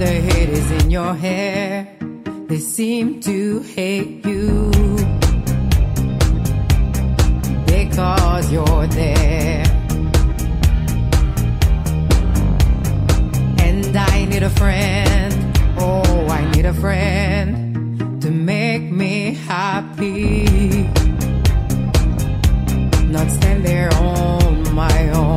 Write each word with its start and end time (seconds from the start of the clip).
The 0.00 0.06
hate 0.06 0.48
is 0.48 0.70
in 0.70 0.90
your 0.90 1.14
hair. 1.14 1.86
They 2.48 2.56
seem 2.56 3.20
to 3.20 3.60
hate 3.60 4.24
you 4.24 4.70
because 7.66 8.50
you're 8.50 8.86
there. 8.86 9.62
And 13.58 13.94
I 13.94 14.24
need 14.24 14.42
a 14.42 14.48
friend, 14.48 15.34
oh, 15.78 16.26
I 16.30 16.50
need 16.52 16.64
a 16.64 16.72
friend 16.72 18.22
to 18.22 18.30
make 18.30 18.90
me 18.90 19.34
happy. 19.34 20.88
Not 23.14 23.30
stand 23.30 23.66
there 23.66 23.92
on 23.96 24.74
my 24.74 25.10
own. 25.10 25.29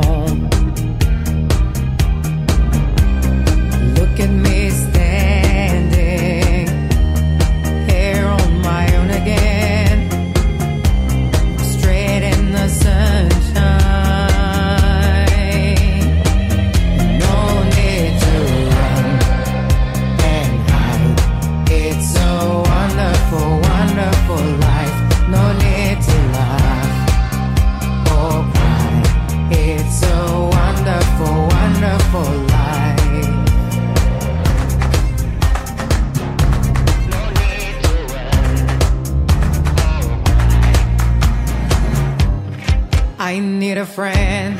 A 43.84 43.86
friend. 43.86 44.56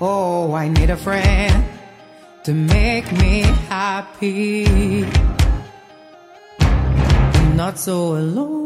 Oh, 0.00 0.52
I 0.54 0.66
need 0.66 0.90
a 0.90 0.96
friend 0.96 1.64
to 2.42 2.52
make 2.52 3.06
me 3.12 3.42
happy. 3.68 5.04
I'm 6.60 7.56
not 7.56 7.78
so 7.78 8.16
alone. 8.16 8.59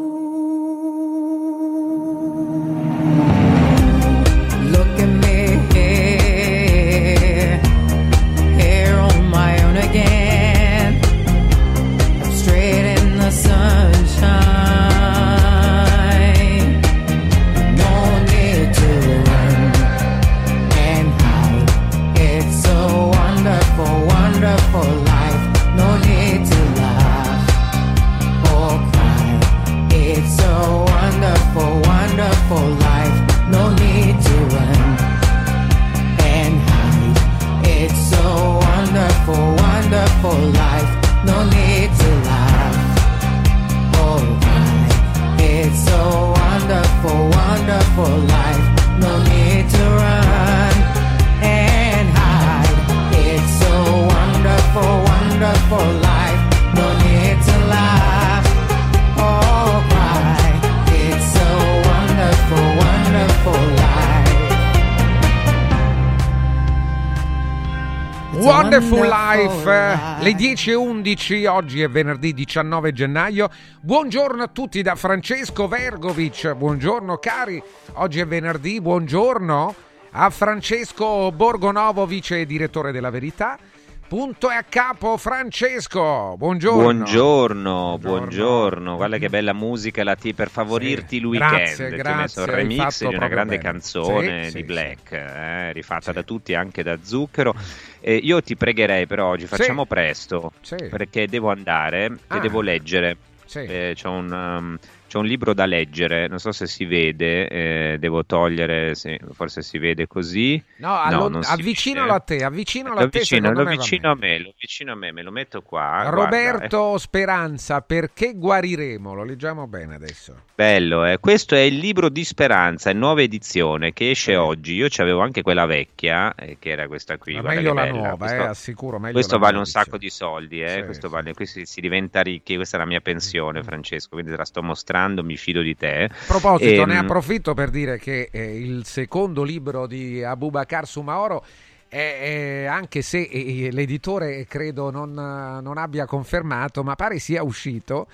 Le 70.21 70.33
10.11, 70.33 71.47
oggi 71.47 71.81
è 71.81 71.89
venerdì 71.89 72.35
19 72.35 72.93
gennaio. 72.93 73.49
Buongiorno 73.81 74.43
a 74.43 74.49
tutti 74.49 74.83
da 74.83 74.97
Francesco 74.97 75.67
Vergovic, 75.67 76.53
buongiorno 76.53 77.17
cari, 77.17 77.63
oggi 77.95 78.21
è 78.21 78.27
venerdì, 78.27 78.83
buongiorno 78.83 79.75
a 80.11 80.29
Francesco 80.29 81.33
Borgonovo, 81.33 82.05
vice 82.05 82.45
direttore 82.45 82.93
della 82.93 83.09
Verità. 83.09 83.59
Punto 84.07 84.51
e 84.51 84.55
a 84.55 84.63
capo 84.63 85.17
Francesco, 85.17 86.35
buongiorno. 86.37 86.83
Buongiorno, 86.83 87.99
buongiorno, 87.99 88.97
guarda 88.97 89.17
che 89.19 89.29
bella 89.29 89.53
musica 89.55 90.05
la 90.05 90.15
T 90.15 90.35
per 90.35 90.51
favorirti 90.51 91.09
Sì, 91.09 91.17
il 91.17 91.25
weekend. 91.25 91.51
grazie, 91.57 91.89
Ti 91.89 91.95
ho 91.95 91.97
grazie, 91.97 92.15
messo 92.21 92.41
il 92.43 92.47
remix 92.47 93.09
di 93.09 93.15
una 93.17 93.29
grande 93.29 93.57
bene. 93.57 93.63
canzone 93.71 94.45
Sì, 94.45 94.53
di 94.53 94.59
sì, 94.59 94.63
Black, 94.65 95.13
eh, 95.13 95.73
rifatta 95.73 96.13
da 96.13 96.23
tutti, 96.23 96.55
anche 96.55 96.83
da 96.85 96.99
Zucchero. 97.03 97.55
Eh, 98.01 98.15
io 98.17 98.41
ti 98.43 98.55
pregherei 98.57 99.07
però 99.07 99.29
oggi, 99.29 99.47
facciamo 99.47 99.85
presto, 99.87 100.53
perché 100.91 101.27
devo 101.27 101.51
andare 101.51 102.13
Ah. 102.29 102.37
e 102.37 102.41
devo 102.41 102.61
leggere 102.61 103.17
Sì. 103.47 103.59
Eh, 103.61 103.95
c'ho, 104.01 104.11
un, 104.11 104.31
um, 104.33 104.79
c'ho 105.15 105.21
un 105.21 105.27
libro 105.27 105.55
da 105.55 105.65
leggere, 105.67 106.27
non 106.27 106.39
so 106.41 106.51
se 106.51 106.67
si 106.67 106.85
vede, 106.85 107.47
eh, 107.49 107.97
devo 108.01 108.25
togliere, 108.25 108.97
sì, 108.97 109.17
forse 109.33 109.63
si 109.63 109.79
vede 109.79 110.09
così. 110.09 110.61
No, 110.79 110.99
allo- 110.99 111.41
si 111.43 111.53
avvicinalo 111.53 112.13
a 112.13 112.19
te, 112.19 112.43
avvicinalo 112.43 112.95
Lo 112.97 113.01
a 113.03 113.09
te. 113.09 113.25
secondo 113.25 113.63
lo 113.63 113.69
avvicino 113.69 114.11
a 114.11 114.15
me, 114.17 114.39
lo 114.41 114.49
avvicino 114.51 114.93
a 114.93 114.95
me, 114.97 115.13
me 115.13 115.23
lo 115.23 115.31
metto 115.31 115.63
qua. 115.63 116.09
Roberto 116.09 116.99
Speranza, 116.99 117.81
perché 117.81 118.33
guariremo? 118.35 119.15
Lo 119.15 119.23
leggiamo 119.25 119.67
bene 119.69 119.95
adesso. 119.95 120.33
Guarda, 120.33 120.53
bello, 120.57 121.05
eh. 121.07 121.19
questo 121.19 121.55
è 121.55 121.61
il 121.61 121.77
libro 121.77 122.09
di 122.09 122.25
Speranza, 122.25 122.91
è 122.91 122.93
nuova 122.93 123.23
edizione 123.23 123.93
che 123.93 124.11
esce 124.11 124.33
Sì. 124.33 124.37
oggi. 124.37 124.75
Io 124.75 124.87
c'avevo 124.89 125.21
anche 125.21 125.43
quella 125.43 125.67
vecchia, 125.67 126.35
eh, 126.35 126.57
che 126.59 126.71
era 126.71 126.87
questa 126.89 127.19
qui. 127.19 127.35
Ma 127.35 127.41
guarda 127.43 127.61
meglio 127.61 127.75
la 127.75 127.87
nuova, 127.87 128.17
Questo- 128.17 128.37
eh, 128.43 128.47
assicuro. 128.47 128.99
Questo 128.99 129.39
vale 129.39 129.59
un 129.59 129.67
sacco 129.67 129.97
di 129.99 130.11
soldi, 130.11 130.61
eh? 130.63 130.69
Sì, 130.79 130.83
questo 130.85 131.07
sì. 131.09 131.13
vale, 131.15 131.35
qui 131.35 131.47
si, 131.47 131.65
si 131.67 131.81
diventa 131.81 132.21
ricchi, 132.23 132.57
questa 132.57 132.77
è 132.77 132.81
la 132.81 132.87
mia 132.87 133.01
pensione, 133.01 133.63
Francesco, 133.63 134.11
quindi 134.11 134.31
te 134.31 134.37
la 134.37 134.45
sto 134.45 134.63
mostrando, 134.63 135.03
mi 135.13 135.37
fido 135.37 135.61
di 135.61 135.77
te. 135.77 136.05
A 136.11 136.15
proposito, 136.27 136.83
Ehm, 136.83 136.89
ne 136.89 136.99
approfitto 136.99 137.55
per 137.55 137.71
dire 137.71 137.99
che 137.99 138.29
eh, 138.31 138.57
il 138.59 138.85
secondo 138.87 139.43
libro 139.43 139.87
di 139.87 140.23
Abubakar 140.23 140.87
Sumaoro, 140.87 141.45
è- 141.89 142.63
è- 142.63 142.65
anche 142.65 143.03
se 143.03 143.21
eh, 143.23 143.69
l'editore 143.71 144.47
credo 144.47 144.91
non, 144.91 145.11
eh, 145.11 145.61
non 145.63 145.79
abbia 145.79 146.07
confermato, 146.07 146.83
ma 146.83 146.95
pare 146.97 147.19
sia 147.19 147.43
uscito 147.43 148.07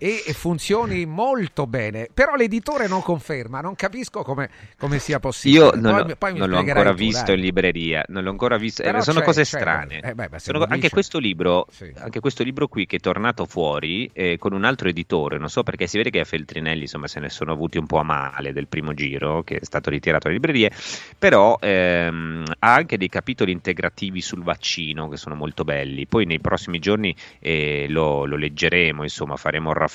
e 0.00 0.32
funzioni 0.32 1.04
molto 1.04 1.66
bene. 1.66 2.08
Però 2.12 2.34
l'editore 2.34 2.88
non 2.88 3.02
conferma, 3.02 3.60
non 3.60 3.74
capisco 3.76 4.22
come, 4.22 4.48
come 4.78 4.98
sia 4.98 5.20
possibile. 5.20 5.64
Io 5.64 5.70
non, 5.74 5.92
Poi- 5.94 6.08
l'ho- 6.08 6.16
poi 6.16 6.34
non 6.38 6.48
l'ho 6.48 6.58
ancora 6.58 6.90
tu, 6.90 6.96
visto 6.96 7.24
dai. 7.26 7.34
in 7.36 7.40
libreria, 7.42 8.02
non 8.08 8.24
l'ho 8.24 8.30
ancora 8.30 8.56
visto, 8.56 8.82
eh, 8.82 9.00
sono 9.02 9.20
cose 9.20 9.44
strane. 9.44 10.00
eh, 10.00 10.14
beh, 10.14 10.28
Sono- 10.38 10.64
anche 10.68 10.88
questo 10.88 11.18
libro, 11.18 11.66
Sì. 11.70 11.92
anche 11.98 12.20
questo 12.20 12.42
libro 12.42 12.66
qui 12.68 12.86
che 12.86 12.96
è 12.96 13.00
tornato 13.00 13.44
fuori 13.44 14.08
eh, 14.14 14.36
con 14.38 14.52
un 14.54 14.64
altro 14.64 14.88
editore, 14.88 15.36
non 15.38 15.50
so 15.50 15.62
perché 15.62 15.86
si 15.86 15.96
vede 15.98 16.10
che 16.10 16.20
a 16.20 16.24
Feltrinelli 16.24 16.82
insomma 16.82 17.06
se 17.06 17.20
ne 17.20 17.28
sono 17.28 17.52
avuti 17.52 17.76
un 17.78 17.86
po' 17.86 17.98
a 17.98 18.02
male 18.02 18.52
del 18.52 18.66
primo 18.68 18.94
giro 18.94 19.42
che 19.42 19.56
è 19.58 19.64
stato 19.64 19.90
ritirato 19.90 20.24
dalle 20.28 20.34
librerie, 20.34 20.70
però 21.18 21.58
ehm, 21.60 22.44
ha 22.60 22.74
anche 22.74 22.96
dei 22.96 23.08
capitoli 23.08 23.52
integrativi 23.52 24.20
sul 24.22 24.42
vaccino 24.42 25.08
che 25.08 25.16
sono 25.16 25.34
molto 25.34 25.64
belli. 25.64 26.06
Poi 26.06 26.24
nei 26.24 26.40
prossimi 26.40 26.78
giorni 26.78 27.14
eh, 27.40 27.86
lo, 27.88 28.24
lo 28.24 28.36
leggeremo, 28.36 29.02
insomma 29.02 29.36
faremo 29.36 29.68
un 29.68 29.74
raffronto, 29.74 29.88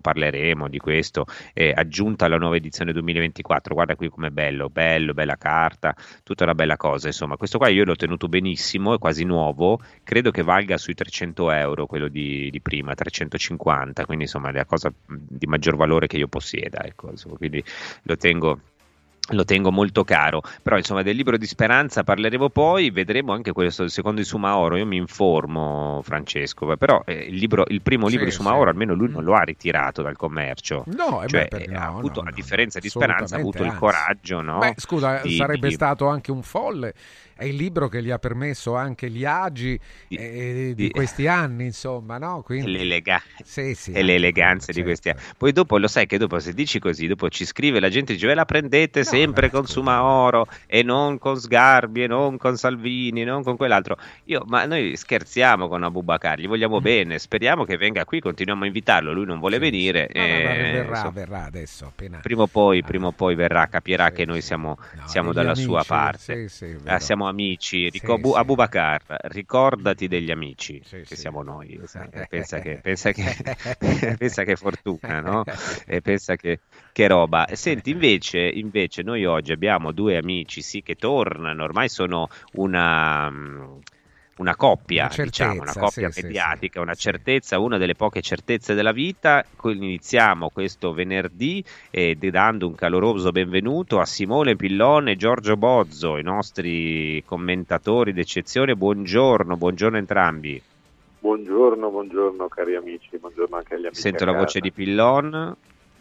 parleremo 0.00 0.68
di 0.68 0.78
questo, 0.78 1.26
eh, 1.52 1.72
aggiunta 1.74 2.24
alla 2.24 2.38
nuova 2.38 2.56
edizione 2.56 2.92
2024. 2.92 3.74
Guarda 3.74 3.94
qui 3.94 4.08
com'è 4.08 4.30
bello, 4.30 4.68
bello, 4.68 5.12
bella 5.12 5.36
carta, 5.36 5.94
tutta 6.22 6.44
una 6.44 6.54
bella 6.54 6.76
cosa. 6.76 7.08
Insomma, 7.08 7.36
questo 7.36 7.58
qua 7.58 7.68
io 7.68 7.84
l'ho 7.84 7.96
tenuto 7.96 8.28
benissimo, 8.28 8.94
è 8.94 8.98
quasi 8.98 9.24
nuovo, 9.24 9.80
credo 10.02 10.30
che 10.30 10.42
valga 10.42 10.78
sui 10.78 10.94
300 10.94 11.50
euro 11.50 11.86
quello 11.86 12.08
di, 12.08 12.50
di 12.50 12.60
prima, 12.60 12.94
350, 12.94 14.04
quindi 14.06 14.24
insomma 14.24 14.48
è 14.48 14.52
la 14.52 14.64
cosa 14.64 14.92
di 15.06 15.46
maggior 15.46 15.76
valore 15.76 16.06
che 16.06 16.16
io 16.16 16.28
possieda. 16.28 16.82
Ecco, 16.82 17.10
insomma, 17.10 17.36
quindi 17.36 17.62
lo 18.02 18.16
tengo. 18.16 18.60
Lo 19.32 19.44
tengo 19.44 19.70
molto 19.70 20.02
caro, 20.02 20.42
però 20.62 20.76
insomma 20.76 21.02
del 21.02 21.14
libro 21.14 21.36
di 21.36 21.46
speranza 21.46 22.02
parleremo 22.02 22.48
poi, 22.48 22.90
vedremo 22.90 23.32
anche 23.32 23.52
questo 23.52 23.86
secondo 23.88 24.20
di 24.20 24.26
Sumaoro, 24.26 24.76
io 24.76 24.86
mi 24.86 24.96
informo 24.96 26.00
Francesco, 26.02 26.76
però 26.76 27.00
eh, 27.06 27.26
il, 27.28 27.36
libro, 27.36 27.64
il 27.68 27.80
primo 27.80 28.06
Sì, 28.06 28.12
libro 28.12 28.24
di 28.26 28.32
sì. 28.32 28.36
Sumaoro 28.38 28.70
almeno 28.70 28.94
lui 28.94 29.08
non 29.08 29.22
lo 29.22 29.34
ha 29.34 29.42
ritirato 29.42 30.02
dal 30.02 30.16
commercio, 30.16 30.82
No, 30.86 31.22
eh 31.22 31.28
cioè, 31.28 31.46
beh, 31.48 31.58
eh, 31.62 31.66
no, 31.68 31.78
ha 31.78 31.84
avuto, 31.86 32.22
no, 32.22 32.28
a 32.28 32.32
differenza 32.32 32.80
di 32.80 32.88
Speranza, 32.88 33.36
ha 33.36 33.38
avuto 33.38 33.62
il 33.62 33.74
coraggio 33.74 34.40
no? 34.40 34.58
Beh, 34.58 34.74
scusa, 34.76 35.20
di- 35.22 35.36
sarebbe 35.36 35.68
di- 35.68 35.74
stato 35.74 36.08
anche 36.08 36.32
un 36.32 36.42
folle. 36.42 36.94
È 37.40 37.44
il 37.44 37.56
libro 37.56 37.88
che 37.88 38.02
gli 38.02 38.10
ha 38.10 38.18
permesso 38.18 38.74
anche 38.76 39.08
gli 39.08 39.24
agi 39.24 39.80
Di- 40.06 40.16
eh, 40.16 40.72
di, 40.74 40.90
questi 40.90 41.26
anni, 41.26 41.64
insomma, 41.64 42.18
no? 42.18 42.42
Quindi, 42.42 42.70
l'elega- 42.72 43.22
sì, 43.42 43.74
sì, 43.74 43.92
e 43.92 44.02
le 44.02 44.16
eleganze 44.16 44.72
di 44.72 44.82
certo. 44.82 44.88
questi 44.90 45.08
anni. 45.08 45.20
Poi 45.38 45.52
dopo 45.52 45.78
lo 45.78 45.88
sai 45.88 46.04
che 46.06 46.18
dopo 46.18 46.38
se 46.38 46.52
dici 46.52 46.78
così, 46.78 47.06
dopo 47.06 47.30
ci 47.30 47.46
scrive 47.46 47.80
la 47.80 47.88
gente 47.88 48.12
dice 48.12 48.26
ve 48.26 48.34
la 48.34 48.44
prendete 48.44 48.98
No, 49.00 49.04
sempre 49.06 49.48
con 49.48 49.62
scusa. 49.62 49.72
Sumaoro 49.72 50.46
e 50.66 50.82
non 50.82 51.16
con 51.16 51.36
Sgarbi 51.40 52.02
e 52.02 52.06
non 52.06 52.36
con 52.36 52.58
Salvini, 52.58 53.24
non 53.24 53.42
con 53.42 53.56
quell'altro. 53.56 53.96
Io, 54.24 54.42
ma 54.46 54.66
noi 54.66 54.94
scherziamo 54.96 55.66
con 55.68 55.82
Abubakar, 55.82 56.38
gli 56.38 56.46
vogliamo 56.46 56.80
bene, 56.82 57.18
speriamo 57.18 57.64
che 57.64 57.78
venga 57.78 58.04
qui, 58.04 58.20
continuiamo 58.20 58.64
a 58.64 58.66
invitarlo, 58.66 59.12
lui 59.12 59.24
non 59.24 59.38
vuole 59.38 59.56
Mm. 59.56 59.62
Sì, 59.62 59.70
venire. 59.70 60.08
sì. 60.12 60.18
No, 60.18 60.22
eh, 60.24 60.68
verrà, 60.68 60.88
insomma, 60.90 61.10
verrà 61.10 61.44
adesso 61.44 61.86
appena. 61.86 62.18
Prima 62.20 62.42
o 62.42 62.46
poi, 62.48 62.82
Ah, 62.82 62.84
prima 62.84 63.06
o 63.08 63.12
poi 63.12 63.34
verrà, 63.34 63.66
capierà 63.68 64.06
sì, 64.08 64.12
che 64.12 64.24
noi 64.26 64.40
siamo, 64.42 64.76
siamo 65.04 65.32
dalla 65.32 65.50
amici, 65.52 65.64
sua 65.64 65.84
parte. 65.84 66.48
sì, 66.48 66.48
sì, 66.48 66.76
Ah, 66.84 66.98
siamo 66.98 67.26
amici. 67.30 67.88
Rico- 67.90 68.12
Sì, 68.12 68.14
Abu- 68.14 68.32
sì. 68.32 68.36
Abubakar, 68.36 69.02
ricordati 69.28 70.06
degli 70.08 70.30
amici 70.30 70.82
Sì, 70.82 71.02
che 71.06 71.16
siamo 71.16 71.42
noi. 71.42 71.80
esatto. 71.82 72.24
Pensa, 72.28 72.60
che, 72.60 72.78
pensa, 72.80 73.12
che, 73.12 73.22
pensa 74.18 74.44
che 74.44 74.56
fortuna, 74.56 75.20
no? 75.20 75.44
E 75.86 76.00
pensa 76.02 76.36
che, 76.36 76.60
che 76.92 77.06
roba. 77.08 77.46
Senti, 77.52 77.90
invece, 77.90 78.40
invece, 78.40 79.02
noi 79.02 79.24
oggi 79.24 79.52
abbiamo 79.52 79.92
due 79.92 80.16
amici, 80.18 80.62
sì, 80.62 80.82
che 80.82 80.96
tornano, 80.96 81.62
ormai 81.64 81.88
sono 81.88 82.28
una. 82.52 83.30
mm, 83.30 83.78
Una 84.40 84.56
coppia, 84.56 85.10
Una 85.12 85.24
diciamo, 85.24 85.52
una 85.52 85.64
certezza, 85.64 85.80
coppia 85.80 86.10
sì, 86.10 86.22
mediatica, 86.22 86.80
sì, 86.80 86.86
una 86.86 86.94
sì. 86.94 87.00
certezza, 87.02 87.58
una 87.58 87.76
delle 87.76 87.94
poche 87.94 88.22
certezze 88.22 88.72
della 88.72 88.92
vita. 88.92 89.44
Iniziamo 89.64 90.48
questo 90.48 90.94
venerdì 90.94 91.62
e 91.90 92.16
dando 92.16 92.66
un 92.66 92.74
caloroso 92.74 93.32
benvenuto 93.32 93.98
a 93.98 94.06
Simone 94.06 94.56
Pillone 94.56 95.12
e 95.12 95.16
Giorgio 95.16 95.58
Bozzo, 95.58 96.16
i 96.16 96.22
nostri 96.22 97.22
commentatori 97.26 98.14
d'eccezione. 98.14 98.74
Buongiorno, 98.74 99.58
buongiorno 99.58 99.98
entrambi. 99.98 100.62
Buongiorno, 101.18 101.90
buongiorno 101.90 102.48
cari 102.48 102.76
amici, 102.76 103.18
buongiorno 103.18 103.56
anche 103.56 103.74
agli 103.74 103.84
amici. 103.84 104.00
Sento 104.00 104.24
la 104.24 104.32
casa. 104.32 104.44
voce 104.44 104.60
di 104.60 104.72
Pillon. 104.72 105.56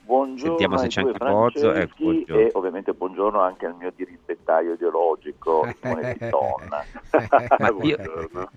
Buongiorno 0.09 0.57
Sentiamo 0.57 0.77
se 0.79 0.87
c'è 0.87 1.01
due 1.03 1.11
anche 1.11 1.23
Bozzo. 1.29 1.59
Ecco, 1.59 1.67
Franceschi 1.67 2.03
buongiorno. 2.03 2.41
e 2.41 2.51
ovviamente 2.53 2.93
buongiorno 2.93 3.39
anche 3.41 3.65
al 3.67 3.75
mio 3.75 3.93
dirimpettaio 3.95 4.73
ideologico, 4.73 5.67
Simone 5.79 6.15
Pitton. 6.15 6.67
Ma 6.67 7.67
io- 7.83 7.95
Buongiorno. 7.95 8.51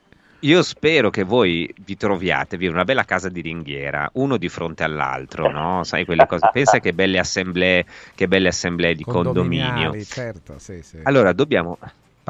Io 0.44 0.62
spero 0.62 1.10
che 1.10 1.24
voi 1.24 1.72
vi 1.84 1.96
troviate, 1.96 2.56
vi 2.56 2.68
una 2.68 2.84
bella 2.84 3.04
casa 3.04 3.28
di 3.28 3.42
ringhiera, 3.42 4.08
uno 4.14 4.38
di 4.38 4.48
fronte 4.48 4.82
all'altro, 4.82 5.50
no? 5.50 5.84
Sai 5.84 6.06
quelle 6.06 6.26
cose. 6.26 6.48
Pensa 6.50 6.80
che 6.80 6.94
belle 6.94 7.18
assemblee, 7.18 7.84
che 8.14 8.26
belle 8.26 8.48
assemblee 8.48 8.94
di 8.94 9.04
condominio. 9.04 9.94
Certo, 10.02 10.58
sì, 10.58 10.82
sì. 10.82 11.00
Allora, 11.02 11.32
dobbiamo 11.32 11.78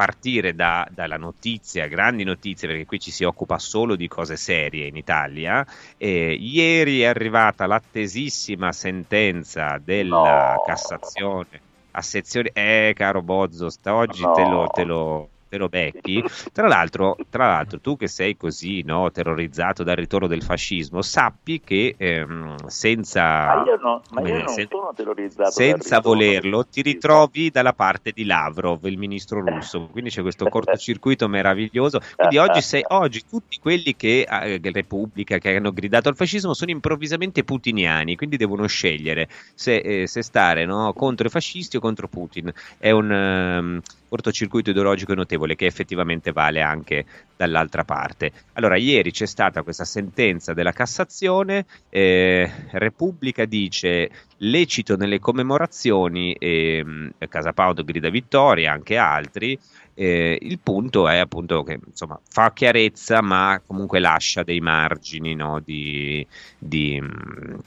partire 0.03 0.53
da- 0.53 0.85
dalla 0.91 1.15
notizia, 1.15 1.87
grandi 1.87 2.25
notizie, 2.25 2.67
perché 2.67 2.83
qui 2.85 2.99
ci 2.99 3.09
si 3.11 3.23
occupa 3.23 3.57
solo 3.57 3.95
di 3.95 4.09
cose 4.09 4.35
serie 4.35 4.87
in 4.87 4.97
Italia. 4.97 5.65
Eh, 5.97 6.33
ieri 6.33 7.01
è 7.01 7.05
arrivata 7.05 7.65
l'attesissima 7.67 8.73
sentenza 8.73 9.77
della 9.81 10.55
No. 10.55 10.61
Cassazione 10.65 11.61
a 11.91 12.01
sezione. 12.01 12.49
Eh, 12.53 12.91
caro 12.93 13.21
Bozzo, 13.21 13.69
sta 13.69 13.95
oggi 13.95 14.23
No. 14.23 14.33
te 14.33 14.43
lo, 14.43 14.69
te 14.69 14.83
lo- 14.83 15.32
te 15.53 15.59
lo 15.59 15.69
becchi. 15.69 16.23
Tra 16.51 16.67
l'altro, 16.67 17.15
tra 17.29 17.45
l'altro, 17.45 17.79
tu 17.79 17.95
che 17.95 18.07
sei 18.07 18.35
così 18.35 18.81
no, 18.81 19.11
terrorizzato 19.11 19.83
dal 19.83 19.95
ritorno 19.95 20.25
del 20.25 20.41
fascismo, 20.41 21.03
sappi 21.03 21.61
che 21.63 21.93
ehm, 21.95 22.65
senza 22.65 23.21
Ma 23.21 23.63
io, 23.63 23.77
no- 23.79 24.01
ma 24.11 24.21
io 24.21 24.25
come 24.27 24.37
non 24.39 24.47
se- 24.47 24.67
sono 24.69 24.91
terrorizzato. 24.95 25.51
senza 25.51 25.99
volerlo, 25.99 26.65
ti 26.65 26.81
ritrovi 26.81 27.51
dalla 27.51 27.73
parte 27.73 28.11
di 28.11 28.25
Lavrov, 28.25 28.83
il 28.85 28.97
ministro 28.97 29.41
russo. 29.41 29.87
Quindi 29.91 30.09
c'è 30.09 30.21
questo 30.23 30.49
cortocircuito 30.49 31.27
meraviglioso. 31.27 31.99
Quindi 32.15 32.37
oggi, 32.39 32.61
sei- 32.61 32.83
oggi 32.87 33.23
tutti 33.29 33.59
quelli 33.59 33.95
che, 33.95 34.25
eh, 34.27 34.59
Repubblica, 34.71 35.37
che 35.37 35.55
hanno 35.55 35.71
gridato 35.71 36.09
al 36.09 36.15
fascismo, 36.15 36.55
sono 36.55 36.71
improvvisamente 36.71 37.43
putiniani, 37.43 38.15
quindi 38.15 38.37
devono 38.37 38.65
scegliere 38.65 39.27
se, 39.53 39.75
eh, 39.77 40.07
se 40.07 40.23
stare 40.23 40.65
no, 40.65 40.93
contro 40.93 41.27
i 41.27 41.29
fascisti 41.29 41.77
o 41.77 41.79
contro 41.79 42.07
Putin. 42.07 42.51
È 42.79 42.89
un 42.89 43.11
ehm, 43.11 43.79
cortocircuito 44.13 44.69
ideologico 44.69 45.15
notevole 45.15 45.55
che 45.55 45.65
effettivamente 45.65 46.31
vale 46.31 46.61
anche 46.61 47.03
dall'altra 47.35 47.83
parte. 47.83 48.31
Allora, 48.53 48.77
ieri 48.77 49.09
c'è 49.09 49.25
stata 49.25 49.63
questa 49.63 49.85
sentenza 49.85 50.53
della 50.53 50.71
Cassazione, 50.71 51.65
eh, 51.89 52.47
Repubblica 52.73 53.45
dice 53.45 54.11
lecito 54.37 54.95
nelle 54.97 55.17
commemorazioni, 55.17 56.35
ehm, 56.37 57.13
Casa 57.27 57.53
Pound 57.53 57.83
grida 57.83 58.09
vittoria, 58.09 58.71
anche 58.71 58.97
altri. 58.97 59.57
eh, 59.95 60.37
il 60.41 60.59
punto 60.59 61.07
è 61.07 61.17
appunto 61.17 61.63
che 61.63 61.79
insomma 61.83 62.19
fa 62.29 62.53
chiarezza, 62.53 63.21
ma 63.21 63.59
comunque 63.65 63.99
lascia 63.99 64.43
dei 64.43 64.59
margini 64.59 65.33
no, 65.33 65.59
di, 65.59 66.25
di, 66.59 66.99
mh, 66.99 67.59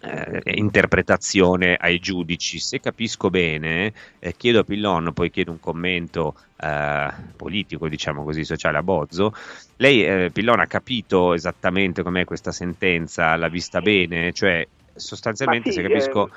eh, 0.00 0.40
interpretazione 0.54 1.76
ai 1.76 1.98
giudici. 1.98 2.58
Se 2.58 2.80
capisco 2.80 3.30
bene, 3.30 3.92
eh, 4.18 4.34
chiedo 4.36 4.60
a 4.60 4.64
Pillon, 4.64 5.12
poi 5.12 5.30
chiedo 5.30 5.50
un 5.50 5.60
commento 5.60 6.34
eh, 6.60 7.08
politico, 7.36 7.88
diciamo 7.88 8.24
così, 8.24 8.44
sociale 8.44 8.78
a 8.78 8.82
Bozzo. 8.82 9.32
Lei, 9.76 10.04
eh, 10.04 10.30
Pillon, 10.32 10.60
ha 10.60 10.66
capito 10.66 11.34
esattamente 11.34 12.02
com'è 12.02 12.24
questa 12.24 12.52
sentenza? 12.52 13.36
L'ha 13.36 13.48
vista 13.48 13.80
bene? 13.80 14.32
Cioè, 14.32 14.66
sostanzialmente, 14.94 15.70
sì, 15.70 15.80
se 15.80 15.88
capisco. 15.88 16.30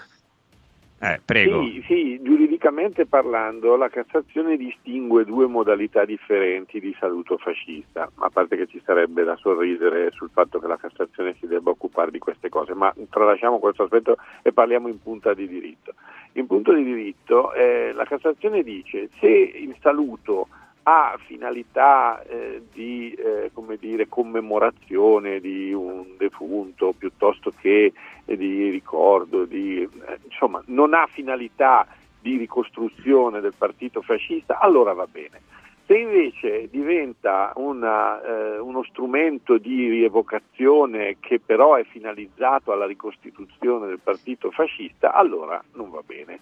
Eh, 1.04 1.20
prego. 1.26 1.64
Sì, 1.64 1.84
sì, 1.88 2.22
giuridicamente 2.22 3.08
parlando 3.08 3.76
la 3.76 3.90
Cassazione 3.90 4.56
distingue 4.56 5.26
due 5.26 5.48
modalità 5.48 6.06
differenti 6.06 6.80
di 6.80 6.96
saluto 7.00 7.38
fascista, 7.38 8.08
a 8.14 8.30
parte 8.30 8.56
che 8.56 8.68
ci 8.68 8.80
sarebbe 8.86 9.24
da 9.24 9.36
sorridere 9.38 10.12
sul 10.12 10.30
fatto 10.32 10.60
che 10.60 10.68
la 10.68 10.78
Cassazione 10.78 11.36
si 11.40 11.48
debba 11.48 11.72
occupare 11.72 12.12
di 12.12 12.20
queste 12.20 12.50
cose, 12.50 12.76
ma 12.76 12.94
tralasciamo 13.10 13.58
questo 13.58 13.84
aspetto 13.84 14.18
e 14.44 14.54
parliamo 14.54 14.90
in 14.90 15.02
punta 15.02 15.34
di 15.34 15.48
diritto. 15.48 15.96
In 16.34 16.46
punto 16.46 16.72
di 16.72 16.84
diritto 16.84 17.52
eh, 17.54 17.94
la 17.94 18.06
Cassazione 18.06 18.62
dice 18.62 19.10
se 19.20 19.28
il 19.28 19.76
saluto 19.82 20.50
ha 20.84 21.18
finalità 21.26 22.22
eh, 22.24 22.64
di 22.72 23.14
eh, 23.14 23.52
dire, 23.80 24.08
commemorazione 24.08 25.40
di 25.40 25.74
un 25.74 26.18
defunto 26.18 26.94
piuttosto 26.98 27.52
che 27.60 27.94
eh, 28.26 28.38
di 28.38 28.70
ricordo, 28.70 29.46
di, 29.46 29.82
eh, 29.82 30.20
insomma 30.24 30.62
non 30.68 30.94
ha 30.94 31.08
finalità 31.08 31.88
di 32.20 32.38
ricostruzione 32.38 33.42
del 33.42 33.54
partito 33.58 34.02
fascista, 34.02 34.60
allora 34.60 34.94
va 34.94 35.08
bene. 35.08 35.42
Se 35.86 35.98
invece 35.98 36.70
diventa 36.70 37.52
una, 37.56 38.22
eh, 38.22 38.60
uno 38.60 38.84
strumento 38.84 39.58
di 39.58 39.90
rievocazione 39.90 41.18
che 41.20 41.40
però 41.40 41.76
è 41.76 41.84
finalizzato 41.84 42.72
alla 42.72 42.86
ricostituzione 42.86 43.88
del 43.88 44.00
partito 44.00 44.52
fascista, 44.52 45.14
allora 45.14 45.62
non 45.74 45.90
va 45.90 46.02
bene. 46.06 46.40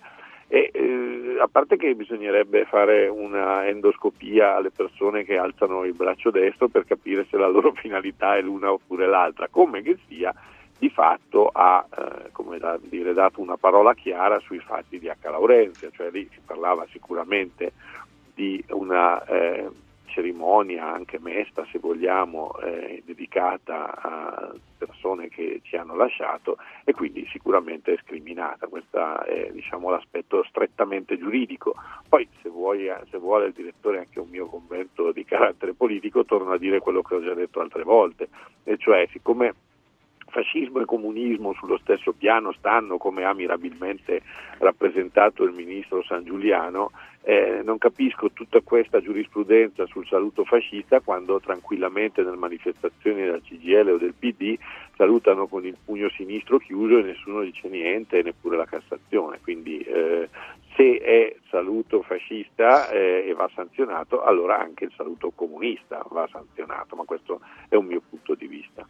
E, 0.51 0.71
eh, 0.73 1.37
a 1.39 1.47
parte 1.47 1.77
che 1.77 1.93
bisognerebbe 1.93 2.65
fare 2.65 3.07
una 3.07 3.67
endoscopia 3.67 4.55
alle 4.55 4.71
persone 4.71 5.23
che 5.23 5.37
alzano 5.37 5.85
il 5.85 5.93
braccio 5.93 6.31
destro 6.31 6.67
per 6.67 6.85
capire 6.85 7.27
se 7.29 7.37
la 7.37 7.47
loro 7.47 7.71
finalità 7.77 8.35
è 8.35 8.41
l'una 8.41 8.71
oppure 8.71 9.05
l'altra, 9.07 9.47
come 9.47 9.83
che 9.83 9.97
sia, 10.07 10.33
di 10.79 10.89
fatto 10.89 11.49
ha 11.53 11.85
eh, 11.95 12.31
come 12.31 12.57
da 12.57 12.79
dire, 12.81 13.13
dato 13.13 13.41
una 13.41 13.57
parola 13.57 13.93
chiara 13.93 14.39
sui 14.39 14.59
fatti 14.59 14.97
di 14.97 15.07
H. 15.07 15.29
Laurenzia, 15.29 15.89
cioè 15.91 16.09
lì 16.09 16.27
si 16.31 16.39
parlava 16.43 16.85
sicuramente 16.89 17.73
di 18.33 18.63
una 18.69 19.23
eh, 19.25 19.69
cerimonia 20.19 20.91
anche 20.91 21.17
mesta, 21.17 21.65
se 21.71 21.79
vogliamo, 21.79 22.57
eh, 22.59 23.01
dedicata 23.05 24.01
a 24.01 24.53
persone 24.77 25.29
che 25.29 25.61
ci 25.63 25.77
hanno 25.77 25.95
lasciato 25.95 26.57
e 26.83 26.93
quindi 26.93 27.25
sicuramente 27.31 27.93
è 27.93 27.97
scriminata. 28.03 28.67
Questo 28.67 29.23
è 29.23 29.49
diciamo, 29.51 29.89
l'aspetto 29.89 30.43
strettamente 30.43 31.17
giuridico. 31.17 31.73
Poi 32.07 32.27
se, 32.41 32.49
vuoi, 32.49 32.91
se 33.09 33.17
vuole 33.17 33.47
il 33.47 33.53
direttore 33.53 33.99
anche 33.99 34.19
un 34.19 34.27
mio 34.29 34.47
commento 34.47 35.11
di 35.13 35.23
carattere 35.23 35.73
politico, 35.73 36.25
torno 36.25 36.51
a 36.51 36.57
dire 36.57 36.79
quello 36.79 37.01
che 37.01 37.15
ho 37.15 37.23
già 37.23 37.33
detto 37.33 37.61
altre 37.61 37.83
volte, 37.83 38.27
e 38.65 38.77
cioè 38.77 39.07
siccome 39.11 39.53
fascismo 40.29 40.79
e 40.79 40.85
comunismo 40.85 41.53
sullo 41.53 41.77
stesso 41.77 42.13
piano 42.13 42.51
stanno, 42.53 42.97
come 42.97 43.23
ha 43.23 43.33
mirabilmente 43.33 44.21
rappresentato 44.59 45.43
il 45.43 45.51
ministro 45.51 46.03
San 46.03 46.23
Giuliano, 46.23 46.91
eh, 47.21 47.61
non 47.63 47.77
capisco 47.77 48.31
tutta 48.31 48.61
questa 48.61 49.01
giurisprudenza 49.01 49.85
sul 49.87 50.07
saluto 50.07 50.45
fascista 50.45 51.01
quando 51.01 51.39
tranquillamente 51.39 52.23
nelle 52.23 52.37
manifestazioni 52.37 53.21
della 53.21 53.39
CGL 53.39 53.89
o 53.89 53.97
del 53.97 54.13
PD 54.17 54.57
salutano 54.95 55.47
con 55.47 55.65
il 55.65 55.77
pugno 55.83 56.09
sinistro 56.09 56.57
chiuso 56.59 56.97
e 56.97 57.03
nessuno 57.03 57.41
dice 57.41 57.67
niente, 57.67 58.23
neppure 58.23 58.57
la 58.57 58.65
Cassazione. 58.65 59.39
Quindi 59.41 59.79
eh, 59.79 60.29
se 60.75 60.97
è 60.97 61.35
saluto 61.49 62.01
fascista 62.01 62.89
eh, 62.89 63.25
e 63.27 63.33
va 63.33 63.49
sanzionato, 63.53 64.23
allora 64.23 64.57
anche 64.57 64.85
il 64.85 64.93
saluto 64.95 65.31
comunista 65.35 66.03
va 66.09 66.27
sanzionato, 66.31 66.95
ma 66.95 67.03
questo 67.03 67.41
è 67.67 67.75
un 67.75 67.85
mio 67.85 68.01
punto 68.09 68.33
di 68.33 68.47
vista. 68.47 68.87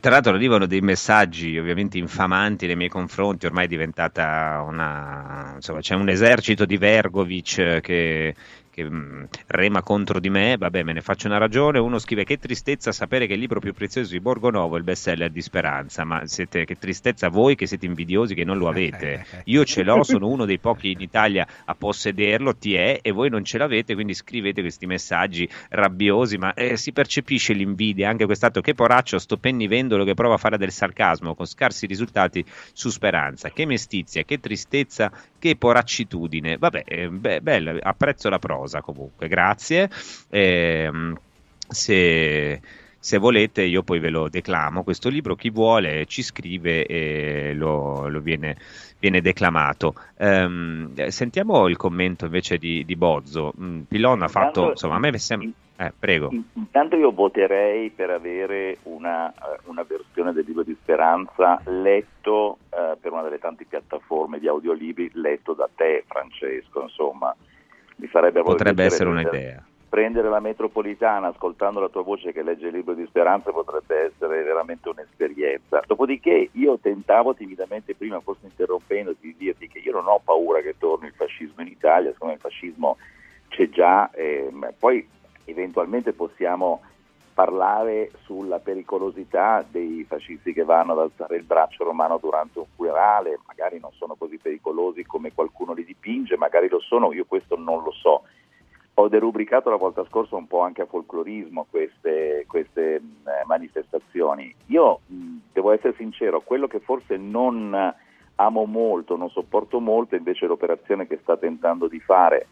Tra 0.00 0.10
l'altro 0.10 0.32
arrivano 0.34 0.66
dei 0.66 0.80
messaggi 0.80 1.58
ovviamente 1.58 1.98
infamanti 1.98 2.66
nei 2.66 2.76
miei 2.76 2.88
confronti, 2.88 3.46
ormai 3.46 3.64
è 3.64 3.68
diventata 3.68 4.62
una... 4.66 5.52
insomma 5.56 5.80
c'è 5.80 5.94
un 5.94 6.08
esercito 6.08 6.64
di 6.64 6.76
Vergovic 6.76 7.80
che, 7.80 8.34
che 8.78 8.84
mh, 8.84 8.94
mm, 8.94 9.24
rema 9.46 9.82
contro 9.82 10.20
di 10.20 10.30
me, 10.30 10.56
vabbè 10.56 10.84
me 10.84 10.92
ne 10.92 11.00
faccio 11.00 11.26
una 11.26 11.38
ragione, 11.38 11.80
uno 11.80 11.98
scrive 11.98 12.22
che 12.22 12.38
tristezza 12.38 12.92
sapere 12.92 13.26
che 13.26 13.34
il 13.34 13.40
libro 13.40 13.58
più 13.58 13.72
prezioso 13.72 14.12
di 14.12 14.20
Borgonovo 14.20 14.76
è 14.76 14.78
il 14.78 14.84
bestseller 14.84 15.30
di 15.30 15.42
Speranza, 15.42 16.04
ma 16.04 16.24
siete, 16.26 16.64
che 16.64 16.78
tristezza 16.78 17.28
voi 17.28 17.56
che 17.56 17.66
siete 17.66 17.86
invidiosi 17.86 18.34
che 18.34 18.44
non 18.44 18.58
lo 18.58 18.68
avete, 18.68 19.26
io 19.46 19.64
ce 19.64 19.82
l'ho, 19.82 20.04
sono 20.04 20.28
uno 20.28 20.44
dei 20.44 20.58
pochi 20.58 20.92
in 20.92 21.00
Italia 21.00 21.46
a 21.64 21.74
possederlo, 21.74 22.56
ti 22.56 22.74
è, 22.74 23.00
e 23.02 23.10
voi 23.10 23.30
non 23.30 23.44
ce 23.44 23.58
l'avete, 23.58 23.94
quindi 23.94 24.14
scrivete 24.14 24.60
questi 24.60 24.86
messaggi 24.86 25.48
rabbiosi, 25.70 26.38
ma 26.38 26.54
eh, 26.54 26.76
si 26.76 26.92
percepisce 26.92 27.52
l'invidia, 27.54 28.08
anche 28.08 28.26
quest'altro 28.26 28.62
che 28.62 28.74
poraccio, 28.74 29.18
sto 29.18 29.38
pennivendolo 29.38 30.04
che 30.04 30.14
prova 30.14 30.34
a 30.34 30.38
fare 30.38 30.56
del 30.56 30.70
sarcasmo 30.70 31.34
con 31.34 31.46
scarsi 31.46 31.86
risultati 31.86 32.44
su 32.72 32.90
Speranza, 32.90 33.50
che 33.50 33.66
mestizia, 33.66 34.22
che 34.22 34.38
tristezza, 34.38 35.10
che 35.38 35.56
poraccitudine, 35.56 36.58
vabbè, 36.58 36.82
eh, 36.86 37.08
be- 37.08 37.40
bello, 37.40 37.76
apprezzo 37.80 38.28
la 38.28 38.38
prosa 38.38 38.67
cosa 38.68 38.82
comunque, 38.82 39.26
grazie. 39.26 39.88
Eh, 40.28 40.90
se, 41.66 42.60
se, 42.98 43.18
volete 43.18 43.62
io 43.62 43.82
poi 43.82 43.98
ve 43.98 44.10
lo 44.10 44.28
declamo 44.28 44.84
questo 44.84 45.08
libro, 45.08 45.34
chi 45.34 45.50
vuole 45.50 46.06
ci 46.06 46.22
scrive 46.22 46.84
e 46.84 47.52
lo, 47.54 48.08
lo 48.08 48.20
viene, 48.20 48.56
viene, 48.98 49.20
declamato. 49.20 49.94
Um, 50.18 50.94
sentiamo 51.08 51.66
il 51.68 51.76
commento 51.76 52.26
invece 52.26 52.58
di, 52.58 52.84
di 52.84 52.94
Bozzo. 52.94 53.52
Mm, 53.58 53.80
Pilon 53.82 54.22
ha 54.22 54.28
fatto, 54.28 54.70
insomma 54.70 54.96
a 54.96 54.98
me 54.98 55.18
sembra... 55.18 55.48
Eh, 55.80 55.92
prego. 55.96 56.28
Intanto 56.54 56.96
io 56.96 57.12
voterei 57.12 57.90
per 57.90 58.10
avere 58.10 58.78
una, 58.82 59.30
eh, 59.30 59.60
una, 59.66 59.84
versione 59.84 60.32
del 60.32 60.44
libro 60.44 60.64
di 60.64 60.76
Speranza 60.82 61.60
letto 61.66 62.58
eh, 62.70 62.96
per 63.00 63.12
una 63.12 63.22
delle 63.22 63.38
tante 63.38 63.64
piattaforme 63.64 64.40
di 64.40 64.48
audiolibri, 64.48 65.08
letto 65.14 65.54
da 65.54 65.68
te 65.72 66.02
Francesco, 66.08 66.82
insomma, 66.82 67.32
mi 67.98 68.06
farebbe 68.06 68.42
Potrebbe 68.42 68.84
essere 68.84 69.08
un'idea. 69.08 69.64
Prendere 69.88 70.28
la 70.28 70.40
metropolitana 70.40 71.28
ascoltando 71.28 71.80
la 71.80 71.88
tua 71.88 72.02
voce 72.02 72.32
che 72.32 72.42
legge 72.42 72.66
il 72.66 72.74
libro 72.74 72.92
di 72.92 73.06
speranza 73.06 73.50
potrebbe 73.50 74.10
essere 74.12 74.42
veramente 74.42 74.90
un'esperienza. 74.90 75.82
Dopodiché 75.86 76.50
io 76.52 76.78
tentavo 76.78 77.34
timidamente 77.34 77.94
prima, 77.94 78.20
forse 78.20 78.46
interrompendo, 78.46 79.14
di 79.18 79.34
dirti 79.36 79.66
che 79.66 79.78
io 79.78 79.92
non 79.92 80.06
ho 80.06 80.20
paura 80.22 80.60
che 80.60 80.74
torni 80.78 81.06
il 81.06 81.14
fascismo 81.14 81.62
in 81.62 81.68
Italia, 81.68 82.12
siccome 82.12 82.34
il 82.34 82.38
fascismo 82.38 82.98
c'è 83.48 83.70
già, 83.70 84.10
eh, 84.10 84.50
poi 84.78 85.08
eventualmente 85.46 86.12
possiamo 86.12 86.82
parlare 87.38 88.10
sulla 88.24 88.58
pericolosità 88.58 89.64
dei 89.70 90.04
fascisti 90.08 90.52
che 90.52 90.64
vanno 90.64 90.90
ad 90.90 90.98
alzare 90.98 91.36
il 91.36 91.44
braccio 91.44 91.84
romano 91.84 92.18
durante 92.20 92.58
un 92.58 92.64
funerale, 92.74 93.38
magari 93.46 93.78
non 93.78 93.92
sono 93.92 94.16
così 94.16 94.38
pericolosi 94.38 95.04
come 95.04 95.32
qualcuno 95.32 95.72
li 95.72 95.84
dipinge, 95.84 96.36
magari 96.36 96.68
lo 96.68 96.80
sono, 96.80 97.12
io 97.12 97.26
questo 97.28 97.56
non 97.56 97.84
lo 97.84 97.92
so. 97.92 98.24
Ho 98.94 99.06
derubricato 99.06 99.70
la 99.70 99.76
volta 99.76 100.04
scorsa 100.06 100.34
un 100.34 100.48
po' 100.48 100.62
anche 100.62 100.82
a 100.82 100.86
folclorismo 100.86 101.68
queste, 101.70 102.44
queste 102.48 102.96
eh, 102.96 103.02
manifestazioni. 103.46 104.52
Io 104.66 104.98
devo 105.06 105.70
essere 105.70 105.94
sincero, 105.96 106.40
quello 106.40 106.66
che 106.66 106.80
forse 106.80 107.16
non 107.18 107.94
amo 108.34 108.64
molto, 108.64 109.16
non 109.16 109.30
sopporto 109.30 109.78
molto, 109.78 110.16
invece 110.16 110.46
l'operazione 110.46 111.06
che 111.06 111.20
sta 111.22 111.36
tentando 111.36 111.86
di 111.86 112.00
fare 112.00 112.48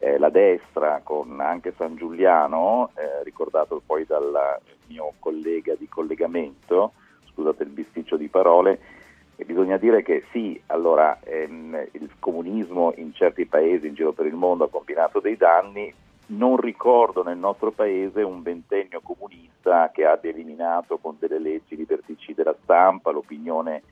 eh, 0.00 0.18
la 0.18 0.30
destra 0.30 1.02
con 1.04 1.40
anche 1.40 1.74
San 1.76 1.94
Giuliano, 1.94 2.90
eh, 2.94 3.22
ricordato 3.22 3.82
poi 3.84 4.04
dal 4.06 4.58
mio 4.86 5.12
collega 5.18 5.74
di 5.78 5.88
collegamento, 5.88 6.92
scusate 7.30 7.62
il 7.62 7.68
bisticcio 7.68 8.16
di 8.16 8.28
parole, 8.28 8.80
e 9.36 9.44
bisogna 9.44 9.76
dire 9.76 10.02
che 10.02 10.24
sì, 10.32 10.60
allora 10.66 11.18
ehm, 11.22 11.88
il 11.92 12.10
comunismo 12.18 12.92
in 12.96 13.12
certi 13.14 13.46
paesi 13.46 13.86
in 13.86 13.94
giro 13.94 14.12
per 14.12 14.26
il 14.26 14.34
mondo 14.34 14.64
ha 14.64 14.70
combinato 14.70 15.20
dei 15.20 15.36
danni, 15.36 15.92
non 16.26 16.56
ricordo 16.56 17.22
nel 17.22 17.38
nostro 17.38 17.70
paese 17.70 18.22
un 18.22 18.42
ventennio 18.42 19.00
comunista 19.02 19.90
che 19.92 20.06
abbia 20.06 20.30
eliminato 20.30 20.98
con 20.98 21.16
delle 21.18 21.38
leggi 21.38 21.76
liberticide 21.76 22.42
la 22.42 22.54
stampa, 22.62 23.10
l'opinione 23.10 23.82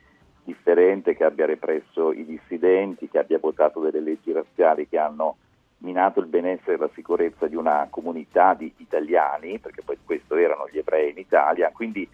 differente, 0.45 1.15
che 1.15 1.25
abbia 1.25 1.47
represso 1.47 2.13
i 2.13 2.25
dissidenti, 2.25 3.09
che 3.09 3.19
abbia 3.19 3.39
votato 3.39 3.81
delle 3.81 4.01
leggi 4.01 4.33
razziali 4.33 4.89
che 4.89 4.99
hanno 4.99 5.37
minato 5.79 6.21
il 6.21 6.27
benessere 6.27 6.75
e 6.75 6.79
la 6.79 6.91
sicurezza 6.95 7.47
di 7.47 7.57
una 7.57 7.87
comunità 7.91 8.55
di 8.55 8.73
italiani, 8.79 9.59
perché 9.59 9.83
poi 9.83 9.99
questo 10.05 10.35
erano 10.37 10.69
gli 10.71 10.79
ebrei 10.79 11.11
in 11.11 11.19
Italia, 11.19 11.71
quindi 11.73 12.09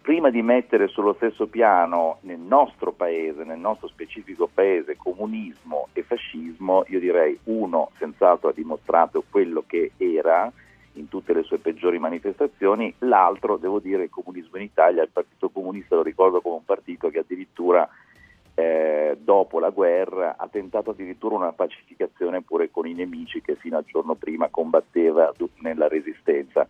prima 0.00 0.30
di 0.30 0.42
mettere 0.42 0.88
sullo 0.88 1.12
stesso 1.14 1.46
piano 1.46 2.18
nel 2.22 2.38
nostro 2.38 2.92
paese, 2.92 3.44
nel 3.44 3.58
nostro 3.58 3.88
specifico 3.88 4.48
paese, 4.52 4.96
comunismo 4.96 5.88
e 5.92 6.02
fascismo, 6.02 6.84
io 6.88 6.98
direi 6.98 7.38
uno 7.44 7.90
senz'altro 7.98 8.48
ha 8.48 8.52
dimostrato 8.52 9.22
quello 9.28 9.64
che 9.66 9.92
era 9.96 10.50
in 10.94 11.08
tutte 11.08 11.32
le 11.32 11.42
sue 11.42 11.58
peggiori 11.58 11.98
manifestazioni, 11.98 12.92
l'altro 12.98 13.56
devo 13.56 13.78
dire 13.78 14.04
il 14.04 14.10
comunismo 14.10 14.58
in 14.58 14.64
Italia, 14.64 15.02
il 15.02 15.10
Partito 15.10 15.48
Comunista 15.48 15.96
lo 15.96 16.02
ricordo 16.02 16.40
come 16.40 16.56
un 16.56 16.64
partito 16.64 17.08
che 17.08 17.20
addirittura 17.20 17.88
eh, 18.54 19.16
dopo 19.18 19.58
la 19.58 19.70
guerra 19.70 20.36
ha 20.36 20.48
tentato 20.48 20.90
addirittura 20.90 21.36
una 21.36 21.52
pacificazione 21.52 22.42
pure 22.42 22.70
con 22.70 22.86
i 22.86 22.94
nemici 22.94 23.40
che 23.40 23.56
fino 23.56 23.78
al 23.78 23.84
giorno 23.84 24.14
prima 24.14 24.48
combatteva 24.48 25.32
nella 25.60 25.88
resistenza. 25.88 26.66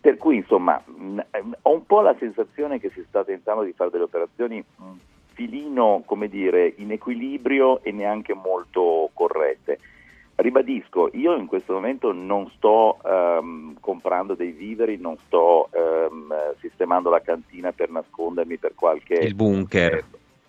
Per 0.00 0.16
cui 0.16 0.36
insomma 0.36 0.82
mh, 0.84 1.20
ho 1.62 1.72
un 1.72 1.86
po' 1.86 2.00
la 2.00 2.16
sensazione 2.18 2.80
che 2.80 2.90
si 2.90 3.04
sta 3.08 3.24
tentando 3.24 3.62
di 3.62 3.72
fare 3.72 3.90
delle 3.90 4.04
operazioni 4.04 4.58
mh, 4.58 4.84
filino, 5.34 6.02
come 6.06 6.28
dire, 6.28 6.72
in 6.76 6.90
equilibrio 6.90 7.82
e 7.82 7.92
neanche 7.92 8.34
molto 8.34 9.10
corrette. 9.12 9.78
Ribadisco, 10.36 11.10
io 11.12 11.34
in 11.34 11.46
questo 11.46 11.72
momento 11.72 12.12
non 12.12 12.50
sto 12.56 12.98
um, 13.02 13.74
comprando 13.80 14.34
dei 14.34 14.50
viveri, 14.50 14.98
non 14.98 15.16
sto 15.26 15.70
um, 15.72 16.34
sistemando 16.60 17.08
la 17.08 17.22
cantina 17.22 17.72
per 17.72 17.90
nascondermi 17.90 18.58
per 18.58 18.74
qualche... 18.74 19.14
Il 19.14 19.34
bunker. 19.34 20.04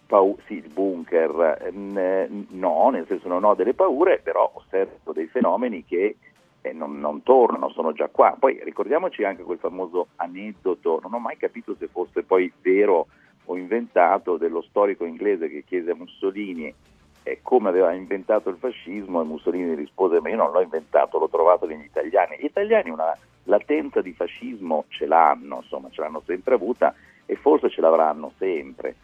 Eh, 0.08 0.14
pau- 0.14 0.40
sì, 0.46 0.56
il 0.56 0.70
bunker. 0.74 1.72
no, 1.74 2.90
nel 2.90 3.06
senso 3.08 3.28
non 3.28 3.44
ho 3.44 3.54
delle 3.54 3.74
paure, 3.74 4.20
però 4.24 4.50
osservo 4.54 5.12
dei 5.12 5.28
fenomeni 5.28 5.84
che 5.86 6.16
eh, 6.62 6.74
non, 6.74 7.00
non, 7.00 7.22
tornano, 7.24 7.70
sono 7.70 7.92
già 7.94 8.08
qua. 8.08 8.36
Poi 8.40 8.60
ricordiamoci 8.64 9.24
anche 9.24 9.44
quel 9.44 9.60
famoso 9.60 10.08
aneddoto, 10.16 11.00
non 11.02 11.14
ho 11.14 11.20
mai 11.20 11.38
capito 11.38 11.76
se 11.78 11.88
fosse 11.88 12.24
poi 12.24 12.52
vero 12.62 13.08
o 13.46 13.58
inventato, 13.58 14.38
dello 14.38 14.62
storico 14.62 15.06
inglese 15.06 15.50
che 15.50 15.64
chiese 15.64 15.92
a 15.92 15.96
Mussolini 15.96 16.74
eh, 17.24 17.40
come 17.42 17.70
aveva 17.70 17.94
inventato 17.94 18.50
il 18.50 18.58
fascismo 18.58 19.22
e 19.22 19.26
Mussolini 19.26 19.74
rispose 19.74 20.20
ma 20.20 20.30
io 20.30 20.36
non 20.36 20.52
l'ho 20.52 20.62
inventato, 20.62 21.18
l'ho 21.18 21.30
trovato 21.30 21.66
negli 21.66 21.84
italiani. 21.84 22.38
Gli 22.40 22.46
italiani 22.46 22.90
una 22.90 23.16
latenza 23.44 24.02
di 24.02 24.14
fascismo 24.14 24.86
ce 24.90 25.06
l'hanno, 25.06 25.58
insomma 25.62 25.90
ce 25.92 26.02
l'hanno 26.02 26.22
sempre 26.26 26.56
avuta 26.56 26.94
e 27.26 27.36
forse 27.36 27.70
ce 27.70 27.82
l'avranno 27.82 28.32
sempre. 28.38 28.96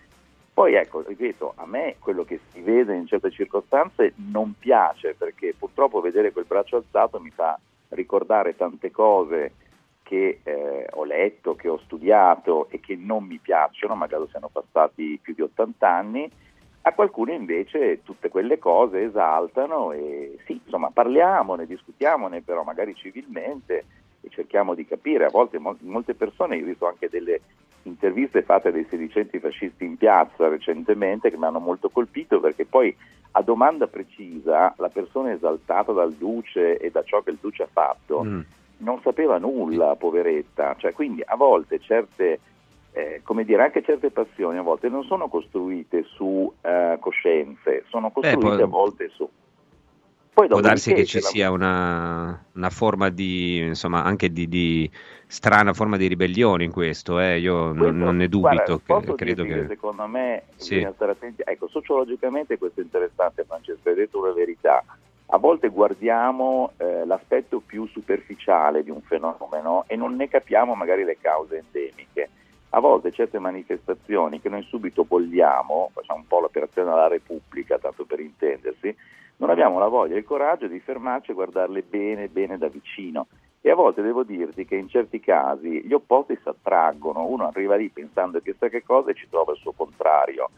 Poi 0.54 0.76
ecco, 0.76 1.02
ripeto, 1.02 1.54
a 1.56 1.66
me 1.66 1.96
quello 1.98 2.24
che 2.24 2.40
si 2.52 2.62
vede 2.62 2.96
in 2.96 3.08
certe 3.08 3.32
circostanze 3.32 4.14
non 4.32 4.54
piace 4.60 5.16
perché 5.16 5.56
purtroppo 5.58 6.00
vedere 6.00 6.32
quel 6.32 6.46
braccio 6.46 6.76
alzato 6.76 7.20
mi 7.20 7.32
fa 7.32 7.60
ricordare 7.90 8.56
tante 8.56 8.92
cose 8.92 9.54
che 10.04 10.42
eh, 10.44 10.88
ho 10.92 11.06
letto, 11.06 11.56
che 11.56 11.70
ho 11.70 11.80
studiato 11.80 12.68
e 12.70 12.80
che 12.80 12.96
non 12.96 13.24
mi 13.24 13.40
piacciono, 13.40 13.96
magari 13.96 14.28
siano 14.30 14.50
passati 14.52 15.18
più 15.20 15.34
di 15.34 15.42
80 15.42 15.90
anni, 15.90 16.30
a 16.82 16.94
qualcuno 16.94 17.32
invece 17.32 18.04
tutte 18.04 18.30
quelle 18.30 18.60
cose 18.60 19.04
esaltano 19.04 19.92
e 19.92 20.38
sì, 20.46 20.60
insomma, 20.64 20.92
parliamone, 20.92 21.66
discutiamone 21.66 22.42
però 22.42 22.64
magari 22.64 22.94
civilmente 22.94 23.86
e 24.22 24.30
cerchiamo 24.30 24.76
di 24.76 24.86
capire. 24.86 25.26
A 25.26 25.30
volte 25.30 25.58
molte 25.60 26.14
persone, 26.14 26.58
io 26.58 26.64
ho 26.64 26.68
visto 26.68 26.88
anche 26.88 27.10
delle 27.10 27.42
interviste 27.84 28.44
fatte 28.44 28.72
dai 28.72 28.86
sedicenti 28.90 29.40
fascisti 29.40 29.86
in 29.86 29.98
piazza 29.98 30.48
recentemente 30.48 31.30
che 31.30 31.38
mi 31.38 31.46
hanno 31.46 31.60
molto 31.60 31.90
colpito 31.90 32.40
perché 32.40 32.66
poi 32.66 32.96
a 33.36 33.42
domanda 33.42 33.88
precisa 33.88 34.74
la 34.78 34.90
persona 34.90 35.32
esaltata 35.32 35.92
dal 35.92 36.14
Duce 36.14 36.78
e 36.78 36.92
da 36.92 37.04
ciò 37.04 37.22
che 37.22 37.32
il 37.32 37.40
Duce 37.42 37.64
ha 37.64 37.70
fatto 37.72 38.24
mm. 38.24 38.40
non 38.78 39.00
sapeva 39.02 39.38
nulla, 39.38 39.96
poveretta, 39.96 40.76
cioè, 40.78 40.94
quindi 40.94 41.24
a 41.26 41.36
volte 41.36 41.80
certe, 41.80 42.40
eh, 42.92 43.22
come 43.24 43.44
dire, 43.44 43.64
anche 43.64 43.82
certe 43.82 44.12
passioni 44.12 44.60
a 44.60 44.62
volte 44.62 44.88
non 44.88 45.04
sono 45.04 45.30
costruite 45.30 46.04
su 46.04 46.26
uh, 46.26 47.00
coscienze, 47.00 47.86
sono 47.88 48.12
costruite 48.12 48.38
Beh, 48.38 48.56
poi... 48.56 48.62
a 48.62 48.68
volte 48.68 49.10
su 49.10 49.28
poi 50.34 50.48
Può 50.48 50.62
darsi 50.62 50.94
che 50.94 51.06
ci 51.06 51.20
la... 51.20 51.28
sia 51.28 51.52
una, 51.52 52.44
una, 52.54 52.70
forma 52.72 53.10
di, 53.10 53.60
insomma, 53.60 54.04
anche 54.04 54.32
di, 54.32 54.48
di, 54.48 54.90
strana 55.28 55.74
forma 55.74 55.96
di 55.96 56.08
ribellione 56.08 56.64
in 56.64 56.72
questo, 56.72 57.20
eh? 57.20 57.38
io 57.38 57.70
questo, 57.70 57.84
non, 57.84 57.98
non, 57.98 58.16
ne 58.18 58.28
dubito. 58.28 58.82
Guarda, 58.84 59.14
che, 59.14 59.16
credo 59.16 59.44
che... 59.44 59.68
Secondo 59.68 60.08
me, 60.08 60.44
sì. 60.56 60.88
stare 60.96 61.12
attenti. 61.12 61.44
Ecco, 61.46 61.68
sociologicamente 61.68 62.58
questo 62.58 62.80
è 62.80 62.84
interessante, 62.84 63.44
Francesco, 63.46 63.90
hai 63.90 63.96
detto 63.96 64.20
una 64.20 64.32
verità. 64.32 64.84
A 65.28 65.38
volte 65.38 65.68
guardiamo 65.68 66.72
eh, 66.78 67.06
l'aspetto 67.06 67.62
più 67.64 67.86
superficiale 67.86 68.84
di 68.84 68.90
un 68.90 69.02
fenomeno 69.02 69.84
e 69.88 69.96
non 69.96 70.16
ne 70.16 70.28
capiamo 70.28 70.74
magari 70.74 71.04
le 71.04 71.18
cause 71.22 71.64
endemiche. 71.64 72.30
A 72.76 72.80
volte 72.80 73.12
certe 73.12 73.38
manifestazioni 73.38 74.42
che 74.42 74.50
noi 74.50 74.64
subito 74.64 75.06
vogliamo, 75.08 75.92
facciamo 75.94 76.22
un 76.22 76.28
po' 76.28 76.40
l'operazione 76.40 76.90
alla 76.90 77.08
Repubblica, 77.08 77.78
tanto 77.78 78.04
per 78.04 78.20
intendersi, 78.20 78.96
non 79.38 79.52
abbiamo 79.52 79.78
la 79.78 79.88
voglia 79.88 80.16
e 80.16 80.20
il 80.20 80.26
coraggio 80.26 80.66
di 80.66 80.80
fermarci 80.80 81.32
e 81.32 81.34
guardarle 81.36 81.84
bene, 81.84 82.30
bene 82.30 82.58
da 82.58 82.70
vicino. 82.70 83.28
E 83.62 83.70
a 83.70 83.76
volte 83.76 84.02
devo 84.02 84.24
dirti 84.24 84.66
che 84.66 84.76
in 84.76 84.90
certi 84.90 85.20
casi 85.20 85.86
gli 85.86 85.94
opposti 85.94 86.36
si 86.42 86.50
attraggono, 86.50 87.28
uno 87.28 87.46
arriva 87.46 87.76
lì 87.76 87.90
pensando 87.90 88.40
chissà 88.40 88.70
che 88.70 88.82
cosa 88.82 89.12
e 89.12 89.14
ci 89.14 89.30
trova 89.30 89.52
il 89.52 89.60
suo 89.60 89.74
contrario. 89.74 90.50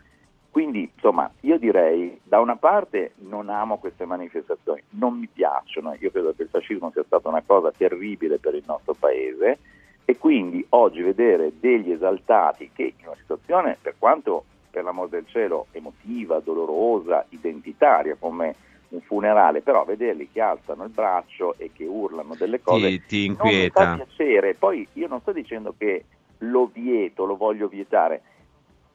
Quindi, 0.49 0.89
insomma, 0.93 1.29
io 1.41 1.59
direi, 1.59 2.17
da 2.23 2.39
una 2.39 2.55
parte 2.55 3.11
non 3.17 3.49
amo 3.49 3.77
queste 3.77 4.05
manifestazioni, 4.05 4.81
non 4.91 5.19
mi 5.19 5.27
piacciono, 5.27 5.93
io 5.99 6.11
credo 6.11 6.33
che 6.33 6.43
il 6.43 6.49
fascismo 6.49 6.91
sia 6.91 7.03
stata 7.03 7.27
una 7.27 7.43
cosa 7.45 7.73
terribile 7.73 8.39
per 8.39 8.55
il 8.55 8.63
nostro 8.65 8.93
paese 8.97 9.59
e 10.05 10.17
quindi 10.17 10.63
oggi 10.69 11.01
vedere 11.01 11.51
degli 11.59 11.91
esaltati 11.91 12.69
che 12.73 12.93
in 12.97 13.07
una 13.07 13.17
situazione, 13.19 13.77
per 13.81 13.95
quanto 13.97 14.45
per 14.69 14.83
l'amor 14.83 15.09
del 15.09 15.25
cielo 15.27 15.67
emotiva, 15.71 16.39
dolorosa, 16.39 17.25
identitaria 17.29 18.15
come 18.19 18.55
un 18.89 19.01
funerale, 19.01 19.61
però 19.61 19.83
vederli 19.85 20.29
che 20.31 20.41
alzano 20.41 20.83
il 20.83 20.89
braccio 20.89 21.55
e 21.57 21.71
che 21.73 21.85
urlano 21.85 22.35
delle 22.35 22.61
cose 22.61 22.89
ti, 22.89 23.05
ti 23.05 23.25
inquieta. 23.25 23.83
Non 23.83 23.91
mi 23.93 23.97
fa 23.99 24.03
piacere. 24.03 24.53
Poi 24.53 24.87
io 24.93 25.07
non 25.07 25.21
sto 25.21 25.31
dicendo 25.31 25.73
che 25.77 26.03
lo 26.39 26.69
vieto, 26.71 27.25
lo 27.25 27.37
voglio 27.37 27.67
vietare. 27.67 28.21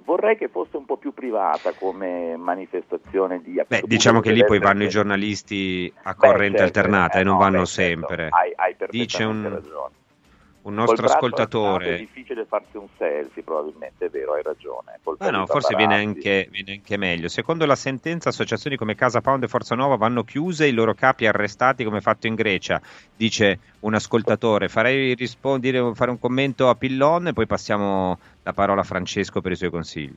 Vorrei 0.05 0.37
che 0.37 0.49
fosse 0.49 0.77
un 0.77 0.85
po' 0.85 0.97
più 0.97 1.15
privata 1.15 1.73
come 1.73 2.37
manifestazione 2.37 3.41
di 3.43 3.61
Beh, 3.67 3.83
diciamo 3.85 4.21
che 4.21 4.33
lì 4.33 4.45
poi 4.45 4.59
vanno 4.59 4.85
i 4.85 4.89
giornalisti 4.89 5.93
a 6.03 6.15
corrente 6.15 6.59
certo, 6.59 6.79
alternata 6.79 7.19
eh, 7.19 7.21
e 7.23 7.25
non 7.25 7.35
no, 7.35 7.39
vanno 7.39 7.61
beh, 7.61 7.67
certo. 7.67 7.83
sempre. 7.83 8.29
Hai, 8.31 8.53
hai 8.55 8.77
Dice 8.91 9.25
un, 9.25 9.49
ragione 9.49 9.99
un 10.63 10.75
nostro 10.75 11.07
ascoltatore. 11.07 11.95
È 11.95 11.99
difficile 11.99 12.45
farsi 12.45 12.77
un 12.77 12.89
selfie, 12.99 13.43
probabilmente, 13.43 14.07
è 14.07 14.11
vero, 14.11 14.35
hai 14.35 14.43
ragione. 14.43 14.99
Ah, 15.19 15.31
no, 15.31 15.47
forse 15.47 15.75
viene 15.75 15.95
anche, 15.95 16.49
viene 16.51 16.73
anche, 16.73 16.97
meglio. 16.97 17.29
Secondo 17.29 17.67
la 17.67 17.77
sentenza, 17.77 18.29
associazioni 18.29 18.77
come 18.77 18.95
Casa 18.95 19.21
Pound 19.21 19.43
e 19.43 19.49
Forza 19.49 19.75
Nuova 19.75 19.97
vanno 19.97 20.23
chiuse, 20.23 20.67
i 20.67 20.73
loro 20.73 20.95
capi 20.95 21.27
arrestati 21.27 21.85
come 21.85 22.01
fatto 22.01 22.27
in 22.27 22.35
Grecia, 22.35 22.81
dice 23.17 23.59
un 23.81 23.95
ascoltatore. 23.95 24.69
Farei 24.69 25.15
rispondere, 25.15 25.95
fare 25.95 26.11
un 26.11 26.19
commento 26.19 26.69
a 26.69 26.75
Pillon 26.75 27.29
e 27.29 27.33
poi 27.33 27.47
passiamo 27.47 28.19
la 28.43 28.53
parola 28.53 28.81
a 28.81 28.85
Francesco 28.85 29.41
per 29.41 29.53
i 29.53 29.57
suoi 29.57 29.71
consigli. 29.71 30.17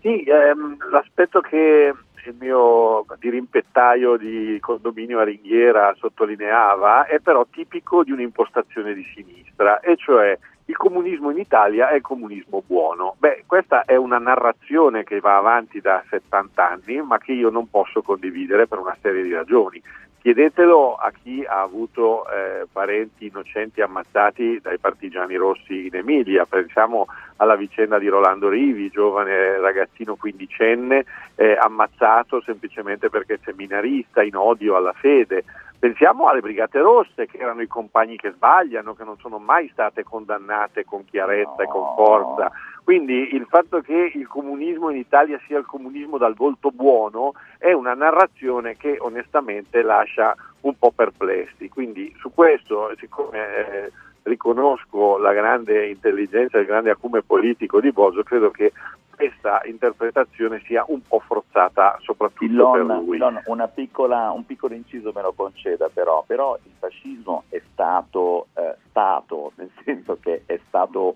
Sì, 0.00 0.22
ehm, 0.22 0.78
l'aspetto 0.90 1.40
che 1.40 1.92
il 2.26 2.36
mio 2.38 3.04
dirimpettaio 3.18 4.16
di 4.16 4.58
condominio 4.60 5.20
a 5.20 5.24
ringhiera 5.24 5.94
sottolineava 5.98 7.06
è 7.06 7.20
però 7.20 7.46
tipico 7.50 8.04
di 8.04 8.12
un'impostazione 8.12 8.94
di 8.94 9.04
sinistra, 9.14 9.80
e 9.80 9.96
cioè 9.96 10.38
il 10.70 10.76
comunismo 10.76 11.30
in 11.30 11.38
Italia 11.38 11.88
è 11.88 11.96
il 11.96 12.02
comunismo 12.02 12.62
buono. 12.64 13.16
Beh, 13.18 13.42
questa 13.46 13.84
è 13.84 13.96
una 13.96 14.18
narrazione 14.18 15.02
che 15.02 15.18
va 15.18 15.36
avanti 15.36 15.80
da 15.80 16.02
70 16.08 16.68
anni, 16.70 17.02
ma 17.02 17.18
che 17.18 17.32
io 17.32 17.50
non 17.50 17.68
posso 17.68 18.02
condividere 18.02 18.68
per 18.68 18.78
una 18.78 18.96
serie 19.00 19.24
di 19.24 19.32
ragioni. 19.32 19.82
Chiedetelo 20.20 20.96
a 20.96 21.10
chi 21.12 21.42
ha 21.46 21.62
avuto 21.62 22.28
eh, 22.28 22.66
parenti 22.70 23.26
innocenti 23.26 23.80
ammazzati 23.80 24.60
dai 24.60 24.78
partigiani 24.78 25.34
rossi 25.36 25.86
in 25.86 25.94
Emilia, 25.94 26.44
pensiamo 26.44 27.06
alla 27.36 27.56
vicenda 27.56 27.98
di 27.98 28.06
Rolando 28.06 28.50
Rivi, 28.50 28.90
giovane 28.90 29.58
ragazzino 29.58 30.16
quindicenne 30.16 31.06
eh, 31.36 31.56
ammazzato 31.58 32.42
semplicemente 32.42 33.08
perché 33.08 33.40
seminarista 33.42 34.22
in 34.22 34.36
odio 34.36 34.76
alla 34.76 34.92
fede. 34.92 35.44
Pensiamo 35.78 36.26
alle 36.26 36.40
Brigate 36.40 36.80
Rosse, 36.80 37.24
che 37.24 37.38
erano 37.38 37.62
i 37.62 37.66
compagni 37.66 38.16
che 38.16 38.32
sbagliano, 38.32 38.92
che 38.92 39.04
non 39.04 39.16
sono 39.16 39.38
mai 39.38 39.70
state 39.72 40.04
condannate 40.04 40.84
con 40.84 41.06
chiarezza 41.06 41.54
no. 41.56 41.62
e 41.62 41.66
con 41.66 41.94
forza. 41.94 42.52
Quindi 42.90 43.36
il 43.36 43.46
fatto 43.48 43.80
che 43.82 44.10
il 44.14 44.26
comunismo 44.26 44.90
in 44.90 44.96
Italia 44.96 45.40
sia 45.46 45.58
il 45.58 45.64
comunismo 45.64 46.18
dal 46.18 46.34
volto 46.34 46.72
buono 46.72 47.34
è 47.56 47.70
una 47.70 47.94
narrazione 47.94 48.76
che 48.76 48.96
onestamente 48.98 49.80
lascia 49.82 50.34
un 50.62 50.76
po' 50.76 50.90
perplessi. 50.90 51.68
Quindi 51.68 52.12
su 52.18 52.34
questo, 52.34 52.92
siccome 52.98 53.38
eh, 53.38 53.92
riconosco 54.24 55.18
la 55.18 55.32
grande 55.32 55.86
intelligenza 55.86 56.58
e 56.58 56.62
il 56.62 56.66
grande 56.66 56.90
acume 56.90 57.22
politico 57.22 57.80
di 57.80 57.92
Boso, 57.92 58.24
credo 58.24 58.50
che 58.50 58.72
questa 59.14 59.60
interpretazione 59.66 60.60
sia 60.66 60.82
un 60.88 61.00
po' 61.06 61.20
forzata 61.20 61.96
soprattutto 62.00 62.42
Illon, 62.42 62.86
per 62.88 62.96
lui. 62.96 63.16
Illon, 63.18 63.70
piccola, 63.72 64.32
un 64.32 64.44
piccolo 64.44 64.74
inciso 64.74 65.12
me 65.14 65.22
lo 65.22 65.32
conceda 65.32 65.88
però, 65.94 66.24
però 66.26 66.58
il 66.64 66.72
fascismo 66.76 67.44
è 67.50 67.62
stato, 67.70 68.48
eh, 68.54 68.74
stato 68.88 69.52
nel 69.54 69.70
senso 69.84 70.18
che 70.20 70.42
è 70.44 70.58
stato 70.66 71.14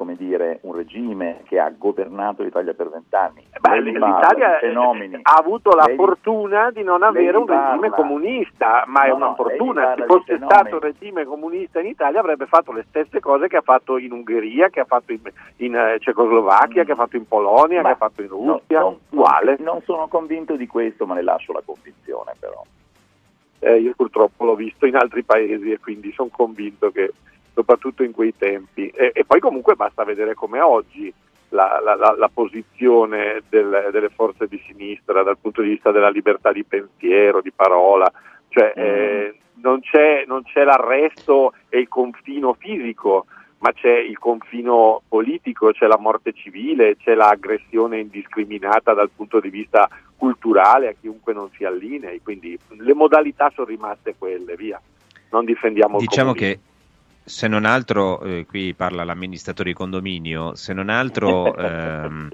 come 0.00 0.16
dire, 0.16 0.60
un 0.62 0.74
regime 0.74 1.42
che 1.44 1.58
ha 1.58 1.70
governato 1.76 2.42
l'Italia 2.42 2.72
per 2.72 2.88
vent'anni. 2.88 3.46
Beh, 3.60 3.82
l'Italia 3.82 4.58
ha 5.20 5.34
avuto 5.34 5.72
la 5.72 5.84
lei, 5.84 5.94
fortuna 5.94 6.70
di 6.70 6.82
non 6.82 7.02
avere 7.02 7.36
un 7.36 7.44
parla, 7.44 7.72
regime 7.72 7.90
comunista, 7.90 8.84
ma 8.86 9.02
no, 9.02 9.06
è 9.06 9.10
una 9.10 9.34
fortuna. 9.34 9.94
Se 9.94 10.06
fosse 10.06 10.36
stato 10.42 10.76
un 10.76 10.80
regime 10.80 11.26
comunista 11.26 11.80
in 11.80 11.86
Italia 11.88 12.20
avrebbe 12.20 12.46
fatto 12.46 12.72
le 12.72 12.86
stesse 12.88 13.20
cose 13.20 13.46
che 13.48 13.58
ha 13.58 13.60
fatto 13.60 13.98
in 13.98 14.12
Ungheria, 14.12 14.70
che 14.70 14.80
ha 14.80 14.86
fatto 14.86 15.12
in, 15.12 15.20
in 15.56 15.76
eh, 15.76 15.98
Cecoslovacchia, 16.00 16.80
mm. 16.80 16.86
che 16.86 16.92
ha 16.92 16.96
fatto 16.96 17.16
in 17.16 17.28
Polonia, 17.28 17.82
ma 17.82 17.88
che 17.88 17.94
ha 17.94 17.98
fatto 17.98 18.22
in 18.22 18.28
Russia. 18.28 18.80
No, 18.80 18.98
non, 19.10 19.56
non 19.58 19.82
sono 19.82 20.08
convinto 20.08 20.56
di 20.56 20.66
questo, 20.66 21.04
ma 21.04 21.12
ne 21.12 21.22
lascio 21.22 21.52
la 21.52 21.62
convinzione 21.62 22.32
però. 22.40 22.64
Eh, 23.58 23.80
io 23.80 23.92
purtroppo 23.94 24.46
l'ho 24.46 24.54
visto 24.54 24.86
in 24.86 24.96
altri 24.96 25.24
paesi 25.24 25.70
e 25.70 25.78
quindi 25.78 26.10
sono 26.12 26.30
convinto 26.32 26.90
che 26.90 27.12
soprattutto 27.54 28.02
in 28.02 28.12
quei 28.12 28.34
tempi. 28.36 28.88
E, 28.88 29.12
e, 29.14 29.24
poi 29.24 29.40
comunque 29.40 29.74
basta 29.74 30.04
vedere 30.04 30.34
come 30.34 30.60
oggi. 30.60 31.12
la, 31.50 31.80
la, 31.82 32.14
la 32.16 32.30
posizione 32.32 33.42
del, 33.48 33.88
delle 33.90 34.08
forze 34.10 34.46
di 34.46 34.62
sinistra 34.66 35.24
dal 35.24 35.38
punto 35.38 35.62
di 35.62 35.70
vista 35.70 35.90
della 35.90 36.08
libertà 36.08 36.52
di 36.52 36.62
pensiero, 36.62 37.40
di 37.40 37.50
parola, 37.50 38.10
cioè 38.48 38.72
mm. 38.76 38.80
eh, 38.80 39.34
non, 39.62 39.80
c'è, 39.80 40.24
non 40.26 40.42
c'è 40.44 40.64
l'arresto 40.64 41.54
e 41.68 41.80
il 41.80 41.88
confino 41.88 42.54
fisico, 42.54 43.26
ma 43.58 43.72
c'è 43.72 43.98
il 43.98 44.18
confino 44.18 45.02
politico, 45.06 45.72
c'è 45.72 45.86
la 45.86 45.98
morte 45.98 46.32
civile, 46.32 46.96
c'è 46.96 47.14
l'aggressione 47.14 47.98
indiscriminata 47.98 48.94
dal 48.94 49.10
punto 49.14 49.40
di 49.40 49.50
vista 49.50 49.88
culturale 50.16 50.88
a 50.88 50.94
chiunque 50.98 51.32
non 51.32 51.50
si 51.56 51.64
allinei, 51.64 52.20
quindi 52.22 52.58
le 52.68 52.94
modalità 52.94 53.50
sono 53.54 53.66
rimaste 53.66 54.14
quelle, 54.18 54.54
via. 54.56 54.80
Non 55.30 55.44
difendiamo 55.44 55.98
il 55.98 56.06
Diciamo 56.06 56.32
che 56.32 56.58
se 57.24 57.48
non 57.48 57.64
altro, 57.64 58.20
eh, 58.22 58.46
qui 58.46 58.74
parla 58.74 59.04
l'amministratore 59.04 59.70
di 59.70 59.74
condominio, 59.74 60.54
se 60.54 60.72
non 60.72 60.88
altro 60.88 61.54
ehm, 61.56 62.28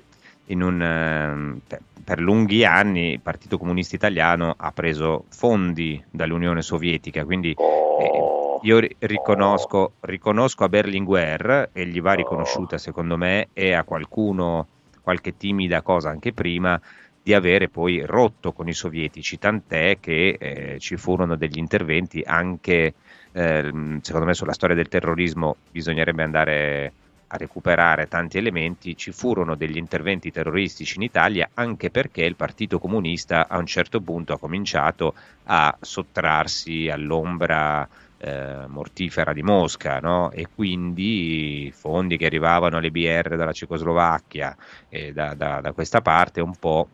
un, 0.49 0.83
ehm, 0.83 1.61
per 2.05 2.21
lunghi 2.21 2.65
anni 2.65 3.13
il 3.13 3.21
Partito 3.21 3.59
Comunista 3.59 3.97
Italiano 3.97 4.55
ha 4.57 4.73
preso 4.73 5.27
fondi 5.31 6.03
dall'Unione 6.11 6.63
Sovietica, 6.63 7.25
quindi 7.25 7.59
Oh, 7.59 7.97
eh, 7.97 8.67
io 8.67 8.79
ri- 8.79 8.97
riconosco, 8.99 9.95
riconosco 10.01 10.65
a 10.65 10.69
Berlinguer 10.69 11.71
e 11.73 11.87
gli 11.87 12.01
va 12.01 12.15
riconosciuta 12.15 12.79
secondo 12.79 13.17
me 13.17 13.49
e 13.53 13.73
a 13.73 13.85
qualcuno 13.85 14.69
qualche 15.03 15.37
timida 15.37 15.83
cosa 15.83 16.11
anche 16.11 16.33
prima 16.33 16.81
di 17.23 17.35
avere 17.35 17.69
poi 17.69 18.01
rotto 18.05 18.53
con 18.53 18.69
i 18.69 18.73
sovietici, 18.73 19.39
tant'è 19.39 19.99
che 20.01 20.37
eh, 20.39 20.79
ci 20.79 20.97
furono 20.97 21.37
degli 21.37 21.59
interventi 21.59 22.23
anche, 22.25 22.95
eh, 23.37 23.99
secondo 24.01 24.27
me 24.27 24.33
sulla 24.33 24.55
storia 24.55 24.75
del 24.75 24.89
terrorismo 24.89 25.57
bisognerebbe 25.71 26.23
andare 26.23 26.93
a 27.27 27.37
recuperare 27.37 28.07
tanti 28.09 28.39
elementi, 28.39 28.97
ci 28.97 29.13
furono 29.13 29.57
degli 29.57 29.77
interventi 29.77 30.31
terroristici 30.31 30.97
in 30.97 31.03
Italia 31.03 31.51
anche 31.53 31.91
perché 31.91 32.23
il 32.23 32.35
Partito 32.35 32.79
Comunista 32.79 33.47
a 33.49 33.59
un 33.59 33.67
certo 33.67 34.01
punto 34.01 34.33
ha 34.33 34.39
cominciato 34.39 35.13
a 35.45 35.77
sottrarsi 35.79 36.89
all'ombra 36.89 37.87
eh, 38.19 38.67
mortifera 38.69 39.35
di 39.35 39.43
Mosca 39.43 39.99
no? 39.99 40.31
e 40.31 40.47
quindi 40.55 41.71
fondi 41.77 42.17
che 42.17 42.27
arrivavano 42.27 42.79
alle 42.79 42.91
BR 42.91 43.37
dalla 43.37 43.53
Cecoslovacchia 43.53 44.57
e 44.89 45.13
da, 45.13 45.35
da, 45.35 45.61
da 45.61 45.73
questa 45.73 46.01
parte 46.01 46.41
un 46.41 46.57
po' 46.57 46.89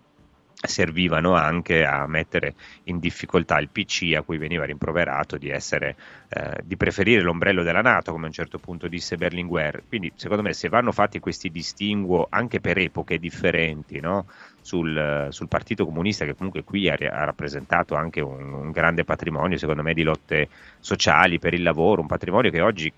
servivano 0.62 1.35
anche 1.35 1.85
a 1.85 2.07
mettere 2.07 2.55
in 2.85 2.98
difficoltà 2.98 3.59
il 3.59 3.68
PC 3.68 4.14
a 4.16 4.22
cui 4.22 4.38
veniva 4.38 4.64
rimproverato 4.64 5.37
di, 5.37 5.48
essere, 5.48 5.96
eh, 6.29 6.61
di 6.62 6.77
preferire 6.77 7.22
l'ombrello 7.22 7.62
della 7.62 7.83
Nato, 7.83 8.12
come 8.12 8.25
a 8.25 8.29
un 8.29 8.33
certo 8.33 8.59
punto 8.59 8.88
disse 8.88 9.16
Berlinguer. 9.16 9.83
Quindi 9.88 10.12
secondo 10.14 10.42
me 10.42 10.53
se 10.53 10.68
vanno 10.68 10.92
fatti 10.92 11.18
questi 11.18 11.51
distinguo 11.51 12.27
anche 12.31 12.61
per 12.61 12.79
epoche 12.79 13.18
differenti 13.18 14.01
no? 14.01 14.27
sul, 14.61 15.29
sul, 15.31 15.48
Partito 15.48 15.85
Comunista, 15.85 16.25
che 16.25 16.35
comunque 16.35 16.62
qui 16.64 16.88
ha, 16.88 16.94
ha 16.94 17.25
rappresentato 17.25 17.94
anche 17.94 18.20
un, 18.20 18.53
un, 18.53 18.70
grande 18.70 19.05
patrimonio, 19.05 19.59
secondo 19.59 19.83
me, 19.83 19.92
di 19.92 20.03
lotte 20.03 20.48
sociali 20.79 21.38
per 21.38 21.55
il 21.55 21.62
lavoro, 21.62 22.01
un 22.01 22.07
patrimonio 22.07 22.51
che 22.51 22.61
oggi 22.61 22.92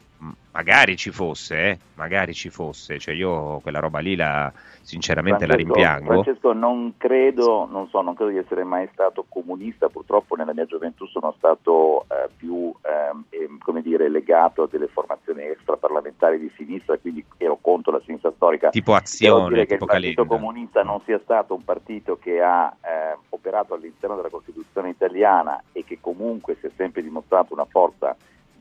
magari 0.52 0.96
ci 0.96 1.10
fosse, 1.10 1.70
eh? 1.70 1.78
magari 1.94 2.32
ci 2.32 2.48
fosse, 2.48 2.98
cioè 2.98 3.14
io 3.14 3.58
quella 3.60 3.80
roba 3.80 3.98
lì 3.98 4.14
la, 4.14 4.52
sinceramente 4.80 5.46
Francesco, 5.46 5.68
la 5.68 5.74
rimpiango. 5.74 6.22
Francesco 6.22 6.52
non 6.52 6.94
credo, 6.96 7.66
non 7.70 7.88
so, 7.88 8.00
non 8.00 8.14
credo 8.14 8.30
di 8.30 8.38
essere 8.38 8.64
mai 8.64 8.88
stato 8.92 9.24
comunista, 9.28 9.88
purtroppo 9.88 10.36
nella 10.36 10.54
mia 10.54 10.66
gioventù 10.66 11.06
sono 11.06 11.34
stato 11.36 12.06
eh, 12.08 12.28
più 12.36 12.72
eh, 12.82 13.48
come 13.64 13.82
dire, 13.82 14.08
legato 14.08 14.62
a 14.62 14.68
delle 14.70 14.86
formazioni 14.86 15.42
extraparlamentari 15.42 16.38
di 16.38 16.52
sinistra, 16.56 16.98
quindi 16.98 17.24
ero 17.38 17.58
contro 17.60 17.92
la 17.92 18.00
sinistra 18.04 18.32
storica. 18.36 18.70
Tipo 18.70 18.94
azione, 18.94 19.48
dire 19.48 19.66
tipo 19.66 19.86
che 19.86 19.96
il 19.96 20.00
Partito 20.00 20.24
Calenda. 20.24 20.46
Comunista 20.46 20.82
non 20.82 21.00
sia 21.04 21.18
stato 21.22 21.54
un 21.54 21.64
partito 21.64 22.18
che 22.18 22.40
ha 22.40 22.74
eh, 22.82 23.18
operato 23.30 23.74
all'interno 23.74 24.16
della 24.16 24.28
Costituzione 24.28 24.90
italiana 24.90 25.62
e 25.72 25.82
che 25.84 25.98
comunque 26.00 26.56
si 26.60 26.66
è 26.66 26.70
sempre 26.76 27.02
dimostrato 27.02 27.54
una 27.54 27.64
forza 27.64 28.14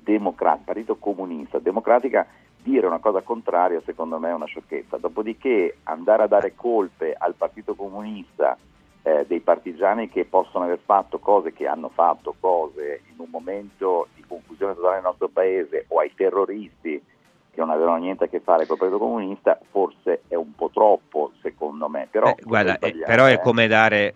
democratica, 0.04 0.66
partito 0.66 0.96
comunista, 0.96 1.60
democratica, 1.60 2.28
dire 2.58 2.88
una 2.88 3.00
cosa 3.00 3.22
contraria 3.22 3.82
secondo 3.86 4.20
me 4.20 4.30
è 4.30 4.34
una 4.34 4.46
sciocchezza. 4.46 4.98
Dopodiché 4.98 5.78
andare 5.84 6.24
a 6.24 6.28
dare 6.28 6.54
colpe 6.56 7.16
al 7.18 7.34
Partito 7.36 7.76
Comunista 7.76 8.58
eh, 9.04 9.26
dei 9.28 9.42
partigiani 9.42 10.10
che 10.10 10.26
possono 10.26 10.66
aver 10.66 10.80
fatto 10.84 11.20
cose, 11.20 11.54
che 11.54 11.68
hanno 11.68 11.90
fatto 11.90 12.36
cose 12.40 13.02
in 13.12 13.16
un 13.18 13.28
momento 13.30 14.08
di 14.16 14.24
confusione 14.26 14.76
totale 14.76 14.96
nel 14.96 15.04
nostro 15.04 15.28
paese 15.28 15.86
o 15.90 16.00
ai 16.00 16.14
terroristi 16.16 17.02
che 17.54 17.60
non 17.60 17.70
avevano 17.70 17.98
niente 17.98 18.24
a 18.24 18.28
che 18.28 18.40
fare 18.40 18.66
col 18.66 18.78
Partito 18.78 18.98
Comunista, 18.98 19.60
forse 19.70 20.24
è 20.28 20.34
un 20.36 20.56
po' 20.56 20.72
troppo 20.74 21.34
secondo 21.42 21.88
me. 21.88 22.08
Però, 22.10 22.30
Eh, 22.30 22.38
guarda, 22.42 22.80
eh, 22.80 22.96
però 23.06 23.26
è 23.26 23.40
come 23.40 23.68
dare 23.68 24.16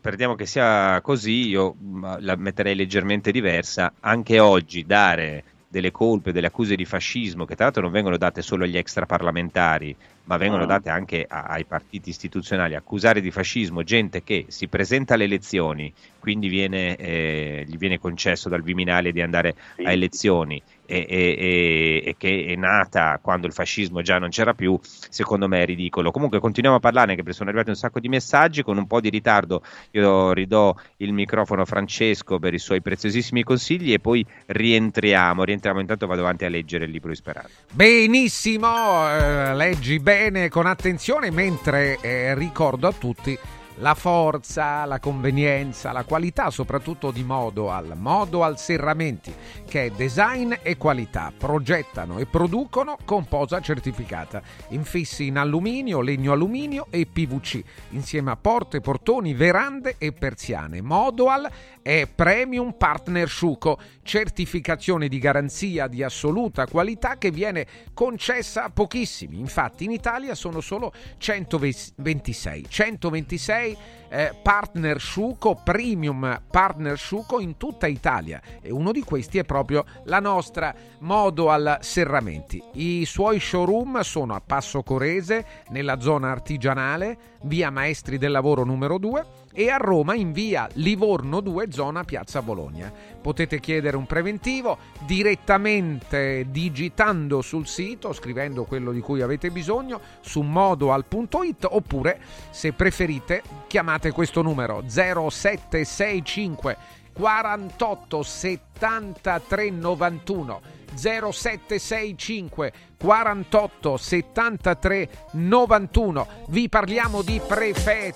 perdiamo 0.00 0.34
che 0.34 0.46
sia 0.46 1.00
così, 1.00 1.48
io 1.48 1.74
la 2.20 2.36
metterei 2.36 2.74
leggermente 2.74 3.30
diversa. 3.30 3.92
Anche 4.00 4.38
oggi 4.40 4.84
dare 4.84 5.44
delle 5.70 5.90
colpe, 5.90 6.32
delle 6.32 6.46
accuse 6.46 6.76
di 6.76 6.84
fascismo, 6.86 7.44
che 7.44 7.54
tra 7.54 7.64
l'altro 7.64 7.82
non 7.82 7.90
vengono 7.92 8.16
date 8.16 8.40
solo 8.40 8.64
agli 8.64 8.76
extraparlamentari, 8.78 9.94
ma 10.24 10.36
vengono 10.36 10.64
Mm. 10.64 10.68
date 10.68 10.88
anche 10.90 11.24
a- 11.28 11.42
ai 11.44 11.64
partiti 11.66 12.08
istituzionali, 12.10 12.74
accusare 12.74 13.20
di 13.20 13.30
fascismo 13.30 13.82
gente 13.82 14.22
che 14.22 14.46
si 14.48 14.68
presenta 14.68 15.14
alle 15.14 15.24
elezioni, 15.24 15.92
quindi 16.18 16.48
viene, 16.48 16.96
eh, 16.96 17.64
gli 17.66 17.76
viene 17.76 17.98
concesso 17.98 18.48
dal 18.48 18.62
Viminale 18.62 19.12
di 19.12 19.20
andare 19.20 19.54
Sì. 19.76 19.84
a 19.84 19.92
elezioni 19.92 20.62
e, 20.88 21.06
e- 21.08 22.02
e- 22.06 22.14
che 22.16 22.46
è 22.48 22.56
nata 22.56 23.18
quando 23.22 23.46
il 23.46 23.52
fascismo 23.52 24.00
già 24.00 24.18
non 24.18 24.30
c'era 24.30 24.54
più, 24.54 24.78
secondo 24.82 25.46
me 25.46 25.60
è 25.60 25.66
ridicolo. 25.66 26.10
Comunque 26.10 26.40
continuiamo 26.40 26.78
a 26.78 26.80
parlare 26.80 27.14
perché 27.16 27.32
sono 27.32 27.50
arrivati 27.50 27.70
un 27.70 27.76
sacco 27.76 28.00
di 28.00 28.08
messaggi 28.08 28.62
con 28.62 28.78
un 28.78 28.86
po' 28.86 29.00
di 29.00 29.10
ritardo. 29.10 29.62
Io 29.92 30.32
ridò 30.32 30.74
il 30.96 31.12
microfono 31.12 31.62
a 31.62 31.64
Francesco 31.66 32.38
per 32.38 32.54
i 32.54 32.58
suoi 32.58 32.80
preziosissimi 32.80 33.42
consigli 33.42 33.92
e 33.92 33.98
poi 33.98 34.24
rientriamo. 34.46 35.44
Rientriamo 35.44 35.80
intanto 35.80 36.06
vado 36.06 36.22
avanti 36.22 36.46
a 36.46 36.48
leggere 36.48 36.86
il 36.86 36.90
libro 36.90 37.10
di 37.10 37.16
Speranza. 37.16 37.50
Benissimo, 37.70 39.08
eh, 39.10 39.54
leggi 39.54 39.98
bene 39.98 40.48
con 40.48 40.66
attenzione 40.66 41.30
mentre 41.30 41.98
eh, 42.00 42.34
ricordo 42.34 42.88
a 42.88 42.92
tutti 42.92 43.38
la 43.78 43.94
forza, 43.94 44.84
la 44.84 44.98
convenienza, 44.98 45.92
la 45.92 46.04
qualità 46.04 46.50
soprattutto 46.50 47.10
di 47.10 47.22
Modoal. 47.22 47.92
Modoal 47.96 48.58
Serramenti 48.58 49.34
che 49.66 49.92
design 49.94 50.54
e 50.62 50.76
qualità, 50.76 51.32
progettano 51.36 52.18
e 52.18 52.26
producono 52.26 52.96
con 53.04 53.26
posa 53.26 53.60
certificata, 53.60 54.42
infissi 54.68 55.26
in 55.26 55.36
alluminio, 55.36 56.00
legno 56.00 56.32
alluminio 56.32 56.86
e 56.90 57.06
PVC, 57.06 57.62
insieme 57.90 58.30
a 58.30 58.36
porte, 58.36 58.80
portoni, 58.80 59.34
verande 59.34 59.96
e 59.98 60.12
persiane. 60.12 60.80
Modoal 60.80 61.48
è 61.88 62.06
Premium 62.06 62.74
Partner 62.76 63.26
Sciuco, 63.26 63.78
certificazione 64.02 65.08
di 65.08 65.18
garanzia 65.18 65.86
di 65.86 66.02
assoluta 66.02 66.66
qualità 66.66 67.16
che 67.16 67.30
viene 67.30 67.66
concessa 67.94 68.64
a 68.64 68.68
pochissimi. 68.68 69.38
Infatti 69.38 69.84
in 69.84 69.92
Italia 69.92 70.34
sono 70.34 70.60
solo 70.60 70.92
126. 71.16 72.66
126 72.68 73.76
eh, 74.10 74.34
partner 74.42 75.00
Sciuco, 75.00 75.62
premium 75.64 76.42
partner 76.50 76.98
Sciuco 76.98 77.40
in 77.40 77.56
tutta 77.56 77.86
Italia 77.86 78.42
e 78.60 78.70
uno 78.70 78.92
di 78.92 79.02
questi 79.02 79.38
è 79.38 79.44
proprio 79.44 79.86
la 80.04 80.20
nostra 80.20 80.74
Modo 80.98 81.48
al 81.48 81.78
Serramenti. 81.80 82.62
I 82.72 83.06
suoi 83.06 83.40
showroom 83.40 84.00
sono 84.00 84.34
a 84.34 84.42
Passo 84.44 84.82
Corese, 84.82 85.64
nella 85.68 86.00
zona 86.00 86.30
artigianale, 86.30 87.16
via 87.44 87.70
Maestri 87.70 88.18
del 88.18 88.32
Lavoro 88.32 88.62
numero 88.62 88.98
2 88.98 89.37
e 89.52 89.70
a 89.70 89.76
Roma 89.76 90.14
in 90.14 90.32
via 90.32 90.68
Livorno 90.74 91.40
2, 91.40 91.72
zona 91.72 92.04
Piazza 92.04 92.42
Bologna. 92.42 92.92
Potete 93.20 93.60
chiedere 93.60 93.96
un 93.96 94.06
preventivo 94.06 94.78
direttamente 95.04 96.46
digitando 96.48 97.42
sul 97.42 97.66
sito, 97.66 98.12
scrivendo 98.12 98.64
quello 98.64 98.92
di 98.92 99.00
cui 99.00 99.20
avete 99.22 99.50
bisogno 99.50 100.00
su 100.20 100.42
modoal.it 100.42 101.66
oppure 101.68 102.20
se 102.50 102.72
preferite 102.72 103.42
chiamate 103.66 104.12
questo 104.12 104.42
numero 104.42 104.84
0765 104.86 106.76
48 107.12 108.22
73 108.22 109.70
91 109.70 110.60
0765 110.94 112.72
48 112.96 113.96
73 113.96 115.08
91 115.32 116.26
vi 116.48 116.68
parliamo 116.68 117.22
di 117.22 117.40
prefe 117.44 118.14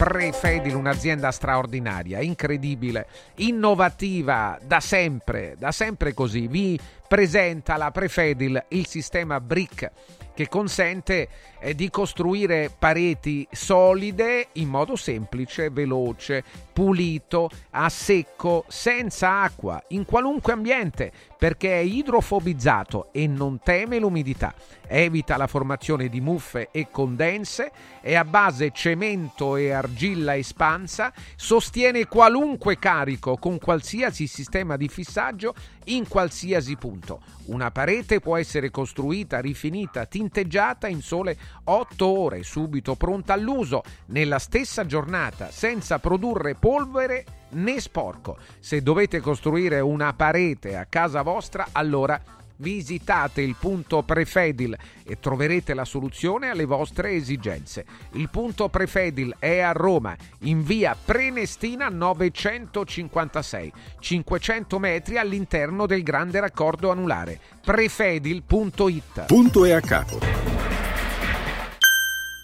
Prefedil, 0.00 0.76
un'azienda 0.76 1.30
straordinaria, 1.30 2.20
incredibile, 2.20 3.06
innovativa 3.34 4.58
da 4.62 4.80
sempre, 4.80 5.56
da 5.58 5.72
sempre 5.72 6.14
così. 6.14 6.46
Vi 6.46 6.80
presenta 7.06 7.76
la 7.76 7.90
Prefedil 7.90 8.64
il 8.68 8.86
sistema 8.86 9.38
BRIC 9.40 9.90
che 10.32 10.48
consente 10.48 11.28
eh, 11.58 11.74
di 11.74 11.90
costruire 11.90 12.70
pareti 12.78 13.46
solide 13.50 14.48
in 14.52 14.68
modo 14.68 14.96
semplice, 14.96 15.68
veloce, 15.68 16.42
pulito, 16.72 17.50
a 17.72 17.90
secco, 17.90 18.64
senza 18.68 19.42
acqua, 19.42 19.82
in 19.88 20.06
qualunque 20.06 20.54
ambiente. 20.54 21.12
Perché 21.40 21.72
è 21.72 21.82
idrofobizzato 21.82 23.08
e 23.12 23.26
non 23.26 23.60
teme 23.62 23.98
l'umidità. 23.98 24.52
Evita 24.86 25.38
la 25.38 25.46
formazione 25.46 26.10
di 26.10 26.20
muffe 26.20 26.68
e 26.70 26.88
condense, 26.90 27.72
è 28.02 28.14
a 28.14 28.26
base 28.26 28.72
cemento 28.74 29.56
e 29.56 29.70
argilla 29.70 30.36
espansa, 30.36 31.10
sostiene 31.36 32.04
qualunque 32.04 32.78
carico 32.78 33.38
con 33.38 33.58
qualsiasi 33.58 34.26
sistema 34.26 34.76
di 34.76 34.88
fissaggio 34.88 35.54
in 35.84 36.06
qualsiasi 36.06 36.76
punto. 36.76 37.22
Una 37.46 37.70
parete 37.70 38.20
può 38.20 38.36
essere 38.36 38.70
costruita, 38.70 39.40
rifinita, 39.40 40.04
tinteggiata 40.04 40.88
in 40.88 41.00
sole 41.00 41.38
8 41.64 42.06
ore, 42.06 42.42
subito 42.42 42.96
pronta 42.96 43.32
all'uso, 43.32 43.82
nella 44.08 44.38
stessa 44.38 44.84
giornata, 44.84 45.50
senza 45.50 45.98
produrre 45.98 46.54
polvere 46.54 47.24
né 47.50 47.80
sporco. 47.80 48.36
Se 48.58 48.82
dovete 48.82 49.20
costruire 49.20 49.80
una 49.80 50.12
parete 50.12 50.76
a 50.76 50.86
casa 50.86 51.22
vostra, 51.22 51.68
allora 51.72 52.20
visitate 52.60 53.40
il 53.42 53.56
punto 53.58 54.02
Prefedil 54.02 54.76
e 55.04 55.18
troverete 55.18 55.74
la 55.74 55.84
soluzione 55.84 56.50
alle 56.50 56.64
vostre 56.64 57.12
esigenze. 57.12 57.84
Il 58.12 58.28
punto 58.30 58.68
Prefedil 58.68 59.34
è 59.38 59.60
a 59.60 59.72
Roma, 59.72 60.16
in 60.40 60.62
via 60.62 60.96
Prenestina 61.02 61.88
956, 61.88 63.72
500 63.98 64.78
metri 64.78 65.18
all'interno 65.18 65.86
del 65.86 66.02
grande 66.02 66.40
raccordo 66.40 66.90
anulare. 66.90 67.40
Prefedil.it. 67.64 69.26
Punto 69.26 69.64
e 69.64 69.72
a 69.72 69.80
capo. 69.80 70.89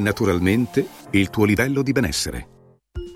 naturalmente 0.00 0.86
il 1.10 1.30
tuo 1.30 1.44
livello 1.44 1.82
di 1.82 1.92
benessere. 1.92 2.57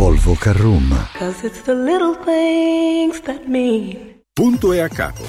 Volvo 0.00 0.34
Carrum. 0.34 1.10
Cause 1.12 1.44
it's 1.44 1.60
the 1.60 1.74
little 1.74 2.14
things 2.24 3.20
that 3.20 3.46
mean. 3.46 4.22
Punto 4.32 4.72
e 4.72 4.80
a 4.80 4.88
capo. 4.88 5.22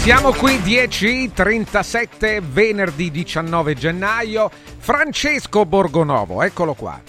Siamo 0.00 0.32
qui 0.32 0.56
10.37 0.56 2.42
venerdì 2.42 3.12
19 3.12 3.74
gennaio. 3.74 4.50
Francesco 4.78 5.64
Borgonovo, 5.64 6.42
eccolo 6.42 6.74
qua. 6.74 7.00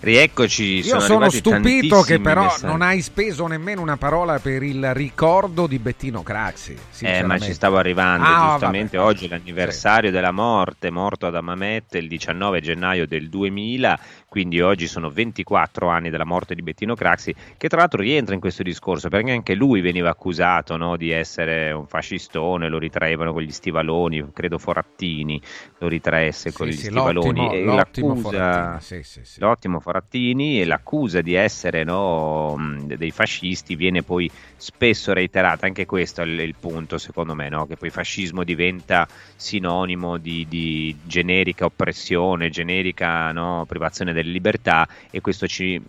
Rieccoci. 0.00 0.80
Io 0.80 0.98
sono, 0.98 1.28
stupito 1.28 2.00
che 2.00 2.18
però 2.20 2.44
messaggi. 2.44 2.64
non 2.64 2.80
hai 2.80 3.02
speso 3.02 3.46
nemmeno 3.46 3.82
una 3.82 3.98
parola 3.98 4.38
per 4.38 4.62
il 4.62 4.94
ricordo 4.94 5.66
di 5.66 5.78
Bettino 5.78 6.22
Craxi. 6.22 6.74
Eh, 7.00 7.22
ma 7.22 7.38
ci 7.38 7.52
stavo 7.52 7.76
arrivando. 7.76 8.26
Ah, 8.26 8.48
giustamente 8.52 8.96
vabbè. 8.96 9.08
oggi 9.08 9.26
è 9.26 9.28
l'anniversario 9.28 10.08
sì. 10.08 10.14
della 10.14 10.32
morte, 10.32 10.90
morto 10.90 11.26
ad 11.26 11.34
Amamette 11.34 11.98
il 11.98 12.08
19 12.08 12.60
gennaio 12.62 13.06
del 13.06 13.28
2000 13.28 14.00
quindi 14.30 14.60
oggi 14.60 14.86
sono 14.86 15.10
24 15.10 15.88
anni 15.88 16.08
dalla 16.08 16.24
morte 16.24 16.54
di 16.54 16.62
Bettino 16.62 16.94
Craxi, 16.94 17.34
che 17.56 17.68
tra 17.68 17.80
l'altro 17.80 18.00
rientra 18.00 18.32
in 18.32 18.40
questo 18.40 18.62
discorso, 18.62 19.08
perché 19.08 19.32
anche 19.32 19.54
lui 19.54 19.80
veniva 19.80 20.08
accusato 20.08 20.76
no, 20.76 20.96
di 20.96 21.10
essere 21.10 21.72
un 21.72 21.88
fascistone, 21.88 22.68
lo 22.68 22.78
ritraevano 22.78 23.32
con 23.32 23.42
gli 23.42 23.50
stivaloni, 23.50 24.30
credo 24.32 24.58
Forattini 24.58 25.42
lo 25.78 25.88
ritraesse 25.88 26.52
con 26.52 26.68
sì, 26.68 26.72
gli 26.72 26.76
sì, 26.76 26.84
stivaloni. 26.84 27.40
L'ottimo, 27.40 27.52
e 27.52 27.64
l'ottimo 27.64 28.14
Forattini, 28.14 29.02
sì, 29.02 29.20
l'ottimo 29.40 29.80
Forattini 29.80 30.60
e 30.60 30.64
l'accusa 30.64 31.22
di 31.22 31.34
essere 31.34 31.82
no, 31.82 32.56
dei 32.84 33.10
fascisti 33.10 33.74
viene 33.74 34.04
poi 34.04 34.30
spesso 34.60 35.12
reiterata, 35.12 35.66
anche 35.66 35.86
questo 35.86 36.22
è 36.22 36.24
il, 36.24 36.38
il 36.38 36.54
punto 36.58 36.98
secondo 36.98 37.34
me, 37.34 37.48
no? 37.48 37.66
che 37.66 37.76
poi 37.76 37.90
fascismo 37.90 38.44
diventa 38.44 39.08
sinonimo 39.34 40.18
di, 40.18 40.46
di 40.48 40.96
generica 41.02 41.64
oppressione, 41.64 42.48
generica 42.48 43.32
privazione 43.66 44.12
del 44.12 44.20
delle 44.20 44.30
libertà 44.30 44.86
e 45.10 45.20
questo 45.20 45.46
ci, 45.46 45.80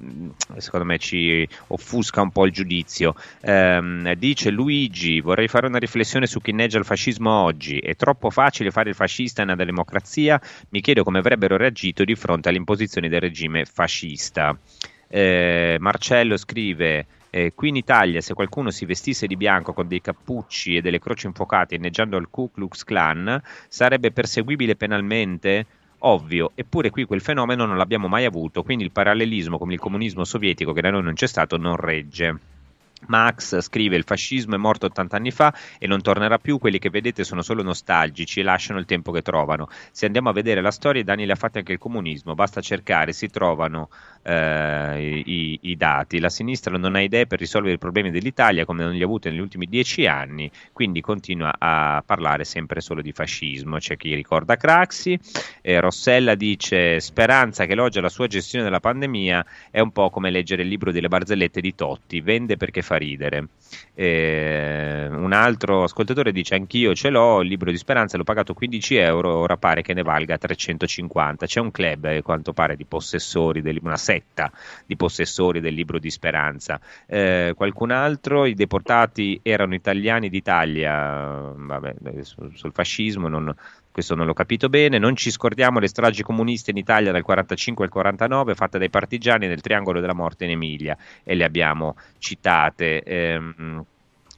secondo 0.57 0.85
me 0.85 0.97
ci 0.97 1.47
offusca 1.67 2.21
un 2.21 2.31
po' 2.31 2.45
il 2.45 2.51
giudizio. 2.51 3.13
Eh, 3.41 4.15
dice 4.17 4.49
Luigi, 4.49 5.21
vorrei 5.21 5.47
fare 5.47 5.67
una 5.67 5.77
riflessione 5.77 6.25
su 6.25 6.41
chi 6.41 6.51
neggia 6.51 6.79
il 6.79 6.85
fascismo 6.85 7.31
oggi. 7.31 7.77
È 7.77 7.95
troppo 7.95 8.29
facile 8.29 8.71
fare 8.71 8.89
il 8.89 8.95
fascista 8.95 9.43
nella 9.43 9.63
democrazia? 9.63 10.41
Mi 10.69 10.81
chiedo 10.81 11.03
come 11.03 11.19
avrebbero 11.19 11.57
reagito 11.57 12.03
di 12.03 12.15
fronte 12.15 12.49
alle 12.49 12.57
imposizioni 12.57 13.07
del 13.07 13.21
regime 13.21 13.65
fascista. 13.65 14.57
Eh, 15.07 15.77
Marcello 15.79 16.37
scrive... 16.37 17.05
Eh, 17.33 17.53
qui 17.55 17.69
in 17.69 17.77
Italia, 17.77 18.19
se 18.19 18.33
qualcuno 18.33 18.71
si 18.71 18.85
vestisse 18.85 19.25
di 19.25 19.37
bianco 19.37 19.71
con 19.71 19.87
dei 19.87 20.01
cappucci 20.01 20.75
e 20.75 20.81
delle 20.81 20.99
croci 20.99 21.27
infuocate 21.27 21.75
inneggiando 21.75 22.17
al 22.17 22.29
Ku 22.29 22.51
Klux 22.51 22.83
Klan, 22.83 23.41
sarebbe 23.69 24.11
perseguibile 24.11 24.75
penalmente? 24.75 25.65
ovvio, 26.03 26.51
eppure 26.55 26.89
qui 26.89 27.05
quel 27.05 27.21
fenomeno 27.21 27.65
non 27.65 27.77
l'abbiamo 27.77 28.07
mai 28.07 28.25
avuto, 28.25 28.63
quindi 28.63 28.83
il 28.83 28.91
parallelismo 28.91 29.57
come 29.57 29.73
il 29.73 29.79
comunismo 29.79 30.23
sovietico 30.23 30.73
che 30.73 30.81
da 30.81 30.89
noi 30.89 31.03
non 31.03 31.13
c'è 31.13 31.27
stato 31.27 31.57
non 31.57 31.75
regge. 31.75 32.39
Max 33.07 33.59
scrive 33.61 33.95
il 33.95 34.03
fascismo 34.03 34.55
è 34.55 34.57
morto 34.57 34.85
80 34.87 35.15
anni 35.15 35.31
fa 35.31 35.53
e 35.79 35.87
non 35.87 36.01
tornerà 36.01 36.37
più, 36.37 36.57
quelli 36.57 36.79
che 36.79 36.89
vedete 36.89 37.23
sono 37.23 37.41
solo 37.41 37.63
nostalgici 37.63 38.39
e 38.39 38.43
lasciano 38.43 38.79
il 38.79 38.85
tempo 38.85 39.11
che 39.11 39.21
trovano. 39.21 39.67
Se 39.91 40.05
andiamo 40.05 40.29
a 40.29 40.33
vedere 40.33 40.61
la 40.61 40.71
storia, 40.71 41.01
i 41.01 41.03
danni 41.03 41.25
li 41.25 41.31
ha 41.31 41.35
fatti 41.35 41.59
anche 41.59 41.71
il 41.73 41.77
comunismo, 41.77 42.35
basta 42.35 42.61
cercare, 42.61 43.13
si 43.13 43.27
trovano 43.27 43.89
eh, 44.23 45.23
i, 45.25 45.59
i, 45.61 45.77
dati. 45.77 46.19
La 46.19 46.29
sinistra 46.29 46.77
non 46.77 46.95
ha 46.95 47.01
idee 47.01 47.27
per 47.27 47.39
risolvere 47.39 47.75
i 47.75 47.77
problemi 47.77 48.11
dell'Italia 48.11 48.65
come 48.65 48.83
non 48.83 48.93
li 48.93 49.01
ha 49.01 49.05
avuti 49.05 49.29
negli 49.29 49.39
ultimi 49.39 49.65
dieci 49.65 50.05
anni, 50.05 50.49
quindi 50.71 51.01
continua 51.01 51.53
a 51.57 52.03
parlare 52.05 52.43
sempre 52.43 52.81
solo 52.81 53.01
di 53.01 53.11
fascismo. 53.11 53.77
C'è 53.77 53.97
chi 53.97 54.13
ricorda 54.13 54.55
Craxi, 54.55 55.19
eh, 55.61 55.79
Rossella 55.79 56.35
dice 56.35 56.99
speranza 56.99 57.65
che 57.65 57.73
elogia 57.73 58.01
la 58.01 58.09
sua 58.09 58.27
gestione 58.27 58.63
della 58.63 58.79
pandemia 58.79 59.45
è 59.71 59.79
un 59.79 59.91
po' 59.91 60.09
come 60.09 60.29
leggere 60.29 60.61
il 60.61 60.67
libro 60.67 60.91
delle 60.91 61.07
barzellette 61.07 61.61
di 61.61 61.73
Totti, 61.75 62.21
vende 62.21 62.57
perché 62.57 62.81
fa 62.81 62.90
ridere. 62.97 63.47
Eh, 63.93 65.07
un 65.09 65.31
altro 65.33 65.83
ascoltatore 65.83 66.31
dice 66.31 66.55
anch'io 66.55 66.93
ce 66.93 67.09
l'ho, 67.09 67.41
il 67.41 67.47
libro 67.47 67.71
di 67.71 67.77
Speranza 67.77 68.17
l'ho 68.17 68.23
pagato 68.23 68.53
15 68.53 68.95
euro, 68.95 69.35
ora 69.35 69.57
pare 69.57 69.81
che 69.81 69.93
ne 69.93 70.01
valga 70.03 70.37
350. 70.37 71.45
C'è 71.45 71.59
un 71.59 71.71
club, 71.71 72.05
eh, 72.05 72.21
quanto 72.21 72.53
pare, 72.53 72.75
di 72.75 72.85
possessori, 72.85 73.61
del, 73.61 73.79
una 73.81 73.97
setta 73.97 74.51
di 74.85 74.95
possessori 74.95 75.59
del 75.59 75.73
libro 75.73 75.99
di 75.99 76.09
Speranza. 76.09 76.79
Eh, 77.05 77.53
qualcun 77.55 77.91
altro, 77.91 78.45
i 78.45 78.53
deportati 78.53 79.39
erano 79.43 79.73
italiani 79.73 80.29
d'Italia, 80.29 81.53
vabbè, 81.55 81.95
sul, 82.21 82.51
sul 82.55 82.71
fascismo 82.73 83.27
non, 83.27 83.53
questo 83.91 84.15
non 84.15 84.25
l'ho 84.25 84.33
capito 84.33 84.69
bene. 84.69 84.97
Non 84.97 85.15
ci 85.15 85.31
scordiamo 85.31 85.79
le 85.79 85.87
stragi 85.87 86.23
comuniste 86.23 86.71
in 86.71 86.77
Italia 86.77 87.11
dal 87.11 87.21
45 87.21 87.85
al 87.85 87.91
49 87.91 88.55
fatte 88.55 88.77
dai 88.77 88.89
partigiani 88.89 89.47
nel 89.47 89.61
triangolo 89.61 89.99
della 89.99 90.13
morte 90.13 90.45
in 90.45 90.51
Emilia 90.51 90.97
e 91.23 91.35
le 91.35 91.43
abbiamo 91.43 91.95
citate. 92.17 93.03
Ehm, 93.03 93.85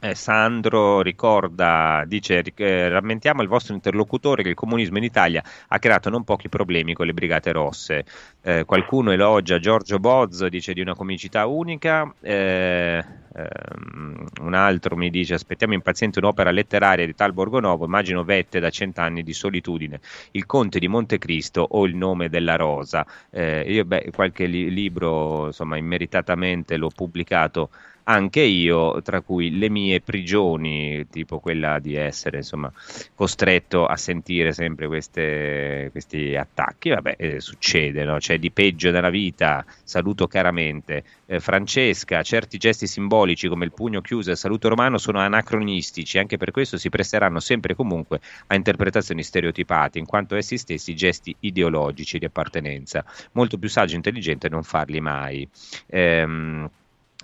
eh, 0.04 0.16
Sandro 0.16 1.02
ricorda, 1.02 2.04
dice, 2.06 2.44
eh, 2.56 2.90
rammentiamo 2.90 3.42
il 3.42 3.48
vostro 3.48 3.74
interlocutore 3.74 4.44
che 4.44 4.50
il 4.50 4.56
comunismo 4.56 4.98
in 4.98 5.06
Italia 5.06 5.42
ha 5.70 5.80
creato 5.80 6.10
non 6.10 6.26
pochi 6.26 6.50
problemi 6.50 6.94
con 6.94 7.06
le 7.06 7.14
brigate 7.14 7.54
rosse. 7.54 8.04
Eh, 8.42 8.66
qualcuno 8.66 9.12
elogia 9.12 9.60
Giorgio 9.60 10.00
Bozzo, 10.00 10.50
dice 10.50 10.74
di 10.74 10.82
una 10.82 10.94
comicità 10.94 11.46
unica. 11.46 12.14
Eh, 12.20 13.02
ehm, 13.34 14.26
un 14.42 14.54
altro 14.54 14.98
mi 14.98 15.10
dice 15.10 15.36
aspettiamo 15.36 15.74
impaziente 15.74 16.20
un'opera 16.20 16.52
letteraria 16.52 17.06
di 17.06 17.16
tal 17.16 17.32
Borgonovo, 17.32 17.86
immagino 17.86 18.26
vette 18.26 18.60
da 18.60 18.70
cent'anni 18.70 19.24
di 19.24 19.34
solitudine, 19.34 20.02
il 20.32 20.46
conte 20.46 20.80
di 20.80 20.90
Montecristo 20.90 21.66
o 21.72 21.86
il 21.86 21.96
nome 21.96 22.28
della 22.28 22.58
rosa. 22.58 23.06
Io 23.32 23.86
beh, 23.86 24.10
qualche 24.14 24.46
li- 24.48 24.70
libro 24.70 25.48
insomma 25.48 25.78
immeritatamente 25.78 26.76
l'ho 26.76 26.92
pubblicato 26.94 27.70
anche 28.06 28.42
io, 28.42 29.02
tra 29.02 29.22
cui 29.22 29.58
le 29.58 29.70
mie 29.70 30.02
prigioni, 30.02 31.08
tipo 31.10 31.40
quella 31.40 31.80
di 31.80 31.96
essere 31.96 32.38
insomma, 32.38 32.72
costretto 33.16 33.86
a 33.86 33.96
sentire 33.96 34.52
sempre 34.52 34.88
queste, 34.88 35.90
questi 35.92 36.36
attacchi, 36.36 36.90
vabbè, 36.90 37.16
eh, 37.18 37.40
succede, 37.40 38.04
no? 38.04 38.18
c'è 38.18 38.40
di 38.40 38.52
peggio 38.52 38.92
nella 38.92 39.10
vita, 39.10 39.66
saluto 39.84 40.28
caramente. 40.28 41.04
Eh, 41.26 41.40
Francesca, 41.40 42.22
certi 42.24 42.58
gesti 42.58 42.88
simbolici 42.88 43.48
come 43.48 43.66
il 43.66 43.72
pugno 43.72 44.02
chiuso 44.02 44.30
e 44.30 44.34
il 44.34 44.38
saluto 44.38 44.68
romano 44.68 44.98
sono 44.98 45.20
anacronistici, 45.20 46.18
anche 46.18 46.38
per 46.38 46.52
questo 46.52 46.78
si 46.78 46.90
presteranno 46.90 47.40
sempre 47.40 47.74
e 47.74 47.76
comunque 47.76 48.20
a 48.48 48.56
interpretazioni 48.56 49.24
stereotipate, 49.24 50.00
in 50.00 50.06
quanto 50.06 50.36
essi 50.36 50.58
stessi 50.58 50.96
gesti 50.96 51.36
ideologici 51.40 52.20
di 52.20 52.26
appartenenza. 52.26 53.06
Molto 53.34 53.58
più 53.58 53.70
saggio 53.70 53.94
e 53.94 53.98
intelligente 53.98 54.50
non 54.50 54.64
farli 54.64 55.00
mai. 55.00 55.48
Ehm, 55.88 56.70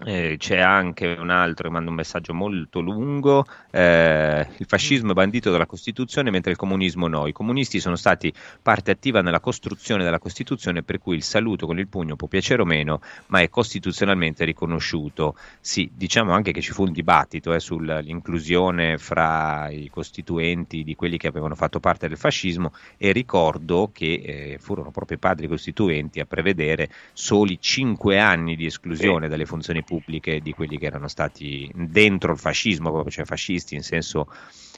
eh, 0.06 0.36
c'è 0.38 0.60
anche 0.60 1.18
un 1.20 1.30
altro 1.30 1.68
che 1.68 1.74
manda 1.74 1.90
un 1.90 1.96
messaggio 1.96 2.34
molto 2.34 2.80
lungo, 2.80 3.46
eh, 3.72 4.48
il 4.58 4.66
fascismo 4.66 5.12
è 5.12 5.14
bandito 5.14 5.52
dalla 5.52 5.66
Costituzione 5.66 6.32
mentre 6.32 6.52
il 6.52 6.58
comunismo 6.58 7.08
no, 7.08 7.28
i 7.28 7.32
comunisti 7.32 7.80
sono 7.80 7.96
stati 7.96 8.34
parte 8.62 8.92
attiva 8.92 9.22
nella 9.22 9.40
costruzione 9.40 10.04
della 10.04 10.20
Costituzione 10.20 10.84
per 10.84 11.00
cui 11.00 11.16
il 11.16 11.24
saluto 11.24 11.66
con 11.66 11.80
il 11.80 11.88
pugno 11.88 12.16
può 12.16 12.28
piacere 12.28 12.62
o 12.62 12.66
meno, 12.66 13.02
ma 13.28 13.42
è 13.42 13.50
costituzionalmente 13.50 14.46
riconosciuto. 14.46 15.36
Sì, 15.60 15.90
diciamo 15.94 16.32
anche 16.32 16.52
che 16.52 16.62
ci 16.62 16.72
fu 16.72 16.84
un 16.84 16.92
dibattito 16.92 17.54
eh, 17.54 17.60
sull'inclusione 17.60 18.98
fra 18.98 19.70
i 19.70 19.90
costituenti 19.90 20.84
di 20.84 20.96
quelli 20.96 21.18
che 21.18 21.28
avevano 21.28 21.56
fatto 21.56 21.80
parte 21.80 22.08
del 22.08 22.18
fascismo 22.18 22.72
e 22.98 23.12
ricordo 23.12 23.90
che 23.94 24.22
eh, 24.24 24.58
furono 24.60 24.92
proprio 24.92 25.18
i 25.18 25.20
padri 25.20 25.48
costituenti 25.48 26.20
a 26.20 26.26
prevedere 26.26 26.90
soli 27.14 27.60
cinque 27.60 28.20
anni 28.20 28.56
di 28.56 28.66
esclusione 28.66 29.28
dalle 29.28 29.46
funzioni 29.46 29.84
pubbliche 29.90 30.40
di 30.40 30.54
quelli 30.54 30.78
che 30.78 30.86
erano 30.86 31.08
stati 31.08 31.68
dentro 31.74 32.32
il 32.32 32.38
fascismo, 32.38 32.92
proprio 32.92 33.12
cioè 33.12 33.26
fascisti 33.26 33.74
in 33.74 33.82
senso, 33.82 34.32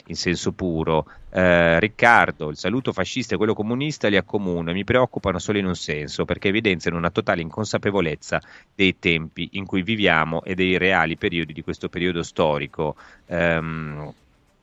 in 0.06 0.16
senso 0.16 0.52
puro. 0.52 1.04
Eh, 1.30 1.78
Riccardo, 1.78 2.48
il 2.48 2.56
saluto 2.56 2.94
fascista 2.94 3.34
e 3.34 3.36
quello 3.36 3.52
comunista 3.52 4.08
li 4.08 4.16
accomuno 4.16 4.70
e 4.70 4.72
mi 4.72 4.84
preoccupano 4.84 5.38
solo 5.38 5.58
in 5.58 5.66
un 5.66 5.74
senso, 5.74 6.24
perché 6.24 6.48
evidenziano 6.48 6.96
una 6.96 7.10
totale 7.10 7.42
inconsapevolezza 7.42 8.40
dei 8.74 8.98
tempi 8.98 9.50
in 9.52 9.66
cui 9.66 9.82
viviamo 9.82 10.42
e 10.44 10.54
dei 10.54 10.78
reali 10.78 11.18
periodi 11.18 11.52
di 11.52 11.62
questo 11.62 11.90
periodo 11.90 12.22
storico. 12.22 12.96
Um, 13.26 14.14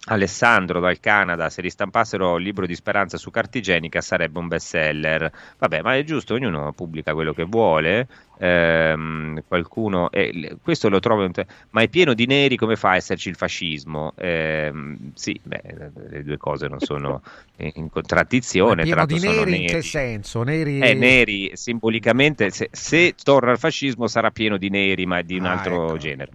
Alessandro 0.09 0.79
dal 0.79 0.99
Canada, 0.99 1.49
se 1.49 1.61
ristampassero 1.61 2.37
il 2.37 2.43
libro 2.43 2.65
di 2.65 2.73
speranza 2.73 3.17
su 3.17 3.29
carta 3.29 3.59
igienica 3.59 4.01
sarebbe 4.01 4.39
un 4.39 4.47
bestseller. 4.47 5.31
Vabbè, 5.57 5.81
ma 5.81 5.95
è 5.95 6.03
giusto, 6.03 6.33
ognuno 6.33 6.73
pubblica 6.73 7.13
quello 7.13 7.33
che 7.33 7.43
vuole. 7.43 8.07
Ehm, 8.41 9.43
qualcuno, 9.47 10.09
eh, 10.11 10.55
questo 10.63 10.87
lo 10.87 10.99
trovo, 10.99 11.29
ma 11.71 11.81
è 11.81 11.89
pieno 11.89 12.13
di 12.13 12.25
neri, 12.25 12.55
come 12.55 12.77
fa 12.77 12.91
a 12.91 12.95
esserci 12.95 13.29
il 13.29 13.35
fascismo? 13.35 14.13
Ehm, 14.15 15.11
sì, 15.13 15.39
beh, 15.43 15.91
le 16.09 16.23
due 16.23 16.37
cose 16.37 16.67
non 16.67 16.79
sono 16.79 17.21
in 17.57 17.89
contraddizione. 17.89 18.85
Ma 18.85 19.05
pieno 19.05 19.05
di 19.05 19.19
neri, 19.19 19.51
neri, 19.51 19.61
in 19.61 19.67
che 19.67 19.81
senso? 19.81 20.43
Neri, 20.43 20.79
eh, 20.79 20.93
neri 20.93 21.51
simbolicamente, 21.53 22.49
se, 22.49 22.69
se, 22.71 23.13
torna 23.21 23.51
il 23.51 23.59
fascismo 23.59 24.07
sarà 24.07 24.31
pieno 24.31 24.57
di 24.57 24.69
neri, 24.69 25.05
ma 25.05 25.21
di 25.21 25.37
un 25.37 25.45
ah, 25.45 25.51
altro 25.51 25.87
ecco, 25.87 25.97
genere. 25.97 26.31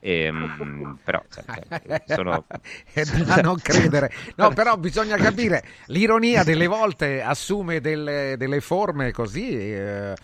Ehm, 0.00 0.98
però 1.02 1.22
cioè, 1.28 2.02
sono... 2.06 2.44
a 3.28 3.40
non 3.40 3.58
credere. 3.60 4.12
No, 4.36 4.50
però 4.50 4.76
bisogna 4.76 5.16
capire, 5.16 5.64
l'ironia 5.86 6.44
delle 6.44 6.66
volte 6.66 7.22
assume 7.22 7.80
delle, 7.80 8.34
delle 8.36 8.60
forme 8.60 9.12
così... 9.12 9.56
Eh, 9.56 10.14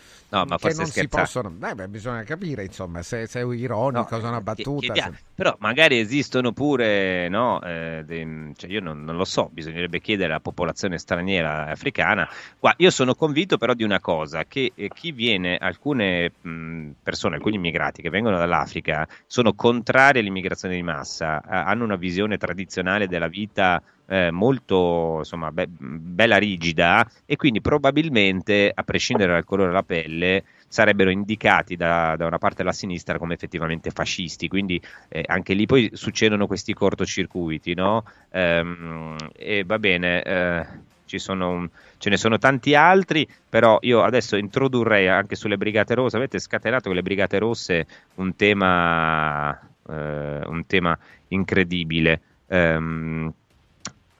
no, 0.42 0.56
ma 0.58 0.58
che 0.58 0.72
non 0.74 0.90
scherzare. 0.90 0.90
si 0.90 1.08
possono. 1.08 1.50
Beh, 1.50 1.74
beh, 1.74 1.88
bisogna 1.88 2.22
capire, 2.24 2.64
insomma, 2.64 3.02
se, 3.02 3.26
se 3.26 3.40
è 3.40 3.44
ironico, 3.44 4.16
No, 4.16 4.20
se 4.20 4.26
è 4.26 4.28
una 4.28 4.40
battuta. 4.40 4.96
chiediamo. 4.96 5.12
se- 5.16 5.24
Però 5.34 5.54
magari 5.60 5.98
esistono 5.98 6.52
pure, 6.52 7.28
no? 7.28 7.60
eh, 7.62 8.02
dei- 8.04 8.52
cioè 8.56 8.70
io 8.70 8.80
non, 8.80 9.04
non 9.04 9.16
lo 9.16 9.24
so, 9.24 9.48
bisognerebbe 9.52 10.00
chiedere 10.00 10.30
alla 10.32 10.40
popolazione 10.40 10.98
straniera 10.98 11.66
africana. 11.66 12.28
Qua, 12.58 12.74
io 12.78 12.90
sono 12.90 13.14
convinto 13.14 13.56
però 13.56 13.74
di 13.74 13.84
una 13.84 14.00
cosa, 14.00 14.44
che 14.44 14.72
eh, 14.74 14.90
chi 14.92 15.12
viene, 15.12 15.56
alcune 15.56 16.32
mh, 16.40 16.90
persone, 17.02 17.36
alcuni 17.36 17.56
immigrati 17.56 18.02
che 18.02 18.10
vengono 18.10 18.36
dall'Africa, 18.38 19.06
sono 19.26 19.54
contrari 19.54 20.18
all'immigrazione 20.20 20.74
di 20.74 20.82
massa, 20.82 21.40
eh, 21.40 21.46
hanno 21.48 21.84
una 21.84 21.96
visione 21.96 22.36
tradizionale 22.36 23.06
della 23.08 23.28
vita 23.28 23.82
eh, 24.06 24.30
molto 24.30 25.16
insomma, 25.18 25.50
be- 25.52 25.66
bella 25.68 26.36
rigida 26.36 27.08
e 27.24 27.36
quindi 27.36 27.60
probabilmente, 27.60 28.70
a 28.74 28.82
prescindere 28.82 29.32
dal 29.32 29.44
colore 29.44 29.68
della 29.68 29.82
pelle, 29.82 30.44
sarebbero 30.68 31.10
indicati 31.10 31.76
da, 31.76 32.14
da 32.16 32.26
una 32.26 32.38
parte 32.38 32.62
alla 32.62 32.72
sinistra 32.72 33.18
come 33.18 33.34
effettivamente 33.34 33.90
fascisti. 33.90 34.48
Quindi 34.48 34.80
eh, 35.08 35.22
anche 35.26 35.54
lì 35.54 35.66
poi 35.66 35.90
succedono 35.94 36.46
questi 36.46 36.74
cortocircuiti, 36.74 37.74
no? 37.74 38.04
Ehm, 38.30 39.16
e 39.36 39.64
va 39.64 39.78
bene. 39.78 40.22
eh, 40.22 40.66
un- 41.50 41.68
ce 41.98 42.10
ne 42.10 42.16
sono 42.16 42.38
tanti 42.38 42.74
altri, 42.74 43.26
però 43.48 43.78
io 43.82 44.02
adesso 44.02 44.36
introdurrei 44.36 45.08
anche 45.08 45.36
sulle 45.36 45.56
Brigate 45.56 45.94
Rosse. 45.94 46.16
Avete 46.16 46.38
scatenato 46.38 46.84
con 46.88 46.94
le 46.96 47.02
Brigate 47.02 47.38
Rosse 47.38 47.86
un 48.14 48.34
tema, 48.36 49.52
eh, 49.88 50.40
un 50.46 50.64
tema 50.66 50.98
incredibile. 51.28 52.20
Ehm, 52.48 53.32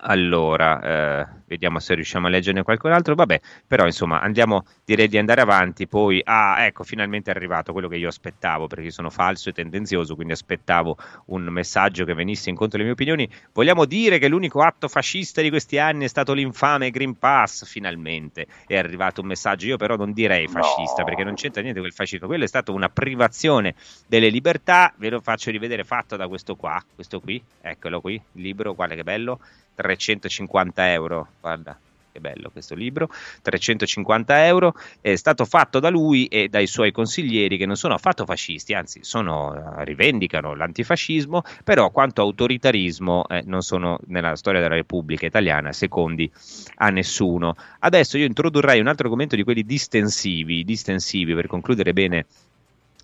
allora, 0.06 0.80
eh, 0.82 1.43
vediamo 1.54 1.78
se 1.78 1.94
riusciamo 1.94 2.26
a 2.26 2.30
leggerne 2.30 2.62
qualcun 2.62 2.92
altro. 2.92 3.14
Vabbè, 3.14 3.40
però 3.66 3.86
insomma, 3.86 4.20
andiamo, 4.20 4.64
direi 4.84 5.08
di 5.08 5.18
andare 5.18 5.40
avanti. 5.40 5.86
Poi, 5.86 6.20
ah, 6.24 6.64
ecco, 6.64 6.82
finalmente 6.84 7.30
è 7.30 7.34
arrivato 7.34 7.72
quello 7.72 7.88
che 7.88 7.96
io 7.96 8.08
aspettavo, 8.08 8.66
perché 8.66 8.90
sono 8.90 9.10
falso 9.10 9.48
e 9.48 9.52
tendenzioso, 9.52 10.14
quindi 10.14 10.32
aspettavo 10.32 10.96
un 11.26 11.44
messaggio 11.44 12.04
che 12.04 12.14
venisse 12.14 12.50
incontro 12.50 12.76
alle 12.76 12.84
mie 12.84 12.94
opinioni. 12.94 13.28
Vogliamo 13.52 13.84
dire 13.84 14.18
che 14.18 14.28
l'unico 14.28 14.60
atto 14.60 14.88
fascista 14.88 15.40
di 15.40 15.50
questi 15.50 15.78
anni 15.78 16.04
è 16.04 16.08
stato 16.08 16.32
l'infame 16.32 16.90
Green 16.90 17.18
Pass, 17.18 17.64
finalmente 17.64 18.46
è 18.66 18.76
arrivato 18.76 19.20
un 19.20 19.28
messaggio. 19.28 19.66
Io 19.66 19.76
però 19.76 19.96
non 19.96 20.12
direi 20.12 20.48
fascista, 20.48 21.04
perché 21.04 21.24
non 21.24 21.34
c'entra 21.34 21.62
niente 21.62 21.80
quel 21.80 21.92
fascismo. 21.92 22.26
Quello 22.26 22.44
è 22.44 22.48
stato 22.48 22.72
una 22.72 22.88
privazione 22.88 23.74
delle 24.06 24.28
libertà. 24.28 24.92
Ve 24.96 25.10
lo 25.10 25.20
faccio 25.20 25.50
rivedere 25.50 25.84
fatto 25.84 26.16
da 26.16 26.28
questo 26.28 26.56
qua, 26.56 26.82
questo 26.94 27.20
qui, 27.20 27.42
eccolo 27.60 28.00
qui, 28.00 28.14
il 28.14 28.42
libro, 28.42 28.74
guarda 28.74 28.94
che 28.94 29.04
bello. 29.04 29.40
350 29.74 30.92
euro, 30.92 31.28
guarda 31.44 31.78
che 32.14 32.20
bello 32.20 32.48
questo 32.50 32.76
libro, 32.76 33.08
350 33.42 34.46
euro, 34.46 34.74
è 35.00 35.16
stato 35.16 35.44
fatto 35.44 35.80
da 35.80 35.88
lui 35.88 36.26
e 36.26 36.48
dai 36.48 36.68
suoi 36.68 36.92
consiglieri 36.92 37.56
che 37.56 37.66
non 37.66 37.74
sono 37.74 37.94
affatto 37.94 38.24
fascisti, 38.24 38.72
anzi 38.72 39.00
sono, 39.02 39.52
eh, 39.52 39.84
rivendicano 39.84 40.54
l'antifascismo, 40.54 41.42
però 41.64 41.90
quanto 41.90 42.22
autoritarismo 42.22 43.26
eh, 43.26 43.42
non 43.46 43.62
sono 43.62 43.98
nella 44.06 44.36
storia 44.36 44.60
della 44.60 44.76
Repubblica 44.76 45.26
Italiana 45.26 45.72
secondi 45.72 46.30
a 46.76 46.90
nessuno. 46.90 47.56
Adesso 47.80 48.16
io 48.16 48.26
introdurrei 48.26 48.78
un 48.78 48.86
altro 48.86 49.06
argomento 49.06 49.34
di 49.34 49.42
quelli 49.42 49.64
distensivi, 49.64 50.62
distensivi 50.62 51.34
per 51.34 51.48
concludere 51.48 51.92
bene 51.92 52.26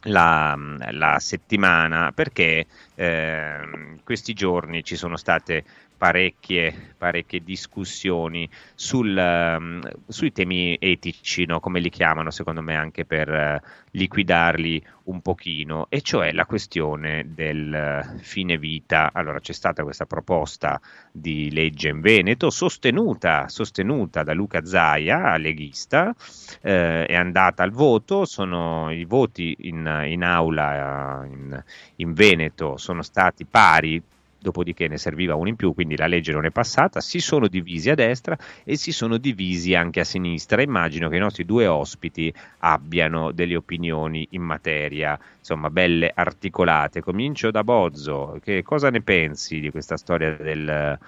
la, 0.05 0.57
la 0.91 1.19
settimana 1.19 2.13
perché 2.13 2.67
ehm, 2.95 4.01
questi 4.05 4.33
giorni 4.33 4.83
ci 4.83 4.97
sono 4.97 5.17
state 5.17 5.65
parecchie, 6.01 6.95
parecchie 6.97 7.45
discussioni 7.45 8.49
sul, 8.75 9.15
ehm, 9.15 9.83
sui 10.09 10.33
temi 10.33 10.75
etici, 10.81 11.45
no? 11.45 11.61
come 11.61 11.79
li 11.79 11.91
chiamano 11.91 12.31
secondo 12.31 12.63
me 12.63 12.75
anche 12.75 13.05
per 13.05 13.29
eh, 13.29 13.63
liquidarli 13.91 14.83
un 15.11 15.21
pochino, 15.21 15.87
e 15.91 16.01
cioè 16.01 16.33
la 16.33 16.47
questione 16.47 17.27
del 17.35 17.75
eh, 17.75 18.19
fine 18.23 18.57
vita. 18.57 19.11
Allora 19.13 19.41
c'è 19.41 19.53
stata 19.53 19.83
questa 19.83 20.07
proposta 20.07 20.81
di 21.13 21.53
legge 21.53 21.89
in 21.89 22.01
Veneto 22.01 22.49
sostenuta, 22.49 23.49
sostenuta 23.49 24.23
da 24.23 24.33
Luca 24.33 24.65
Zaia, 24.65 25.37
leghista, 25.37 26.15
eh, 26.63 27.05
è 27.05 27.15
andata 27.15 27.63
al 27.63 27.73
voto, 27.73 28.25
sono 28.25 28.91
i 28.91 29.05
voti 29.05 29.55
in, 29.61 29.87
in 30.05 30.23
aula 30.23 31.25
in, 31.27 31.63
in 31.97 32.13
Veneto 32.13 32.77
sono 32.77 33.03
stati 33.03 33.45
pari 33.45 34.03
dopodiché 34.41 34.89
ne 34.89 34.97
serviva 34.97 35.35
uno 35.35 35.49
in 35.49 35.57
più, 35.57 35.75
quindi 35.75 35.97
la 35.97 36.07
legge 36.07 36.33
non 36.33 36.47
è 36.47 36.51
passata, 36.51 37.01
si 37.01 37.21
sono 37.21 37.47
divisi 37.47 37.91
a 37.91 37.95
destra 37.95 38.37
e 38.65 38.77
si 38.77 38.91
sono 38.91 39.19
divisi 39.19 39.75
anche 39.75 40.01
a 40.01 40.05
sinistra. 40.05 40.63
Immagino 40.63 41.09
che 41.09 41.17
i 41.17 41.21
nostri 41.21 41.45
due 41.45 41.67
ospiti 41.67 42.33
abbiano 42.61 43.33
delle 43.33 43.57
opinioni 43.57 44.27
in 44.31 44.43
materia, 44.43 45.19
insomma, 45.39 45.71
belle 45.71 46.11
articolate. 46.15 47.03
Comincio 47.03 47.51
da 47.51 47.63
Bozzo, 47.63 48.39
che 48.43 48.63
cosa 48.63 48.91
ne 48.91 49.03
pensi 49.03 49.61
di 49.61 49.71
questa 49.71 49.97
storia 49.97 50.35
del, 50.35 50.99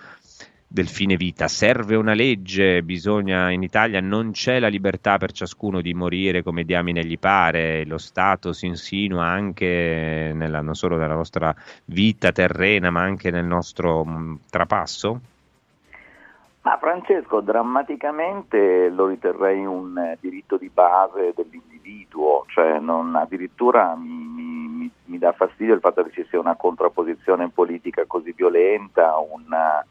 del 0.73 0.89
fine 0.89 1.17
vita? 1.17 1.49
Serve 1.49 1.97
una 1.97 2.15
legge? 2.15 2.83
Bisogna 2.83 3.51
in 3.51 3.63
Italia 3.63 4.01
non 4.01 4.31
c'è 4.31 4.59
la 4.59 4.69
libertà 4.69 5.19
per 5.19 5.33
ciascuno 5.33 5.81
di 5.83 5.93
morire 5.93 6.43
come 6.43 6.65
diamine 6.65 7.05
gli 7.05 7.19
pare, 7.19 7.85
lo 7.85 7.99
Stato 7.99 8.53
si 8.53 8.67
insinua 8.67 9.27
anche 9.27 10.33
nella, 10.35 10.63
non 10.63 10.75
solo 10.75 10.97
nella 10.97 11.15
nostra 11.15 11.55
vita 11.85 12.33
terrena, 12.33 12.91
ma 12.91 13.03
anche 13.03 13.31
nel 13.31 13.45
nostro 13.45 14.05
mh, 14.05 14.39
trapasso? 14.49 15.21
Ma 16.63 16.79
Francesco, 16.79 17.41
drammaticamente 17.41 18.89
lo 18.89 19.07
riterrei 19.09 19.67
un 19.67 19.99
eh, 19.99 20.17
diritto 20.21 20.57
di 20.57 20.71
base 20.73 21.33
dell'individuo, 21.35 22.45
cioè 22.47 22.79
non, 22.79 23.17
addirittura 23.17 23.97
mi- 23.97 24.07
mi- 24.07 24.91
mi 25.07 25.19
dà 25.19 25.33
fastidio 25.33 25.75
il 25.75 25.81
fatto 25.81 26.05
che 26.05 26.13
ci 26.13 26.27
sia 26.31 26.39
una 26.39 26.55
contrapposizione 26.55 27.51
politica 27.51 28.05
così 28.07 28.33
violenta, 28.33 29.17
una- 29.17 29.85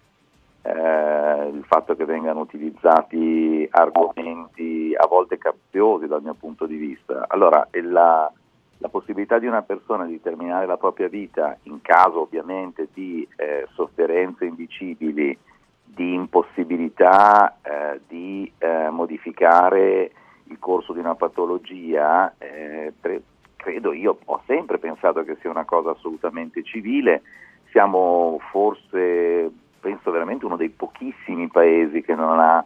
eh, 0.63 1.49
il 1.53 1.63
fatto 1.65 1.95
che 1.95 2.05
vengano 2.05 2.41
utilizzati 2.41 3.67
argomenti 3.71 4.93
a 4.95 5.07
volte 5.07 5.37
capziosi 5.37 6.07
dal 6.07 6.21
mio 6.21 6.35
punto 6.35 6.65
di 6.65 6.75
vista. 6.77 7.25
Allora, 7.27 7.67
la, 7.71 8.31
la 8.77 8.89
possibilità 8.89 9.39
di 9.39 9.47
una 9.47 9.61
persona 9.61 10.05
di 10.05 10.21
terminare 10.21 10.65
la 10.65 10.77
propria 10.77 11.07
vita 11.07 11.57
in 11.63 11.81
caso 11.81 12.21
ovviamente 12.21 12.87
di 12.93 13.27
eh, 13.37 13.67
sofferenze 13.73 14.45
indicibili, 14.45 15.37
di 15.83 16.13
impossibilità 16.13 17.57
eh, 17.61 17.99
di 18.07 18.51
eh, 18.57 18.89
modificare 18.89 20.11
il 20.45 20.59
corso 20.59 20.93
di 20.93 20.99
una 20.99 21.15
patologia, 21.15 22.33
eh, 22.37 22.93
pre- 22.99 23.23
credo 23.55 23.93
io, 23.93 24.17
ho 24.25 24.41
sempre 24.45 24.79
pensato 24.79 25.23
che 25.23 25.37
sia 25.39 25.49
una 25.49 25.65
cosa 25.65 25.91
assolutamente 25.91 26.63
civile, 26.63 27.21
siamo 27.69 28.39
forse, 28.51 29.49
penso 29.81 30.11
veramente 30.11 30.45
uno 30.45 30.55
dei 30.55 30.69
pochissimi 30.69 31.49
paesi 31.49 32.01
che 32.01 32.15
non 32.15 32.39
ha 32.39 32.63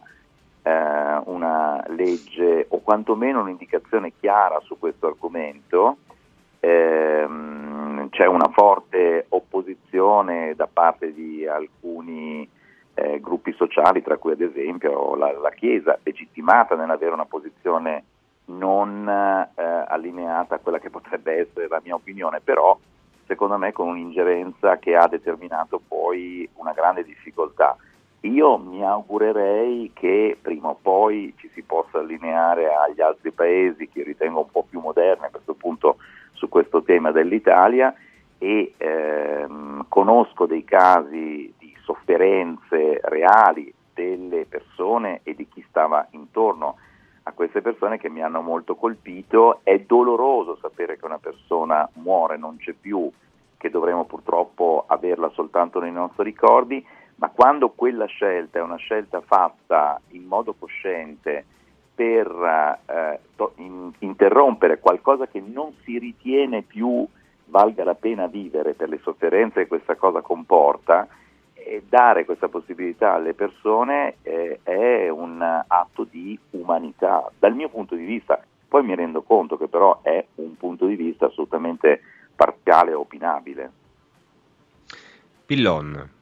eh, 0.62 1.22
una 1.24 1.82
legge 1.88 2.66
o 2.68 2.80
quantomeno 2.80 3.40
un'indicazione 3.40 4.12
chiara 4.20 4.60
su 4.60 4.78
questo 4.78 5.08
argomento. 5.08 5.96
Ehm, 6.60 8.08
c'è 8.10 8.26
una 8.26 8.48
forte 8.52 9.26
opposizione 9.30 10.54
da 10.54 10.68
parte 10.72 11.12
di 11.12 11.46
alcuni 11.46 12.48
eh, 12.94 13.20
gruppi 13.20 13.52
sociali, 13.52 14.02
tra 14.02 14.16
cui 14.16 14.32
ad 14.32 14.40
esempio 14.40 15.16
la, 15.16 15.32
la 15.38 15.50
Chiesa, 15.50 15.98
legittimata 16.02 16.76
nell'avere 16.76 17.12
una 17.12 17.26
posizione 17.26 18.04
non 18.46 19.08
eh, 19.08 19.84
allineata 19.88 20.56
a 20.56 20.58
quella 20.58 20.78
che 20.78 20.90
potrebbe 20.90 21.40
essere 21.40 21.68
la 21.68 21.80
mia 21.82 21.94
opinione, 21.94 22.40
però 22.40 22.78
secondo 23.26 23.58
me 23.58 23.72
con 23.72 23.88
un'ingerenza 23.88 24.78
che 24.78 24.96
ha 24.96 25.06
determinato 25.08 25.80
poi 25.86 26.48
una 26.54 26.72
grande 26.72 27.04
difficoltà. 27.04 27.76
Io 28.20 28.56
mi 28.58 28.84
augurerei 28.84 29.90
che 29.94 30.36
prima 30.40 30.68
o 30.68 30.78
poi 30.80 31.34
ci 31.36 31.48
si 31.54 31.62
possa 31.62 31.98
allineare 31.98 32.74
agli 32.74 33.00
altri 33.00 33.30
paesi 33.30 33.88
che 33.88 34.02
ritengo 34.02 34.40
un 34.40 34.50
po' 34.50 34.66
più 34.68 34.80
moderni 34.80 35.26
a 35.26 35.30
questo 35.30 35.54
punto 35.54 35.98
su 36.32 36.48
questo 36.48 36.82
tema 36.82 37.12
dell'Italia 37.12 37.94
e 38.38 38.74
ehm, 38.76 39.86
conosco 39.88 40.46
dei 40.46 40.64
casi 40.64 41.52
di 41.58 41.74
sofferenze 41.82 43.00
reali 43.04 43.72
delle 43.94 44.44
persone 44.44 45.20
e 45.22 45.34
di 45.34 45.48
chi 45.48 45.64
stava 45.68 46.06
intorno 46.10 46.76
a 47.28 47.32
queste 47.32 47.60
persone 47.60 47.98
che 47.98 48.08
mi 48.08 48.22
hanno 48.22 48.40
molto 48.40 48.76
colpito. 48.76 49.60
È 49.62 49.78
doloroso 49.80 50.58
sapere 50.60 50.96
che 50.96 51.04
una 51.04 51.18
persona 51.18 51.88
muore, 51.94 52.36
non 52.36 52.56
c'è 52.56 52.72
più, 52.72 53.10
che 53.56 53.70
dovremo 53.70 54.04
purtroppo 54.04 54.84
averla 54.86 55.30
soltanto 55.30 55.80
nei 55.80 55.90
nostri 55.90 56.24
ricordi, 56.24 56.84
ma 57.16 57.30
quando 57.30 57.70
quella 57.70 58.06
scelta 58.06 58.58
è 58.58 58.62
una 58.62 58.76
scelta 58.76 59.20
fatta 59.20 60.00
in 60.10 60.24
modo 60.24 60.54
cosciente 60.54 61.44
per 61.94 62.28
eh, 62.86 63.20
to- 63.34 63.54
in- 63.56 63.90
interrompere 64.00 64.78
qualcosa 64.78 65.26
che 65.26 65.42
non 65.44 65.74
si 65.82 65.98
ritiene 65.98 66.62
più 66.62 67.06
valga 67.46 67.84
la 67.84 67.94
pena 67.94 68.26
vivere 68.26 68.74
per 68.74 68.88
le 68.88 69.00
sofferenze 69.02 69.62
che 69.62 69.68
questa 69.68 69.96
cosa 69.96 70.20
comporta, 70.20 71.08
dare 71.88 72.24
questa 72.24 72.48
possibilità 72.48 73.14
alle 73.14 73.34
persone 73.34 74.16
eh, 74.22 74.60
è 74.62 75.08
un 75.08 75.40
atto 75.66 76.04
di 76.04 76.38
umanità. 76.50 77.30
Dal 77.38 77.54
mio 77.54 77.68
punto 77.68 77.94
di 77.94 78.04
vista, 78.04 78.42
poi 78.68 78.84
mi 78.84 78.94
rendo 78.94 79.22
conto 79.22 79.56
che 79.56 79.68
però 79.68 80.00
è 80.02 80.24
un 80.36 80.56
punto 80.56 80.86
di 80.86 80.96
vista 80.96 81.26
assolutamente 81.26 82.00
parziale 82.34 82.90
e 82.92 82.94
opinabile. 82.94 83.70
Pillon. 85.46 86.15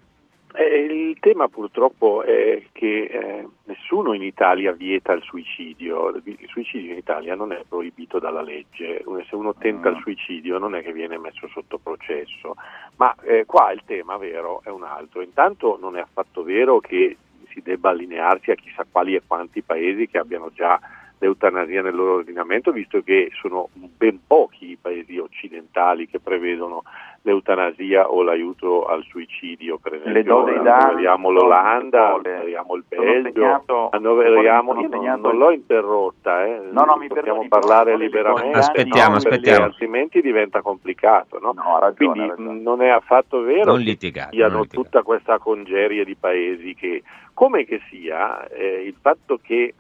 Eh, 0.57 0.85
il 0.85 1.19
tema 1.19 1.49
purtroppo 1.49 2.23
è 2.23 2.63
che 2.71 3.05
eh, 3.11 3.49
nessuno 3.65 4.13
in 4.13 4.23
Italia 4.23 4.71
vieta 4.71 5.13
il 5.13 5.23
suicidio, 5.23 6.11
il 6.23 6.47
suicidio 6.47 6.93
in 6.93 6.99
Italia 6.99 7.35
non 7.35 7.51
è 7.51 7.65
proibito 7.69 8.21
dalla 8.21 8.41
legge, 8.41 9.03
se 9.29 9.35
uno 9.35 9.55
tenta 9.57 9.89
il 9.89 9.99
suicidio 10.01 10.59
non 10.59 10.77
è 10.77 10.83
che 10.85 10.93
viene 10.93 11.19
messo 11.19 11.49
sotto 11.49 11.79
processo, 11.79 12.55
ma 12.97 13.13
eh, 13.23 13.45
qua 13.47 13.73
il 13.73 13.83
tema 13.85 14.17
vero 14.17 14.61
è 14.63 14.69
un 14.69 14.85
altro, 14.85 15.23
intanto 15.23 15.77
non 15.81 15.97
è 15.97 16.01
affatto 16.01 16.45
vero 16.45 16.79
che 16.79 17.17
si 17.49 17.61
debba 17.61 17.91
allinearsi 17.91 18.53
a 18.53 18.55
chissà 18.55 18.87
quali 18.89 19.17
e 19.17 19.23
quanti 19.27 19.61
paesi 19.61 20.07
che 20.07 20.19
abbiano 20.19 20.53
già 20.55 20.79
l'eutanasia 21.25 21.81
nel 21.81 21.95
loro 21.95 22.15
ordinamento, 22.17 22.71
visto 22.71 23.03
che 23.03 23.31
sono 23.41 23.71
ben 23.73 24.21
pochi 24.27 24.73
i 24.73 24.79
paesi 24.81 25.17
occidentali 25.19 26.07
che 26.07 26.21
prevedono 26.21 26.83
l'eutanasia 27.23 28.11
o 28.11 28.23
l'aiuto 28.23 28.85
al 28.85 29.03
suicidio, 29.05 29.79
per 29.79 29.95
esempio. 29.95 30.13
Le 30.13 30.23
do 30.23 30.43
dei 30.43 30.63
dati, 30.63 30.95
Vediamo 30.97 31.31
l'Olanda, 31.31 32.19
vediamo 32.23 32.75
il 32.77 32.85
Belgio, 32.87 33.89
annoveriamo, 33.91 34.79
io 34.81 34.89
non, 34.89 35.21
non 35.23 35.39
l'ho 35.39 35.51
interrotta, 35.51 36.45
eh. 36.45 36.61
No, 36.71 36.85
no, 36.85 36.97
mi 36.97 37.09
possiamo 37.09 37.39
perdoni, 37.41 37.49
parlare 37.49 37.97
liberamente, 37.97 38.59
Aspettiamo, 38.59 39.15
no, 39.15 39.21
perché 39.21 39.35
aspettiamo. 39.37 39.65
altrimenti 39.65 40.21
diventa 40.21 40.61
complicato. 40.61 41.39
No? 41.41 41.53
No, 41.55 41.79
ragione, 41.81 41.95
Quindi 42.13 42.29
ragione. 42.29 42.61
non 42.61 42.83
è 42.83 42.89
affatto 42.91 43.41
vero 43.41 43.71
Non 43.71 43.79
che 43.79 43.85
litigate, 43.85 44.37
siano 44.37 44.53
non 44.53 44.63
litigate. 44.63 44.85
tutta 44.85 45.03
questa 45.03 45.39
congerie 45.39 46.05
di 46.05 46.17
paesi 46.17 46.75
che, 46.75 47.03
come 47.33 47.65
che 47.65 47.81
sia, 47.89 48.47
eh, 48.49 48.83
il 48.85 48.97
fatto 49.01 49.39
che 49.43 49.75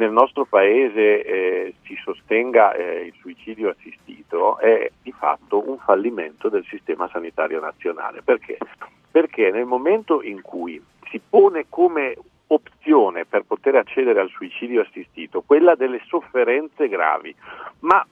nel 0.00 0.12
nostro 0.12 0.46
paese 0.46 1.22
eh, 1.22 1.74
si 1.84 1.94
sostenga 2.02 2.72
eh, 2.72 3.02
il 3.02 3.14
suicidio 3.20 3.68
assistito 3.68 4.58
è 4.58 4.90
di 5.02 5.12
fatto 5.12 5.68
un 5.68 5.76
fallimento 5.76 6.48
del 6.48 6.64
sistema 6.70 7.06
sanitario 7.12 7.60
nazionale. 7.60 8.22
Perché? 8.22 8.56
Perché 9.10 9.50
nel 9.50 9.66
momento 9.66 10.22
in 10.22 10.40
cui 10.40 10.82
si 11.10 11.20
pone 11.20 11.66
come 11.68 12.16
opzione 12.46 13.26
per 13.26 13.42
poter 13.42 13.76
accedere 13.76 14.20
al 14.20 14.30
suicidio 14.30 14.80
assistito 14.80 15.42
quella 15.42 15.74
delle 15.74 16.00
sofferenze 16.06 16.88
gravi, 16.88 17.34
ma 17.80 18.04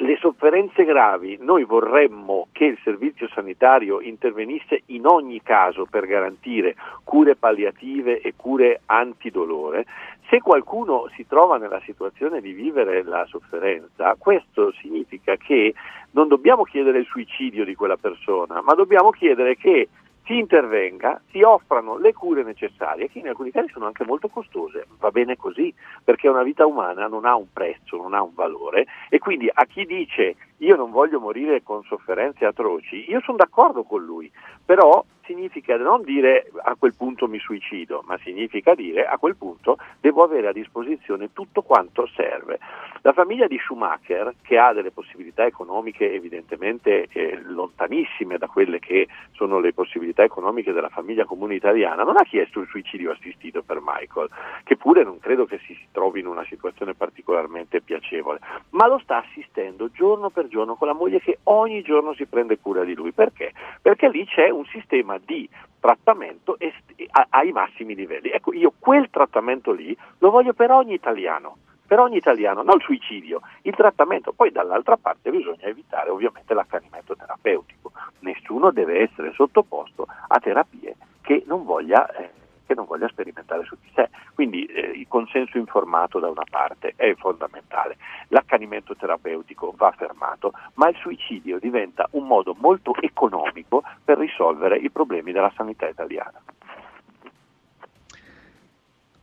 le 0.00 0.16
sofferenze 0.18 0.84
gravi 0.84 1.38
noi 1.40 1.64
vorremmo 1.64 2.48
che 2.52 2.64
il 2.64 2.78
servizio 2.82 3.28
sanitario 3.28 4.02
intervenisse 4.02 4.82
in 4.86 5.06
ogni 5.06 5.40
caso 5.42 5.86
per 5.88 6.06
garantire 6.06 6.74
cure 7.02 7.34
palliative 7.34 8.20
e 8.20 8.34
cure 8.36 8.82
antidolore. 8.84 9.86
Se 10.28 10.40
qualcuno 10.40 11.08
si 11.14 11.24
trova 11.26 11.56
nella 11.56 11.80
situazione 11.84 12.40
di 12.40 12.52
vivere 12.52 13.04
la 13.04 13.24
sofferenza, 13.26 14.16
questo 14.18 14.72
significa 14.80 15.36
che 15.36 15.72
non 16.12 16.26
dobbiamo 16.26 16.64
chiedere 16.64 16.98
il 16.98 17.06
suicidio 17.06 17.64
di 17.64 17.76
quella 17.76 17.96
persona, 17.96 18.60
ma 18.60 18.74
dobbiamo 18.74 19.10
chiedere 19.10 19.56
che 19.56 19.88
si 20.24 20.36
intervenga, 20.36 21.20
si 21.30 21.42
offrano 21.42 21.96
le 21.98 22.12
cure 22.12 22.42
necessarie, 22.42 23.08
che 23.08 23.20
in 23.20 23.28
alcuni 23.28 23.52
casi 23.52 23.68
sono 23.70 23.86
anche 23.86 24.04
molto 24.04 24.28
costose, 24.28 24.86
va 24.98 25.10
bene 25.10 25.36
così, 25.36 25.72
perché 26.02 26.28
una 26.28 26.42
vita 26.42 26.66
umana 26.66 27.06
non 27.06 27.24
ha 27.24 27.36
un 27.36 27.46
prezzo, 27.52 27.96
non 27.96 28.12
ha 28.12 28.22
un 28.22 28.34
valore 28.34 28.86
e 29.08 29.18
quindi 29.18 29.48
a 29.52 29.64
chi 29.66 29.86
dice 29.86 30.34
io 30.58 30.76
non 30.76 30.90
voglio 30.90 31.20
morire 31.20 31.62
con 31.62 31.82
sofferenze 31.84 32.44
atroci, 32.44 33.10
io 33.10 33.20
sono 33.20 33.36
d'accordo 33.36 33.82
con 33.84 34.04
lui, 34.04 34.30
però 34.64 35.04
significa 35.26 35.76
non 35.76 36.02
dire 36.02 36.50
a 36.62 36.76
quel 36.78 36.94
punto 36.94 37.28
mi 37.28 37.38
suicido, 37.38 38.02
ma 38.06 38.16
significa 38.18 38.74
dire 38.74 39.04
a 39.04 39.18
quel 39.18 39.36
punto 39.36 39.76
devo 40.00 40.22
avere 40.22 40.48
a 40.48 40.52
disposizione 40.52 41.32
tutto 41.32 41.62
quanto 41.62 42.06
serve. 42.14 42.58
La 43.02 43.12
famiglia 43.12 43.46
di 43.46 43.58
Schumacher, 43.58 44.34
che 44.42 44.58
ha 44.58 44.72
delle 44.72 44.90
possibilità 44.90 45.44
economiche 45.44 46.12
evidentemente 46.12 47.06
eh, 47.12 47.40
lontanissime 47.42 48.38
da 48.38 48.46
quelle 48.46 48.78
che 48.78 49.06
sono 49.32 49.60
le 49.60 49.72
possibilità 49.72 50.24
economiche 50.24 50.72
della 50.72 50.88
famiglia 50.88 51.24
comune 51.24 51.54
italiana, 51.54 52.02
non 52.02 52.16
ha 52.16 52.24
chiesto 52.24 52.60
il 52.60 52.68
suicidio 52.68 53.12
assistito 53.12 53.62
per 53.62 53.80
Michael, 53.82 54.28
che 54.64 54.76
pure 54.76 55.04
non 55.04 55.18
credo 55.18 55.44
che 55.44 55.60
si 55.66 55.76
trovi 55.92 56.20
in 56.20 56.26
una 56.26 56.44
situazione 56.44 56.94
particolarmente 56.94 57.80
piacevole, 57.80 58.40
ma 58.70 58.86
lo 58.86 58.98
sta 58.98 59.18
assistendo 59.18 59.90
giorno 59.90 60.30
per 60.30 60.45
giorno 60.48 60.74
con 60.76 60.88
la 60.88 60.94
moglie 60.94 61.20
che 61.20 61.38
ogni 61.44 61.82
giorno 61.82 62.14
si 62.14 62.26
prende 62.26 62.58
cura 62.58 62.84
di 62.84 62.94
lui. 62.94 63.12
Perché? 63.12 63.52
Perché 63.80 64.08
lì 64.08 64.26
c'è 64.26 64.50
un 64.50 64.64
sistema 64.66 65.18
di 65.18 65.48
trattamento 65.80 66.58
est- 66.58 66.94
ai 67.30 67.52
massimi 67.52 67.94
livelli. 67.94 68.30
Ecco, 68.30 68.52
io 68.52 68.72
quel 68.78 69.08
trattamento 69.10 69.72
lì 69.72 69.96
lo 70.18 70.30
voglio 70.30 70.52
per 70.52 70.70
ogni 70.70 70.94
italiano. 70.94 71.58
Per 71.86 72.00
ogni 72.00 72.16
italiano, 72.16 72.62
non 72.62 72.76
il 72.76 72.82
suicidio, 72.82 73.42
il 73.62 73.74
trattamento. 73.76 74.32
Poi 74.32 74.50
dall'altra 74.50 74.96
parte 74.96 75.30
bisogna 75.30 75.66
evitare 75.66 76.10
ovviamente 76.10 76.52
l'accanimento 76.52 77.14
terapeutico. 77.14 77.92
Nessuno 78.20 78.72
deve 78.72 79.02
essere 79.02 79.32
sottoposto 79.32 80.06
a 80.26 80.38
terapie 80.40 80.96
che 81.20 81.44
non 81.46 81.64
voglia, 81.64 82.08
eh, 82.10 82.30
che 82.66 82.74
non 82.74 82.86
voglia 82.86 83.08
sperimentare 83.08 83.64
su 83.64 83.76
di 83.80 83.90
sé. 83.94 84.10
Quindi 84.34 84.66
eh, 84.66 84.80
il 84.80 85.06
consenso 85.08 85.56
informato 85.56 86.18
da 86.18 86.28
una 86.28 86.44
parte 86.48 86.92
è 86.96 87.14
fondamentale, 87.14 87.96
l'accanimento 88.28 88.94
terapeutico 88.94 89.72
va 89.76 89.92
fermato, 89.96 90.52
ma 90.74 90.88
il 90.88 90.96
suicidio 90.96 91.58
diventa 91.58 92.06
un 92.12 92.26
modo 92.26 92.54
molto 92.58 92.94
economico 93.00 93.82
per 94.04 94.18
risolvere 94.18 94.76
i 94.76 94.90
problemi 94.90 95.32
della 95.32 95.52
sanità 95.56 95.88
italiana. 95.88 96.40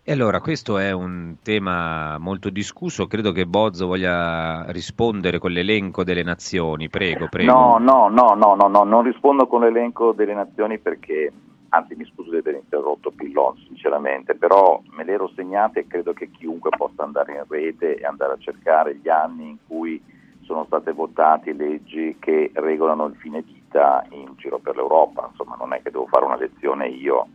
E 0.06 0.12
allora, 0.12 0.42
questo 0.42 0.78
è 0.80 0.92
un 0.92 1.36
tema 1.42 2.18
molto 2.18 2.50
discusso, 2.50 3.08
credo 3.08 3.32
che 3.32 3.46
Bozzo 3.46 3.88
voglia 3.88 4.70
rispondere 4.70 5.40
con 5.40 5.52
l'elenco 5.52 6.04
delle 6.04 6.24
nazioni, 6.24 6.90
prego, 6.90 7.30
prego. 7.30 7.50
No, 7.50 7.78
no, 7.78 8.10
no, 8.10 8.34
no, 8.34 8.54
no, 8.54 8.68
no, 8.68 8.84
non 8.84 9.04
rispondo 9.04 9.48
con 9.48 9.62
l'elenco 9.62 10.12
delle 10.12 10.34
nazioni 10.34 10.78
perché, 10.78 11.32
anzi 11.74 11.96
mi 11.96 12.06
scuso 12.06 12.30
di 12.30 12.38
aver 12.38 12.56
interrotto 12.56 13.12
Pillon 13.12 13.58
sinceramente, 13.66 14.36
però 14.36 14.80
me 14.92 15.04
le 15.04 15.14
ero 15.14 15.32
segnate 15.36 15.80
e 15.80 15.88
credo 15.88 16.14
che 16.14 16.30
chiunque 16.30 16.70
possa 16.70 17.04
andare 17.04 17.34
in 17.34 17.44
rete 17.48 17.98
e 17.98 18.06
andare 18.06 18.34
a 18.34 18.38
cercare 18.38 18.96
gli 18.96 19.10
anni 19.10 19.50
in 19.50 19.58
cui 19.66 20.02
sono 20.42 20.66
state 20.66 20.92
votate 20.92 21.52
leggi 21.54 22.18
che 22.20 22.52
regolano 22.54 23.06
il 23.06 23.16
fine 23.16 23.42
vita 23.42 24.06
in 24.10 24.34
giro 24.36 24.60
per 24.60 24.76
l'Europa, 24.76 25.28
insomma 25.32 25.56
non 25.56 25.74
è 25.74 25.82
che 25.82 25.90
devo 25.90 26.06
fare 26.06 26.26
una 26.26 26.38
lezione 26.38 26.90
io 26.90 27.28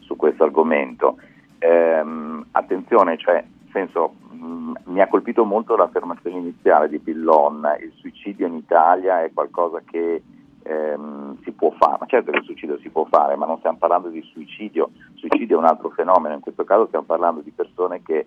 su 0.00 0.14
questo 0.14 0.44
argomento. 0.44 1.18
Ehm, 1.58 2.46
attenzione, 2.52 3.18
cioè, 3.18 3.44
senso, 3.72 4.14
mh, 4.30 4.72
mi 4.84 5.00
ha 5.00 5.08
colpito 5.08 5.44
molto 5.44 5.74
l'affermazione 5.74 6.38
iniziale 6.38 6.88
di 6.88 6.98
Billon, 6.98 7.66
il 7.80 7.92
suicidio 7.96 8.46
in 8.46 8.54
Italia 8.54 9.24
è 9.24 9.32
qualcosa 9.32 9.82
che 9.84 10.22
ehm, 10.70 11.42
si 11.42 11.50
può 11.50 11.72
fare, 11.72 11.98
certo 12.06 12.30
che 12.30 12.38
il 12.38 12.44
suicidio 12.44 12.78
si 12.78 12.90
può 12.90 13.04
fare, 13.06 13.34
ma 13.34 13.46
non 13.46 13.58
stiamo 13.58 13.78
parlando 13.78 14.08
di 14.08 14.22
suicidio, 14.22 14.90
suicidio 15.14 15.56
è 15.56 15.58
un 15.58 15.66
altro 15.66 15.90
fenomeno, 15.90 16.34
in 16.34 16.40
questo 16.40 16.64
caso 16.64 16.86
stiamo 16.86 17.04
parlando 17.04 17.40
di 17.40 17.50
persone 17.50 18.02
che 18.02 18.26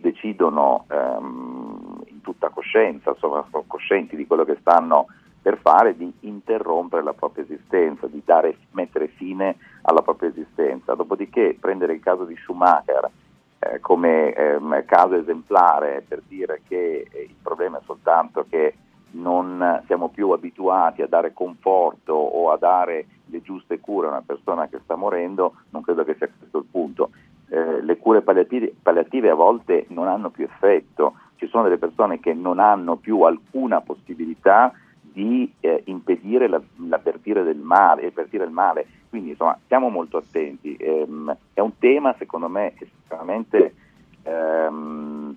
decidono 0.00 0.86
ehm, 0.88 2.04
in 2.06 2.20
tutta 2.20 2.48
coscienza, 2.50 3.14
sono 3.18 3.44
coscienti 3.66 4.16
di 4.16 4.26
quello 4.26 4.44
che 4.44 4.56
stanno 4.60 5.06
per 5.42 5.58
fare, 5.58 5.96
di 5.96 6.10
interrompere 6.20 7.02
la 7.02 7.12
propria 7.12 7.42
esistenza, 7.42 8.06
di 8.06 8.22
dare, 8.24 8.56
mettere 8.70 9.08
fine 9.08 9.56
alla 9.82 10.00
propria 10.00 10.28
esistenza. 10.28 10.94
Dopodiché 10.94 11.56
prendere 11.58 11.94
il 11.94 12.00
caso 12.00 12.24
di 12.24 12.36
Schumacher 12.36 13.10
eh, 13.58 13.80
come 13.80 14.32
ehm, 14.32 14.84
caso 14.84 15.16
esemplare 15.16 16.04
per 16.06 16.22
dire 16.28 16.62
che 16.68 17.08
eh, 17.10 17.22
il 17.22 17.34
problema 17.42 17.78
è 17.78 17.82
soltanto 17.84 18.46
che 18.48 18.74
non 19.12 19.82
siamo 19.86 20.08
più 20.08 20.30
abituati 20.30 21.02
a 21.02 21.06
dare 21.06 21.32
conforto 21.32 22.12
o 22.12 22.50
a 22.50 22.56
dare 22.56 23.06
le 23.26 23.42
giuste 23.42 23.80
cure 23.80 24.06
a 24.06 24.10
una 24.10 24.22
persona 24.24 24.68
che 24.68 24.80
sta 24.82 24.96
morendo, 24.96 25.54
non 25.70 25.82
credo 25.82 26.04
che 26.04 26.14
sia 26.16 26.28
questo 26.36 26.58
il 26.58 26.66
punto. 26.70 27.10
Eh, 27.48 27.82
le 27.82 27.98
cure 27.98 28.22
palliative, 28.22 28.74
palliative, 28.80 29.30
a 29.30 29.34
volte 29.34 29.86
non 29.88 30.08
hanno 30.08 30.30
più 30.30 30.44
effetto, 30.44 31.14
ci 31.36 31.46
sono 31.48 31.64
delle 31.64 31.78
persone 31.78 32.20
che 32.20 32.32
non 32.32 32.58
hanno 32.58 32.96
più 32.96 33.22
alcuna 33.22 33.80
possibilità 33.80 34.72
di 35.00 35.52
eh, 35.60 35.82
impedire 35.86 36.48
la, 36.48 36.60
l'avvertire 36.88 37.42
del 37.42 37.58
male, 37.58 38.06
avvertire 38.06 38.44
il 38.44 38.50
male. 38.50 38.86
Quindi 39.10 39.30
insomma 39.30 39.58
stiamo 39.64 39.88
molto 39.88 40.16
attenti. 40.16 40.76
Ehm, 40.76 41.36
è 41.52 41.60
un 41.60 41.76
tema 41.78 42.14
secondo 42.16 42.48
me 42.48 42.72
estremamente 42.78 43.74
ehm, 44.22 45.36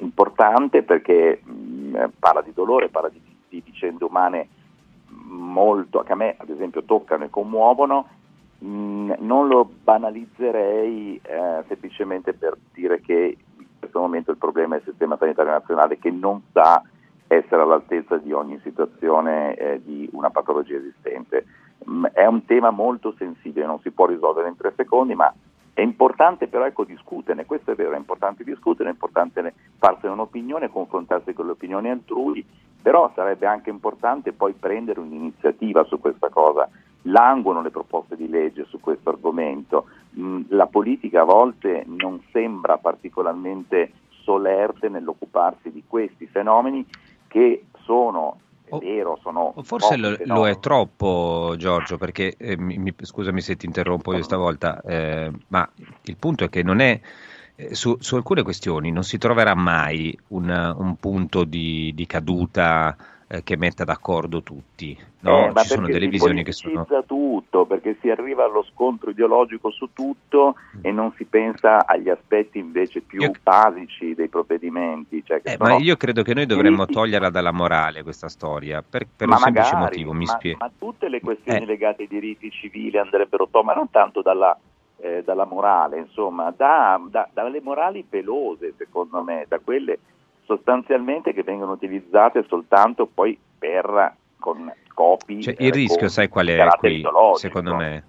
importante 0.00 0.82
perché 0.82 1.42
parla 2.18 2.42
di 2.42 2.52
dolore, 2.52 2.88
parla 2.88 3.08
di, 3.08 3.20
di 3.48 3.62
vicende 3.64 4.04
umane 4.04 4.48
molto, 5.08 6.00
che 6.00 6.12
a 6.12 6.16
me 6.16 6.34
ad 6.36 6.48
esempio 6.48 6.84
toccano 6.84 7.24
e 7.24 7.30
commuovono, 7.30 8.08
mh, 8.58 8.66
mm, 8.66 9.12
non 9.18 9.48
lo 9.48 9.68
banalizzerei 9.82 11.20
eh, 11.22 11.64
semplicemente 11.68 12.32
per 12.32 12.56
dire 12.72 13.00
che 13.00 13.36
in 13.58 13.66
questo 13.78 14.00
momento 14.00 14.30
il 14.30 14.38
problema 14.38 14.74
è 14.74 14.78
il 14.78 14.84
sistema 14.84 15.16
sanitario 15.16 15.52
nazionale 15.52 15.98
che 15.98 16.10
non 16.10 16.42
sa 16.52 16.82
essere 17.26 17.62
all'altezza 17.62 18.16
di 18.18 18.32
ogni 18.32 18.60
situazione 18.62 19.54
eh, 19.56 19.82
di 19.82 20.08
una 20.12 20.30
patologia 20.30 20.76
esistente. 20.76 21.46
Mm, 21.88 22.06
è 22.06 22.26
un 22.26 22.44
tema 22.44 22.70
molto 22.70 23.14
sensibile, 23.16 23.66
non 23.66 23.80
si 23.80 23.90
può 23.90 24.06
risolvere 24.06 24.48
in 24.48 24.56
tre 24.56 24.72
secondi, 24.76 25.14
ma 25.14 25.32
è 25.74 25.80
importante 25.80 26.46
però 26.46 26.64
ecco, 26.64 26.84
discuterne, 26.84 27.44
questo 27.44 27.72
è 27.72 27.74
vero, 27.74 27.92
è 27.92 27.98
importante 27.98 28.44
discutere, 28.44 28.88
è 28.88 28.92
importante 28.92 29.52
farsene 29.76 30.12
un'opinione, 30.12 30.70
confrontarsi 30.70 31.32
con 31.32 31.46
le 31.46 31.52
opinioni 31.52 31.90
altrui, 31.90 32.46
però 32.80 33.10
sarebbe 33.14 33.46
anche 33.46 33.70
importante 33.70 34.32
poi 34.32 34.52
prendere 34.52 35.00
un'iniziativa 35.00 35.84
su 35.84 35.98
questa 35.98 36.28
cosa. 36.28 36.68
Languono 37.02 37.60
le 37.60 37.70
proposte 37.70 38.16
di 38.16 38.28
legge 38.28 38.64
su 38.66 38.78
questo 38.78 39.10
argomento, 39.10 39.86
mm, 40.18 40.42
la 40.48 40.66
politica 40.66 41.22
a 41.22 41.24
volte 41.24 41.82
non 41.86 42.22
sembra 42.30 42.78
particolarmente 42.78 43.92
solerte 44.22 44.88
nell'occuparsi 44.88 45.72
di 45.72 45.82
questi 45.86 46.26
fenomeni 46.26 46.86
che 47.26 47.64
sono 47.82 48.38
è 48.80 48.84
vero, 48.84 49.18
sono 49.22 49.54
Forse 49.62 49.96
lo, 49.96 50.16
lo, 50.24 50.48
è 50.48 50.58
troppo, 50.58 51.54
Giorgio, 51.56 51.96
perché 51.96 52.34
eh, 52.36 52.56
mi, 52.56 52.94
scusami 52.96 53.40
se 53.40 53.56
ti 53.56 53.66
interrompo 53.66 54.14
io 54.14 54.22
stavolta, 54.22 54.80
eh, 54.82 55.30
ma 55.48 55.68
il 56.02 56.16
punto 56.16 56.44
è 56.44 56.48
che 56.48 56.62
non 56.62 56.80
è. 56.80 57.00
Eh, 57.56 57.74
su, 57.74 57.96
su, 58.00 58.16
alcune 58.16 58.42
questioni 58.42 58.90
non 58.90 59.04
si 59.04 59.16
troverà 59.16 59.54
mai 59.54 60.16
un, 60.28 60.48
un 60.76 60.96
punto 60.96 61.44
di, 61.44 61.92
di 61.94 62.06
caduta 62.06 62.96
eh, 63.26 63.42
che 63.42 63.56
metta 63.56 63.84
d'accordo 63.84 64.42
tutti. 64.42 64.96
No? 65.20 65.48
Eh, 65.48 65.52
Ci 65.62 65.68
sono 65.68 65.86
delle 65.86 66.08
visioni 66.08 66.42
che 66.42 66.52
sono. 66.52 66.86
tutto 67.06 67.64
perché 67.64 67.96
si 68.00 68.10
arriva 68.10 68.44
allo 68.44 68.62
scontro 68.62 69.10
ideologico 69.10 69.70
su 69.70 69.90
tutto 69.92 70.56
mm. 70.76 70.80
e 70.82 70.92
non 70.92 71.12
si 71.16 71.24
pensa 71.24 71.86
agli 71.86 72.10
aspetti 72.10 72.58
invece 72.58 73.00
più 73.00 73.22
io... 73.22 73.32
basici 73.42 74.14
dei 74.14 74.28
provvedimenti. 74.28 75.24
Cioè 75.24 75.40
eh, 75.42 75.56
ma 75.58 75.76
io 75.76 75.96
credo 75.96 76.22
che 76.22 76.34
noi 76.34 76.46
dovremmo 76.46 76.86
toglierla 76.86 77.30
dalla 77.30 77.52
morale 77.52 78.02
questa 78.02 78.28
storia 78.28 78.82
per, 78.82 79.06
per 79.16 79.28
un 79.28 79.34
magari, 79.34 79.66
semplice 79.66 79.76
motivo. 79.76 80.12
Mi 80.12 80.24
ma, 80.26 80.32
spiego. 80.32 80.58
ma 80.60 80.70
tutte 80.76 81.08
le 81.08 81.20
questioni 81.20 81.62
eh. 81.62 81.66
legate 81.66 82.02
ai 82.02 82.08
diritti 82.08 82.50
civili 82.50 82.98
andrebbero 82.98 83.48
tolte, 83.50 83.66
ma 83.66 83.74
non 83.74 83.90
tanto 83.90 84.22
dalla. 84.22 84.56
Eh, 84.96 85.22
dalla 85.22 85.44
morale, 85.44 85.98
insomma, 85.98 86.54
da, 86.56 86.98
da, 87.10 87.28
dalle 87.30 87.60
morali 87.60 88.06
pelose, 88.08 88.72
secondo 88.78 89.22
me, 89.22 89.44
da 89.46 89.58
quelle 89.58 89.98
sostanzialmente 90.44 91.32
che 91.32 91.42
vengono 91.42 91.72
utilizzate 91.72 92.44
soltanto 92.48 93.06
poi 93.06 93.38
per 93.58 94.14
con 94.38 94.72
scopi 94.90 95.42
cioè, 95.42 95.54
il 95.58 95.68
eh, 95.68 95.70
rischio 95.70 96.08
sai 96.08 96.28
qual 96.28 96.46
è 96.48 96.66
qui 96.78 97.04
secondo 97.34 97.74
me? 97.74 98.04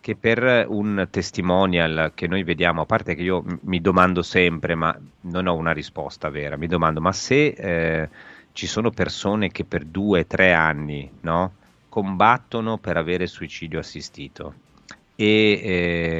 Che 0.00 0.14
per 0.14 0.66
un 0.68 1.08
testimonial 1.10 2.12
che 2.14 2.28
noi 2.28 2.44
vediamo 2.44 2.82
a 2.82 2.86
parte 2.86 3.16
che 3.16 3.22
io 3.22 3.42
mi 3.62 3.80
domando 3.80 4.22
sempre 4.22 4.76
ma 4.76 4.96
non 5.22 5.48
ho 5.48 5.54
una 5.54 5.72
risposta 5.72 6.28
vera 6.28 6.56
mi 6.56 6.68
domando 6.68 7.00
ma 7.00 7.10
se 7.12 7.46
eh, 7.46 8.08
ci 8.52 8.66
sono 8.66 8.90
persone 8.90 9.50
che 9.50 9.64
per 9.64 9.84
due 9.84 10.20
o 10.20 10.26
tre 10.26 10.52
anni 10.52 11.10
no, 11.22 11.52
combattono 11.88 12.78
per 12.78 12.96
avere 12.96 13.26
suicidio 13.26 13.80
assistito 13.80 14.54
e 15.16 15.60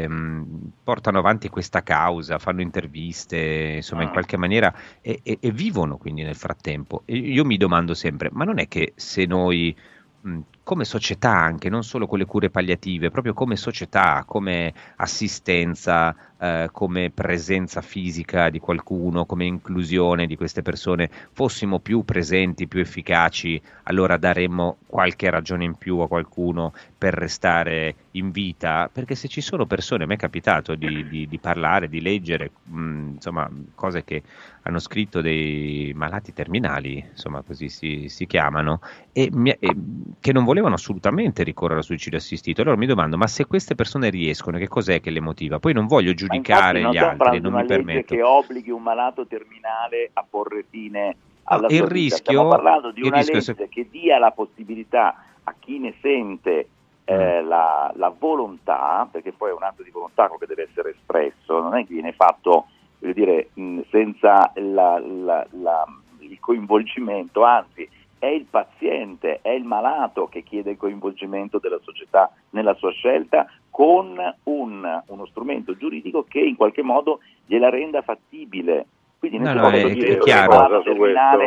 ehm, 0.02 0.72
portano 0.82 1.18
avanti 1.18 1.48
questa 1.48 1.82
causa, 1.82 2.38
fanno 2.38 2.62
interviste, 2.62 3.74
insomma, 3.76 4.02
in 4.02 4.08
mm. 4.08 4.12
qualche 4.12 4.36
maniera 4.38 4.74
e, 5.02 5.20
e, 5.22 5.38
e 5.40 5.50
vivono 5.52 5.98
quindi 5.98 6.22
nel 6.22 6.34
frattempo. 6.34 7.02
E 7.04 7.16
io 7.16 7.44
mi 7.44 7.58
domando 7.58 7.94
sempre, 7.94 8.30
ma 8.32 8.44
non 8.44 8.58
è 8.58 8.66
che 8.66 8.94
se 8.96 9.26
noi 9.26 9.76
mh, 10.22 10.38
come 10.62 10.84
società 10.84 11.30
anche, 11.30 11.68
non 11.68 11.84
solo 11.84 12.06
con 12.06 12.18
le 12.18 12.24
cure 12.24 12.50
palliative, 12.50 13.10
proprio 13.10 13.34
come 13.34 13.56
società, 13.56 14.24
come 14.26 14.72
assistenza, 14.96 16.16
eh, 16.38 16.68
come 16.70 17.10
presenza 17.10 17.80
fisica 17.80 18.50
di 18.50 18.58
qualcuno, 18.58 19.24
come 19.24 19.46
inclusione 19.46 20.26
di 20.26 20.36
queste 20.36 20.62
persone, 20.62 21.10
fossimo 21.32 21.78
più 21.78 22.04
presenti, 22.04 22.68
più 22.68 22.80
efficaci, 22.80 23.60
allora 23.84 24.16
daremmo 24.18 24.76
qualche 24.86 25.30
ragione 25.30 25.64
in 25.64 25.74
più 25.74 25.98
a 25.98 26.08
qualcuno 26.08 26.72
per 26.98 27.14
restare 27.14 27.94
in 28.12 28.30
vita, 28.30 28.90
perché 28.92 29.14
se 29.14 29.28
ci 29.28 29.40
sono 29.40 29.66
persone, 29.66 30.04
a 30.04 30.06
me 30.06 30.14
è 30.14 30.18
capitato 30.18 30.74
di, 30.74 31.08
di, 31.08 31.26
di 31.26 31.38
parlare, 31.38 31.88
di 31.88 32.00
leggere, 32.00 32.50
mh, 32.64 33.12
insomma, 33.14 33.50
cose 33.74 34.04
che 34.04 34.22
hanno 34.62 34.78
scritto 34.78 35.20
dei 35.20 35.92
malati 35.94 36.32
terminali, 36.32 37.04
insomma, 37.10 37.42
così 37.42 37.68
si, 37.68 38.08
si 38.08 38.26
chiamano, 38.26 38.80
e, 39.12 39.30
e 39.60 39.76
che 40.20 40.32
non 40.32 40.44
volevano 40.44 40.74
assolutamente 40.74 41.44
ricorrere 41.44 41.78
al 41.78 41.84
suicidio 41.84 42.18
assistito. 42.18 42.62
Allora 42.62 42.76
mi 42.76 42.86
domando, 42.86 43.16
ma 43.16 43.26
se 43.28 43.46
queste 43.46 43.74
persone 43.74 44.10
riescono, 44.10 44.58
che 44.58 44.66
cos'è 44.68 45.00
che 45.00 45.10
le 45.10 45.20
motiva? 45.20 45.60
Poi 45.60 45.72
non 45.72 45.86
voglio 45.86 46.12
giudicare 46.12 46.25
non 46.26 46.92
gli 46.92 46.96
altri, 46.96 47.40
non 47.40 47.52
mi 47.52 47.64
permetto. 47.64 48.14
che 48.14 48.22
obblighi 48.22 48.70
un 48.70 48.82
malato 48.82 49.26
terminale 49.26 50.10
a 50.12 50.24
porre 50.28 50.64
fine 50.68 51.16
alla 51.44 51.68
no, 51.68 51.74
il 51.74 51.82
rischio. 51.82 52.16
Stiamo 52.16 52.48
parlando 52.48 52.90
di 52.90 53.02
una 53.02 53.18
rischio, 53.18 53.34
legge 53.34 53.54
se... 53.54 53.68
che 53.68 53.88
dia 53.90 54.18
la 54.18 54.30
possibilità 54.30 55.22
a 55.44 55.54
chi 55.58 55.78
ne 55.78 55.94
sente 56.00 56.68
eh, 57.04 57.42
Mm. 57.42 57.48
la, 57.48 57.92
la 57.94 58.12
volontà, 58.16 59.06
perché 59.10 59.32
poi 59.32 59.50
è 59.50 59.52
un 59.52 59.62
atto 59.62 59.84
di 59.84 59.90
volontà 59.90 60.28
che 60.28 60.46
deve 60.46 60.64
essere 60.68 60.90
espresso, 60.90 61.60
non 61.60 61.76
è 61.76 61.86
che 61.86 61.94
viene 61.94 62.12
fatto 62.12 62.66
dire, 62.98 63.50
mh, 63.54 63.82
senza 63.90 64.50
la, 64.56 64.98
la, 64.98 65.46
il 66.18 66.40
coinvolgimento, 66.40 67.44
anzi 67.44 67.88
è 68.18 68.26
il 68.26 68.44
paziente, 68.44 69.40
è 69.42 69.50
il 69.50 69.64
malato 69.64 70.26
che 70.28 70.42
chiede 70.42 70.72
il 70.72 70.76
coinvolgimento 70.76 71.58
della 71.58 71.80
società 71.82 72.32
nella 72.50 72.74
sua 72.74 72.90
scelta 72.92 73.46
con 73.70 74.16
un, 74.44 75.02
uno 75.06 75.26
strumento 75.26 75.76
giuridico 75.76 76.24
che 76.24 76.40
in 76.40 76.56
qualche 76.56 76.82
modo 76.82 77.20
gliela 77.44 77.68
renda 77.68 78.02
fattibile. 78.02 78.86
Quindi 79.28 79.38
No, 79.46 79.52
non 79.54 79.62
no, 79.62 79.68
è, 79.70 79.80
può 79.80 79.90
è 79.90 79.92
dire 79.92 80.18
chiaro. 80.18 80.82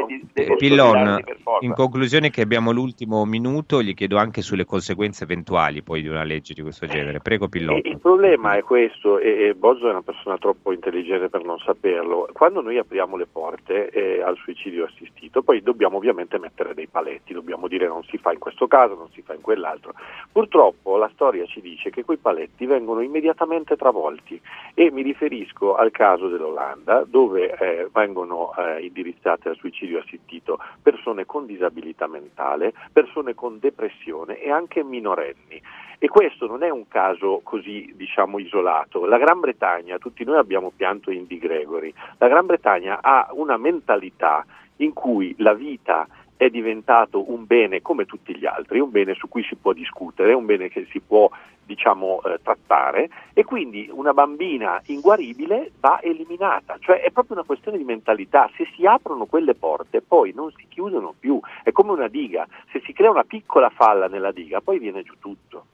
di- 0.07 0.25
deve 0.33 0.55
Pillon, 0.55 1.23
in 1.61 1.73
conclusione 1.73 2.29
che 2.29 2.41
abbiamo 2.41 2.71
l'ultimo 2.71 3.25
minuto, 3.25 3.81
gli 3.81 3.93
chiedo 3.93 4.17
anche 4.17 4.41
sulle 4.41 4.65
conseguenze 4.65 5.23
eventuali 5.23 5.81
poi 5.81 6.01
di 6.01 6.07
una 6.07 6.23
legge 6.23 6.53
di 6.53 6.61
questo 6.61 6.85
genere. 6.87 7.19
Prego 7.19 7.47
Pillon. 7.47 7.77
E 7.77 7.81
il 7.89 7.99
problema 7.99 8.55
è 8.55 8.63
questo, 8.63 9.19
e, 9.19 9.47
e 9.47 9.55
Bozzo 9.55 9.87
è 9.87 9.91
una 9.91 10.01
persona 10.01 10.37
troppo 10.37 10.71
intelligente 10.71 11.29
per 11.29 11.43
non 11.43 11.57
saperlo, 11.59 12.27
quando 12.33 12.61
noi 12.61 12.77
apriamo 12.77 13.15
le 13.17 13.27
porte 13.31 13.89
eh, 13.89 14.21
al 14.21 14.37
suicidio 14.37 14.85
assistito, 14.85 15.41
poi 15.41 15.61
dobbiamo 15.61 15.97
ovviamente 15.97 16.37
mettere 16.39 16.73
dei 16.73 16.87
paletti, 16.87 17.33
dobbiamo 17.33 17.67
dire 17.67 17.87
non 17.87 18.03
si 18.03 18.17
fa 18.17 18.31
in 18.31 18.39
questo 18.39 18.67
caso, 18.67 18.95
non 18.95 19.09
si 19.13 19.21
fa 19.21 19.33
in 19.33 19.41
quell'altro. 19.41 19.93
Purtroppo 20.31 20.97
la 20.97 21.09
storia 21.13 21.45
ci 21.45 21.61
dice 21.61 21.89
che 21.89 22.03
quei 22.03 22.17
paletti 22.17 22.65
vengono 22.65 23.01
immediatamente 23.01 23.75
travolti 23.75 24.39
e 24.73 24.91
mi 24.91 25.01
riferisco 25.01 25.75
al 25.75 25.91
caso 25.91 26.27
dell'Olanda 26.27 27.03
dove 27.07 27.55
eh, 27.77 27.89
vengono 27.91 28.53
eh, 28.55 28.85
indirizzate 28.85 29.49
al 29.49 29.57
suicidio 29.57 29.99
assistito 29.99 30.59
persone 30.81 31.25
con 31.25 31.45
disabilità 31.45 32.07
mentale, 32.07 32.73
persone 32.91 33.35
con 33.35 33.59
depressione 33.59 34.39
e 34.41 34.51
anche 34.51 34.83
minorenni. 34.83 35.61
E 36.01 36.07
questo 36.07 36.47
non 36.47 36.63
è 36.63 36.69
un 36.69 36.87
caso 36.87 37.41
così 37.43 37.93
diciamo 37.95 38.39
isolato. 38.39 39.05
La 39.05 39.17
Gran 39.17 39.41
Bretagna, 39.41 39.97
tutti 39.97 40.23
noi 40.23 40.37
abbiamo 40.37 40.71
pianto 40.73 41.11
Indy 41.11 41.37
Gregory, 41.37 41.93
la 42.17 42.27
Gran 42.27 42.45
Bretagna 42.45 42.99
ha 43.01 43.27
una 43.31 43.57
mentalità 43.57 44.45
in 44.77 44.93
cui 44.93 45.35
la 45.39 45.53
vita 45.53 46.07
è 46.39 46.49
diventato 46.49 47.29
un 47.33 47.45
bene 47.45 47.81
come 47.81 48.05
tutti 48.05 48.33
gli 48.33 48.45
altri, 48.45 48.79
un 48.79 48.91
bene 48.91 49.13
su 49.13 49.27
cui 49.27 49.43
si 49.43 49.57
può 49.57 49.73
discutere, 49.73 50.31
un 50.31 50.45
bene 50.45 50.69
che 50.69 50.87
si 50.89 51.01
può 51.01 51.29
diciamo, 51.65 52.21
eh, 52.21 52.39
trattare 52.41 53.09
e 53.33 53.43
quindi 53.43 53.89
una 53.91 54.13
bambina 54.13 54.81
inguaribile 54.85 55.73
va 55.81 55.99
eliminata, 56.01 56.77
cioè 56.79 57.01
è 57.01 57.11
proprio 57.11 57.35
una 57.35 57.45
questione 57.45 57.77
di 57.77 57.83
mentalità, 57.83 58.49
se 58.55 58.65
si 58.73 58.85
aprono 58.85 59.25
quelle 59.25 59.53
porte 59.53 60.01
poi 60.01 60.31
non 60.33 60.49
si 60.55 60.65
chiudono 60.69 61.13
più, 61.19 61.37
è 61.61 61.73
come 61.73 61.91
una 61.91 62.07
diga, 62.07 62.47
se 62.71 62.81
si 62.85 62.93
crea 62.93 63.09
una 63.09 63.25
piccola 63.25 63.69
falla 63.69 64.07
nella 64.07 64.31
diga 64.31 64.61
poi 64.61 64.79
viene 64.79 65.03
giù 65.03 65.15
tutto. 65.19 65.65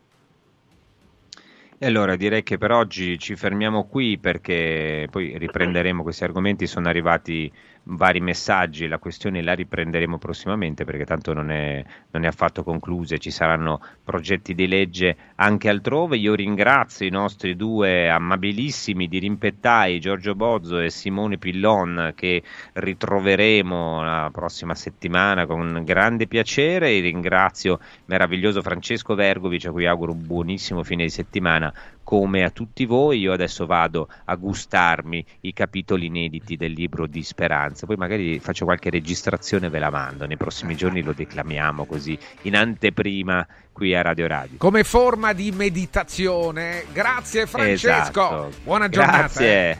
E 1.77 1.85
allora 1.85 2.15
direi 2.15 2.41
che 2.41 2.57
per 2.57 2.71
oggi 2.71 3.19
ci 3.19 3.35
fermiamo 3.35 3.85
qui 3.85 4.17
perché 4.17 5.07
poi 5.11 5.37
riprenderemo 5.37 6.01
questi 6.01 6.23
argomenti, 6.23 6.65
sono 6.65 6.87
arrivati 6.87 7.51
vari 7.85 8.19
messaggi, 8.19 8.87
la 8.87 8.97
questione 8.97 9.41
la 9.41 9.53
riprenderemo 9.53 10.17
prossimamente 10.17 10.85
perché 10.85 11.05
tanto 11.05 11.33
non 11.33 11.51
è, 11.51 11.83
non 12.11 12.23
è 12.23 12.27
affatto 12.27 12.63
conclusa, 12.63 13.17
ci 13.17 13.31
saranno 13.31 13.79
progetti 14.03 14.53
di 14.55 14.67
legge 14.67 15.15
anche 15.35 15.69
altrove. 15.69 16.17
Io 16.17 16.33
ringrazio 16.33 17.05
i 17.05 17.11
nostri 17.11 17.55
due 17.55 18.09
amabilissimi 18.09 19.07
dirimpettai, 19.07 19.99
Giorgio 19.99 20.35
Bozzo 20.35 20.79
e 20.79 20.89
Simone 20.89 21.37
Pillon, 21.37 22.13
che 22.15 22.41
ritroveremo 22.73 24.03
la 24.03 24.29
prossima 24.31 24.73
settimana 24.73 25.45
con 25.45 25.83
grande 25.83 26.27
piacere. 26.27 26.91
E 26.91 27.01
ringrazio 27.01 27.79
meraviglioso 28.05 28.61
Francesco 28.61 29.15
Vergovic, 29.15 29.65
a 29.65 29.71
cui 29.71 29.85
auguro 29.85 30.11
un 30.11 30.25
buonissimo 30.25 30.83
fine 30.83 31.03
di 31.03 31.09
settimana 31.09 31.73
come 32.05 32.43
a 32.43 32.51
tutti 32.51 32.85
voi. 32.85 33.19
Io 33.19 33.33
adesso 33.33 33.65
vado 33.65 34.07
a 34.25 34.35
gustarmi 34.35 35.25
i 35.41 35.51
capitoli 35.51 36.05
inediti 36.05 36.55
del 36.55 36.71
libro 36.71 37.07
di 37.07 37.23
Speranza, 37.23 37.85
poi 37.85 37.97
magari 37.97 38.39
faccio 38.39 38.63
qualche 38.63 38.89
registrazione 38.89 39.65
e 39.65 39.69
ve 39.69 39.79
la 39.79 39.89
mando. 39.89 40.25
Nei 40.25 40.37
prossimi 40.37 40.75
giorni 40.77 41.01
lo 41.01 41.11
declamiamo 41.11 41.83
così 41.85 42.17
in 42.43 42.55
anteprima 42.55 43.45
qui 43.73 43.93
a 43.93 44.01
Radio 44.01 44.27
Radio. 44.27 44.57
Come 44.57 44.85
forma 44.85 45.33
di 45.33 45.51
meditazione. 45.51 46.85
Grazie 46.93 47.45
Francesco. 47.47 47.89
Esatto. 47.89 48.51
Buona 48.63 48.87
giornata. 48.87 49.17
Grazie. 49.17 49.69
eh. 49.71 49.77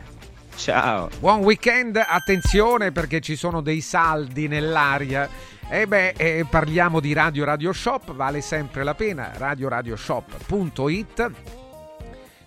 Ciao. 0.55 1.09
Buon 1.19 1.39
weekend, 1.41 2.01
attenzione 2.03 2.91
perché 2.91 3.19
ci 3.19 3.36
sono 3.36 3.61
dei 3.61 3.82
saldi 3.82 4.47
nell'aria. 4.47 5.30
E 5.69 5.86
beh, 5.86 6.13
eh, 6.17 6.45
parliamo 6.49 6.99
di 6.99 7.11
Radio 7.13 7.43
Radio 7.43 7.73
Shop, 7.73 8.13
vale 8.13 8.39
sempre 8.41 8.84
la 8.84 8.95
pena. 8.95 9.32
RadioRadioShop.it 9.36 11.32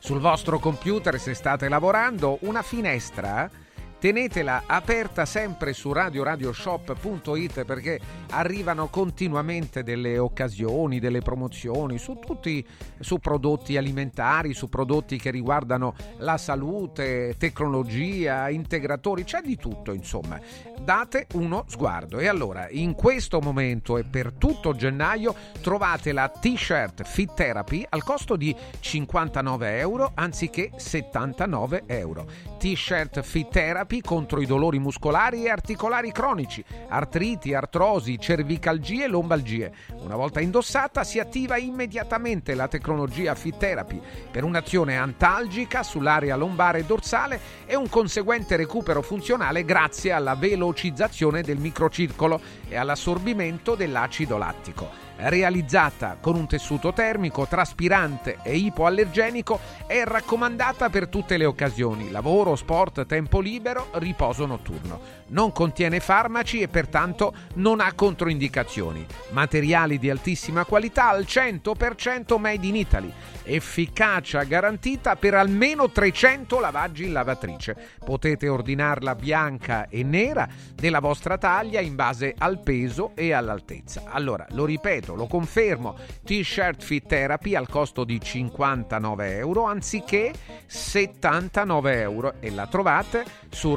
sul 0.08 0.20
vostro 0.20 0.58
computer 0.58 1.20
se 1.20 1.34
state 1.34 1.68
lavorando 1.68 2.38
una 2.40 2.62
finestra 2.62 3.50
tenetela 3.98 4.62
aperta 4.66 5.24
sempre 5.24 5.72
su 5.72 5.92
radioradioshop.it 5.92 7.64
perché 7.64 8.00
arrivano 8.30 8.88
continuamente 8.88 9.82
delle 9.82 10.18
occasioni, 10.18 11.00
delle 11.00 11.20
promozioni 11.20 11.98
su 11.98 12.18
tutti 12.18 12.64
su 13.00 13.18
prodotti 13.18 13.76
alimentari, 13.76 14.54
su 14.54 14.68
prodotti 14.68 15.18
che 15.18 15.30
riguardano 15.30 15.94
la 16.18 16.36
salute, 16.36 17.34
tecnologia, 17.38 18.48
integratori, 18.48 19.24
c'è 19.24 19.40
di 19.40 19.56
tutto, 19.56 19.92
insomma. 19.92 20.40
Date 20.80 21.26
uno 21.34 21.64
sguardo. 21.66 22.18
E 22.18 22.28
allora, 22.28 22.68
in 22.70 22.94
questo 22.94 23.40
momento 23.40 23.98
e 23.98 24.04
per 24.04 24.32
tutto 24.32 24.74
gennaio 24.74 25.34
trovate 25.60 26.12
la 26.12 26.28
t-shirt 26.28 27.04
Fit 27.04 27.34
Therapy 27.34 27.84
al 27.88 28.04
costo 28.04 28.36
di 28.36 28.54
59 28.78 29.78
euro 29.78 30.12
anziché 30.14 30.70
79 30.76 31.82
euro. 31.86 32.26
T-shirt 32.58 33.22
Fit 33.22 33.48
Therapy 33.50 34.00
contro 34.00 34.40
i 34.42 34.46
dolori 34.46 34.78
muscolari 34.78 35.44
e 35.44 35.48
articolari 35.48 36.12
cronici, 36.12 36.62
artriti, 36.88 37.54
artrosi, 37.54 38.18
cervicalgie 38.18 39.04
e 39.04 39.06
lombalgie. 39.06 39.72
Una 40.02 40.16
volta 40.16 40.40
indossata 40.40 41.04
si 41.04 41.20
attiva 41.20 41.56
immediatamente 41.56 42.54
la 42.54 42.68
tecnologia 42.68 43.34
Fit 43.34 43.56
Therapy 43.56 44.00
per 44.30 44.44
un'azione 44.44 44.98
antalgica 44.98 45.82
sull'area 45.82 46.36
lombare 46.36 46.80
e 46.80 46.84
dorsale 46.84 47.40
e 47.64 47.76
un 47.76 47.88
conseguente 47.88 48.56
recupero 48.56 49.00
funzionale 49.00 49.64
grazie 49.64 50.12
alla 50.12 50.34
velocizzazione 50.34 51.42
del 51.42 51.58
microcircolo 51.58 52.40
e 52.68 52.76
all'assorbimento 52.76 53.76
dell'acido 53.76 54.36
lattico 54.36 55.07
realizzata 55.18 56.16
con 56.20 56.36
un 56.36 56.46
tessuto 56.46 56.92
termico, 56.92 57.46
traspirante 57.46 58.38
e 58.42 58.56
ipoallergenico, 58.56 59.58
è 59.86 60.04
raccomandata 60.04 60.88
per 60.88 61.08
tutte 61.08 61.36
le 61.36 61.44
occasioni, 61.44 62.10
lavoro, 62.10 62.56
sport, 62.56 63.06
tempo 63.06 63.40
libero, 63.40 63.88
riposo 63.92 64.46
notturno. 64.46 65.17
Non 65.28 65.52
contiene 65.52 66.00
farmaci 66.00 66.60
e 66.60 66.68
pertanto 66.68 67.34
non 67.54 67.80
ha 67.80 67.92
controindicazioni. 67.92 69.04
Materiali 69.30 69.98
di 69.98 70.08
altissima 70.08 70.64
qualità 70.64 71.08
al 71.08 71.24
100% 71.28 72.38
made 72.38 72.66
in 72.66 72.76
Italy. 72.76 73.12
Efficacia 73.42 74.42
garantita 74.44 75.16
per 75.16 75.34
almeno 75.34 75.90
300 75.90 76.60
lavaggi 76.60 77.04
in 77.04 77.12
lavatrice. 77.12 77.76
Potete 78.04 78.48
ordinarla 78.48 79.14
bianca 79.14 79.88
e 79.88 80.02
nera 80.02 80.48
della 80.74 81.00
vostra 81.00 81.38
taglia 81.38 81.80
in 81.80 81.94
base 81.94 82.34
al 82.36 82.60
peso 82.60 83.12
e 83.14 83.32
all'altezza. 83.32 84.04
Allora, 84.06 84.46
lo 84.50 84.64
ripeto, 84.64 85.14
lo 85.14 85.26
confermo, 85.26 85.96
t-shirt 86.24 86.82
Fit 86.82 87.06
Therapy 87.06 87.54
al 87.54 87.68
costo 87.68 88.04
di 88.04 88.20
59 88.20 89.36
euro 89.36 89.64
anziché 89.64 90.32
79 90.66 92.00
euro 92.00 92.34
e 92.40 92.50
la 92.50 92.66
trovate 92.66 93.24
su 93.50 93.74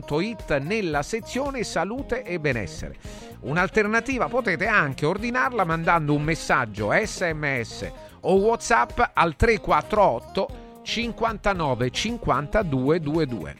radioradioshop.it 0.00 0.56
nella 0.58 1.02
sezione 1.02 1.62
salute 1.64 2.22
e 2.22 2.38
benessere. 2.38 2.96
Un'alternativa 3.40 4.28
potete 4.28 4.66
anche 4.66 5.04
ordinarla 5.04 5.64
mandando 5.64 6.14
un 6.14 6.22
messaggio 6.22 6.90
sms 6.92 7.90
o 8.20 8.34
whatsapp 8.36 9.00
al 9.12 9.36
348 9.36 10.48
59 10.82 11.90
52 11.90 13.00
22 13.00 13.56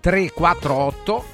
348 0.00 1.24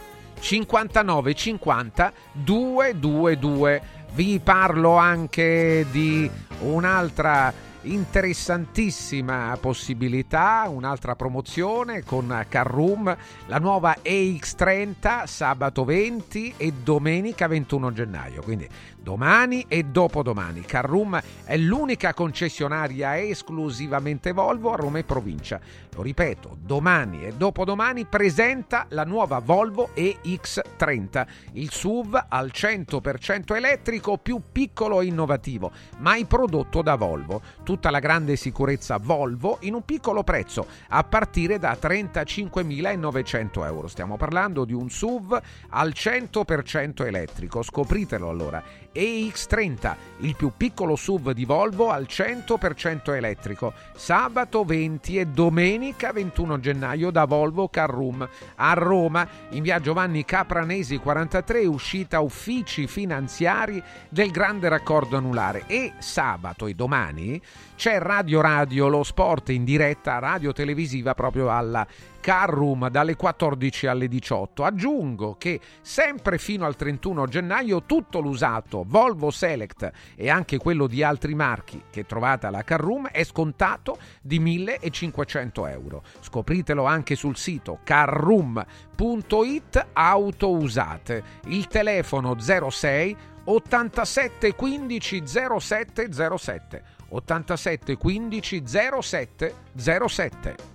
59 0.41 1.35
50 1.35 2.13
222 2.33 3.83
vi 4.15 4.41
parlo 4.43 4.97
anche 4.97 5.87
di 5.91 6.29
un'altra 6.61 7.53
interessantissima 7.87 9.57
possibilità, 9.61 10.65
un'altra 10.69 11.15
promozione 11.15 12.03
con 12.03 12.45
Carroom, 12.49 13.17
la 13.47 13.59
nuova 13.59 13.97
EX30 14.03 15.27
sabato 15.27 15.85
20 15.85 16.55
e 16.57 16.73
domenica 16.73 17.47
21 17.47 17.93
gennaio, 17.93 18.43
quindi 18.43 18.69
domani 19.07 19.65
e 19.69 19.85
dopodomani. 19.85 20.63
Carroom 20.63 21.21
è 21.45 21.57
l'unica 21.57 22.13
concessionaria 22.13 23.21
esclusivamente 23.21 24.33
Volvo 24.33 24.73
a 24.73 24.77
Roma 24.77 24.99
e 24.99 25.05
provincia. 25.05 25.61
Lo 25.95 26.03
ripeto, 26.03 26.59
domani 26.61 27.25
e 27.25 27.33
dopodomani 27.33 28.05
presenta 28.05 28.87
la 28.91 29.05
nuova 29.05 29.39
Volvo 29.39 29.91
EX30, 29.95 31.27
il 31.53 31.71
SUV 31.71 32.27
al 32.29 32.51
100% 32.53 33.55
elettrico 33.55 34.19
più 34.19 34.43
piccolo 34.51 35.01
e 35.01 35.07
innovativo, 35.07 35.71
mai 35.99 36.25
prodotto 36.25 36.83
da 36.83 36.97
Volvo. 36.97 37.41
Tutta 37.77 37.91
la 37.91 37.99
grande 37.99 38.37
sicurezza 38.37 38.97
Volvo 38.97 39.59
in 39.61 39.75
un 39.75 39.85
piccolo 39.85 40.25
prezzo, 40.25 40.67
a 40.89 41.05
partire 41.05 41.59
da 41.59 41.77
35.900 41.79 43.67
euro. 43.67 43.87
Stiamo 43.87 44.17
parlando 44.17 44.65
di 44.65 44.73
un 44.73 44.89
SUV 44.89 45.39
al 45.69 45.93
100% 45.95 47.05
elettrico. 47.05 47.63
Scopritelo 47.63 48.31
allora. 48.31 48.63
EX30, 48.95 49.95
il 50.21 50.35
più 50.37 50.53
piccolo 50.57 50.97
SUV 50.97 51.33
di 51.33 51.45
Volvo 51.45 51.91
al 51.91 52.07
100% 52.09 53.15
elettrico. 53.15 53.75
Sabato 53.95 54.65
20 54.65 55.19
e 55.19 55.27
domenica 55.27 56.13
21 56.13 56.59
gennaio 56.61 57.11
da 57.11 57.27
Volvo 57.27 57.69
Carroom 57.69 58.27
a 58.55 58.73
Roma, 58.73 59.29
in 59.51 59.63
via 59.63 59.81
Giovanni 59.81 60.25
Capranesi 60.25 60.97
43, 60.97 61.67
uscita 61.67 62.21
uffici 62.21 62.87
finanziari 62.87 63.83
del 64.09 64.31
grande 64.31 64.71
raccordo 64.71 65.19
anulare. 65.19 65.65
E 65.67 65.93
sabato 65.99 66.67
e 66.67 66.73
domani 66.73 67.39
c'è 67.75 67.99
Radio 67.99 68.41
Radio, 68.41 68.89
lo 68.89 69.03
sport 69.03 69.51
in 69.51 69.65
diretta 69.65 70.19
radio 70.19 70.53
televisiva 70.53 71.15
proprio 71.15 71.51
alla 71.51 71.87
Carroom 72.21 72.89
dalle 72.89 73.15
14 73.15 73.87
alle 73.87 74.09
18. 74.09 74.65
Aggiungo 74.65 75.37
che 75.39 75.61
sempre 75.81 76.39
fino 76.39 76.65
al 76.65 76.75
31 76.75 77.27
gennaio 77.27 77.85
tutto 77.85 78.19
l'usato 78.19 78.85
Volvo 78.85 79.31
Select 79.31 79.91
e 80.17 80.29
anche 80.29 80.59
quello 80.59 80.87
di 80.87 81.03
altri 81.03 81.35
marchi 81.35 81.85
che 81.89 82.05
trovate 82.05 82.47
alla 82.47 82.65
Carroom 82.65 83.09
è 83.09 83.23
scontato 83.23 83.99
di 84.21 84.41
1500 84.41 85.67
euro. 85.67 86.03
Scopritelo 86.21 86.85
anche 86.85 87.15
sul 87.15 87.37
sito 87.37 87.79
carroom.it 87.85 89.87
auto 89.93 90.51
usate. 90.51 91.23
Il 91.45 91.69
telefono 91.69 92.41
06 92.41 93.17
87 93.45 94.55
15 94.55 95.23
07 95.27 96.09
07 96.37 96.83
87 97.09 97.97
15 97.97 98.63
07 99.01 99.55
07 99.75 100.75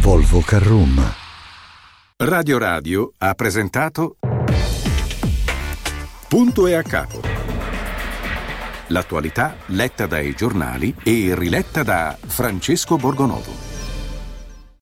Volvo 0.00 0.40
Carrum. 0.40 1.14
Radio 2.18 2.58
Radio 2.58 3.12
ha 3.18 3.34
presentato 3.34 4.16
Punto 6.28 6.66
e 6.66 6.74
a 6.74 6.82
capo. 6.82 7.20
L'attualità 8.88 9.56
letta 9.66 10.06
dai 10.06 10.32
giornali 10.34 10.94
e 11.02 11.34
riletta 11.34 11.82
da 11.82 12.16
Francesco 12.24 12.96
Borgonovo. 12.96 13.65